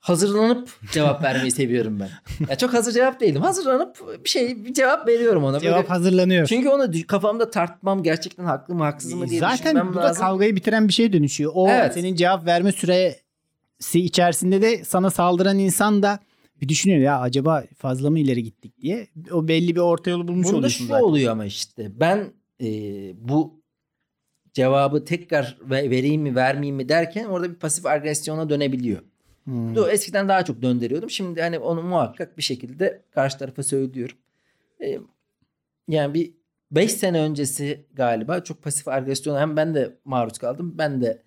hazırlanıp 0.00 0.68
cevap 0.92 1.22
vermeyi 1.22 1.50
seviyorum 1.50 2.00
ben. 2.00 2.08
Ya 2.50 2.58
çok 2.58 2.74
hazır 2.74 2.92
cevap 2.92 3.20
değilim. 3.20 3.42
Hazırlanıp 3.42 3.96
bir 4.24 4.28
şey 4.28 4.64
bir 4.64 4.74
cevap 4.74 5.08
veriyorum 5.08 5.44
ona. 5.44 5.52
Böyle- 5.54 5.64
Cevap 5.64 5.90
hazırlanıyor. 5.90 6.46
çünkü 6.46 6.68
onu 6.68 6.90
kafamda 7.06 7.50
tartmam 7.50 8.02
gerçekten 8.02 8.44
haklı 8.44 8.74
mı 8.74 8.84
haksız 8.84 9.12
mı 9.12 9.28
diye 9.28 9.40
Zaten 9.40 9.56
düşünmem 9.58 9.88
bu 9.92 9.96
da 9.96 10.00
lazım. 10.00 10.20
kavgayı 10.22 10.56
bitiren 10.56 10.88
bir 10.88 10.92
şeye 10.92 11.12
dönüşüyor. 11.12 11.52
O 11.54 11.68
Evet. 11.70 11.94
senin 11.94 12.14
cevap 12.14 12.46
verme 12.46 12.72
süresi 12.72 13.20
içerisinde 13.94 14.62
de 14.62 14.84
sana 14.84 15.10
saldıran 15.10 15.58
insan 15.58 16.02
da 16.02 16.18
bir 16.60 16.68
düşünüyor 16.68 17.00
ya 17.00 17.20
acaba 17.20 17.64
fazla 17.78 18.10
mı 18.10 18.18
ileri 18.18 18.42
gittik 18.42 18.80
diye. 18.80 19.06
O 19.32 19.48
belli 19.48 19.74
bir 19.76 19.80
orta 19.80 20.10
yolu 20.10 20.28
bulmuş 20.28 20.46
Bunda 20.46 20.56
oluyorsun 20.56 20.78
şu 20.84 20.88
zaten. 20.88 21.04
oluyor 21.04 21.32
ama 21.32 21.44
işte 21.44 22.00
ben 22.00 22.24
e, 22.62 22.66
bu 23.28 23.60
cevabı 24.52 25.04
tekrar 25.04 25.58
ve- 25.70 25.90
vereyim 25.90 26.22
mi 26.22 26.34
vermeyeyim 26.34 26.76
mi 26.76 26.88
derken 26.88 27.24
orada 27.24 27.50
bir 27.50 27.54
pasif 27.54 27.86
agresyona 27.86 28.50
dönebiliyor. 28.50 29.02
Hmm. 29.48 29.90
Eskiden 29.90 30.28
daha 30.28 30.44
çok 30.44 30.62
döndürüyordum. 30.62 31.10
Şimdi 31.10 31.42
hani 31.42 31.58
onu 31.58 31.82
muhakkak 31.82 32.38
bir 32.38 32.42
şekilde 32.42 33.02
karşı 33.10 33.38
tarafa 33.38 33.62
söylüyorum. 33.62 34.16
E, 34.84 34.98
yani 35.88 36.14
bir 36.14 36.32
5 36.70 36.92
sene 36.92 37.20
öncesi 37.20 37.84
galiba 37.94 38.40
çok 38.40 38.62
pasif 38.62 38.88
agresyona 38.88 39.40
hem 39.40 39.56
ben 39.56 39.74
de 39.74 39.96
maruz 40.04 40.38
kaldım. 40.38 40.74
Ben 40.78 41.00
de 41.02 41.22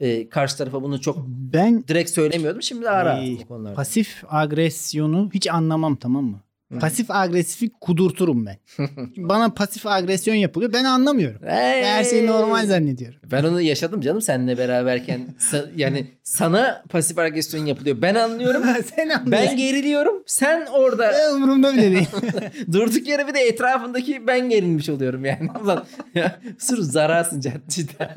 e, 0.00 0.28
karşı 0.28 0.56
tarafa 0.58 0.82
bunu 0.82 1.00
çok 1.00 1.18
Ben 1.28 1.84
direkt 1.88 2.10
söylemiyordum. 2.10 2.62
Şimdi 2.62 2.84
daha 2.84 3.04
rahatım 3.04 3.38
Ee, 3.40 3.46
konularda. 3.46 3.74
pasif 3.74 4.24
agresyonu 4.28 5.30
hiç 5.34 5.50
anlamam 5.50 5.96
tamam 5.96 6.24
mı? 6.24 6.40
Pasif 6.80 7.10
agresifi 7.10 7.70
kudurturum 7.80 8.46
ben. 8.46 8.56
Bana 9.16 9.48
pasif 9.48 9.86
agresyon 9.86 10.34
yapılıyor. 10.34 10.72
Ben 10.72 10.84
anlamıyorum. 10.84 11.40
Her 11.46 12.04
şey 12.04 12.26
normal 12.26 12.66
zannediyorum. 12.66 13.20
Ben 13.24 13.44
onu 13.44 13.60
yaşadım 13.60 14.00
canım 14.00 14.20
seninle 14.22 14.58
beraberken. 14.58 15.34
Sa- 15.38 15.68
yani 15.76 16.06
sana 16.22 16.84
pasif 16.88 17.18
agresyon 17.18 17.66
yapılıyor. 17.66 18.02
Ben 18.02 18.14
anlıyorum. 18.14 18.62
Sen 18.96 19.08
anlıyorsun. 19.08 19.32
ben 19.32 19.56
geriliyorum. 19.56 20.22
Sen 20.26 20.66
orada 20.66 21.12
Ben 21.12 21.34
umurumda 21.34 21.72
bile 21.74 21.90
değil. 21.90 22.08
durduk 22.72 23.08
yere 23.08 23.26
bir 23.28 23.34
de 23.34 23.40
etrafındaki 23.40 24.26
ben 24.26 24.48
gerilmiş 24.48 24.88
oluyorum 24.88 25.24
yani. 25.24 25.50
Ulan 25.64 25.84
ya, 26.14 26.40
sırf 26.58 26.80
zararsın 26.84 27.40
cidden. 27.68 28.10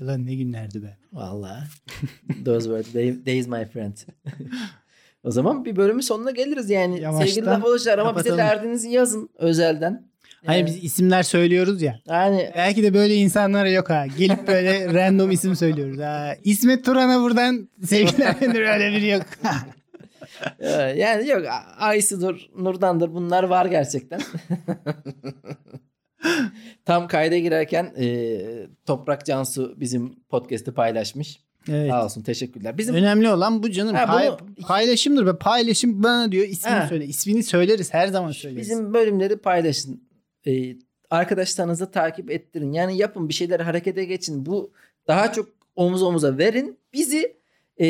Ay 0.00 0.06
lan 0.06 0.26
ne 0.26 0.34
günlerdi 0.34 0.82
be. 0.82 0.96
Vallahi. 1.12 1.64
Those 2.44 2.64
were 2.64 2.82
the 2.82 2.98
day- 2.98 3.26
days 3.26 3.46
my 3.48 3.64
friend. 3.64 3.96
o 5.24 5.30
zaman 5.30 5.64
bir 5.64 5.76
bölümün 5.76 6.00
sonuna 6.00 6.30
geliriz 6.30 6.70
yani. 6.70 7.00
Yavaştan 7.00 7.26
Sevgili 7.26 7.46
laf 7.46 7.64
oluşlar 7.64 7.98
ama 7.98 8.10
bize 8.18 8.28
kapatalım. 8.28 8.38
derdinizi 8.38 8.88
yazın 8.88 9.28
özelden. 9.38 10.08
Hayır 10.46 10.60
Yani- 10.66 10.66
biz 10.76 10.84
isimler 10.84 11.22
söylüyoruz 11.22 11.82
ya. 11.82 12.00
Yani 12.08 12.50
Belki 12.56 12.82
de 12.82 12.94
böyle 12.94 13.14
insanlar 13.14 13.66
yok 13.66 13.90
ha. 13.90 14.06
Gelip 14.18 14.46
böyle 14.48 14.94
random 14.94 15.30
isim 15.30 15.56
söylüyoruz. 15.56 15.98
Ha. 16.00 16.34
İsmet 16.44 16.84
Turan'a 16.84 17.22
buradan 17.22 17.68
sevgiler 17.84 18.74
öyle 18.74 18.96
biri 18.96 19.08
yok. 19.08 19.22
Ee, 20.58 20.68
Yani 20.70 21.28
yok 21.28 21.42
Aysu'dur, 21.78 22.40
Nurdan'dır 22.58 23.14
bunlar 23.14 23.42
var 23.44 23.66
gerçekten. 23.66 24.20
Tam 26.88 27.08
kayda 27.08 27.38
girerken 27.38 27.92
e, 27.98 28.38
Toprak 28.86 29.26
Cansu 29.26 29.74
bizim 29.80 30.14
podcast'i 30.28 30.72
paylaşmış. 30.72 31.40
evet. 31.68 31.90
Sağ 31.90 32.04
olsun 32.04 32.22
teşekkürler. 32.22 32.78
Bizim 32.78 32.94
Önemli 32.94 33.28
olan 33.30 33.62
bu 33.62 33.70
canım. 33.70 33.94
Ha, 33.94 34.06
Pay- 34.06 34.28
bunu- 34.40 34.66
paylaşımdır 34.66 35.26
be. 35.26 35.36
Paylaşım 35.38 36.02
bana 36.02 36.32
diyor 36.32 36.48
ismini 36.48 36.74
Ha. 36.74 36.86
söyle. 36.88 37.04
İsmini 37.06 37.42
söyleriz 37.42 37.94
her 37.94 38.08
zaman 38.08 38.30
söyleriz. 38.32 38.70
bizim 38.70 38.94
bölümleri 38.94 39.36
paylaşın. 39.36 40.02
E, 40.46 40.76
arkadaşlarınızı 41.10 41.90
takip 41.90 42.30
ettirin. 42.30 42.72
Yani 42.72 42.96
yapın 42.96 43.28
bir 43.28 43.34
şeyler 43.34 43.60
harekete 43.60 44.04
geçin. 44.04 44.46
Bu 44.46 44.72
daha 45.08 45.32
çok 45.32 45.48
omuz 45.76 46.02
omuza 46.02 46.38
verin. 46.38 46.78
Bizi 46.92 47.36
e, 47.80 47.86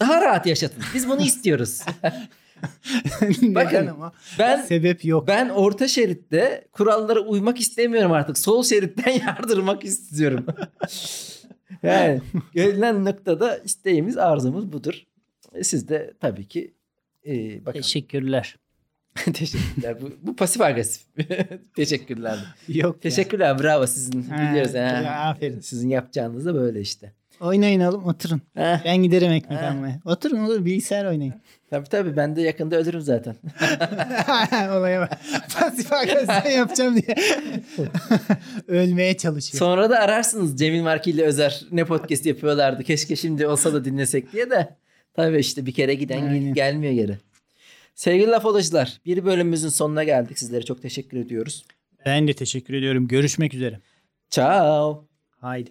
daha 0.00 0.20
rahat 0.20 0.46
yaşatın. 0.46 0.82
Biz 0.94 1.08
bunu 1.08 1.20
istiyoruz. 1.30 1.80
Bakın, 3.42 3.86
ama? 3.86 4.12
Ben 4.38 4.62
Sebep 4.62 5.04
yok. 5.04 5.28
Ben 5.28 5.48
orta 5.48 5.88
şeritte 5.88 6.68
kurallara 6.72 7.20
uymak 7.20 7.60
istemiyorum 7.60 8.12
artık. 8.12 8.38
Sol 8.38 8.62
şeritten 8.62 9.10
yardırmak 9.26 9.84
istiyorum. 9.84 10.46
yani 11.82 12.20
gelinen 12.54 13.04
noktada 13.04 13.56
isteğimiz, 13.56 14.18
arzumuz 14.18 14.72
budur. 14.72 15.02
E, 15.54 15.64
Siz 15.64 15.88
de 15.88 16.14
tabii 16.20 16.48
ki 16.48 16.74
e, 17.26 17.64
bakın. 17.66 17.80
Teşekkürler. 17.80 18.56
Teşekkürler. 19.34 20.02
Bu, 20.02 20.10
bu 20.22 20.36
pasif 20.36 20.62
agresif. 20.62 21.02
Teşekkürler. 21.76 22.38
Yok 22.68 22.94
ya. 22.94 23.00
Teşekkürler. 23.00 23.58
Bravo 23.62 23.86
sizin. 23.86 24.22
Ha, 24.22 24.50
Biliyoruz. 24.50 24.74
ha. 24.74 24.76
ya, 24.78 25.20
aferin. 25.20 25.60
Sizin 25.60 25.88
yapacağınız 25.88 26.46
da 26.46 26.54
böyle 26.54 26.80
işte. 26.80 27.12
Oynayın 27.42 27.80
oğlum 27.80 28.06
oturun. 28.06 28.40
Ha, 28.56 28.80
Ben 28.84 28.96
giderim 28.96 29.32
ekmek 29.32 29.62
almaya. 29.62 30.00
Oturun 30.04 30.36
olur 30.44 30.64
bilgisayar 30.64 31.04
oynayın. 31.04 31.34
tabii 31.70 31.88
tabii 31.88 32.16
ben 32.16 32.36
de 32.36 32.42
yakında 32.42 32.76
ölürüm 32.76 33.00
zaten. 33.00 33.36
Olaya 34.76 35.00
bak. 35.00 35.18
Pasif 35.60 35.92
agresyon 35.92 36.50
yapacağım 36.56 36.96
diye. 36.96 37.16
Ölmeye 38.68 39.16
çalışıyor. 39.16 39.58
Sonra 39.58 39.90
da 39.90 39.98
ararsınız 39.98 40.58
Cemil 40.58 40.82
Marki 40.82 41.10
ile 41.10 41.22
Özer 41.24 41.62
ne 41.72 41.84
podcast 41.84 42.26
yapıyorlardı. 42.26 42.84
Keşke 42.84 43.16
şimdi 43.16 43.46
olsa 43.46 43.72
da 43.72 43.84
dinlesek 43.84 44.32
diye 44.32 44.50
de. 44.50 44.76
Tabii 45.14 45.38
işte 45.38 45.66
bir 45.66 45.72
kere 45.72 45.94
giden 45.94 46.22
Aynen. 46.22 46.54
gelmiyor 46.54 46.92
geri. 46.92 47.18
Sevgili 47.94 48.26
laf 48.30 48.44
olacılar 48.44 49.00
bir 49.06 49.24
bölümümüzün 49.24 49.68
sonuna 49.68 50.04
geldik. 50.04 50.38
Sizlere 50.38 50.62
çok 50.64 50.82
teşekkür 50.82 51.16
ediyoruz. 51.18 51.64
Ben 52.06 52.28
de 52.28 52.32
teşekkür 52.34 52.74
ediyorum. 52.74 53.08
Görüşmek 53.08 53.54
üzere. 53.54 53.80
Ciao. 54.30 55.04
Haydi. 55.40 55.70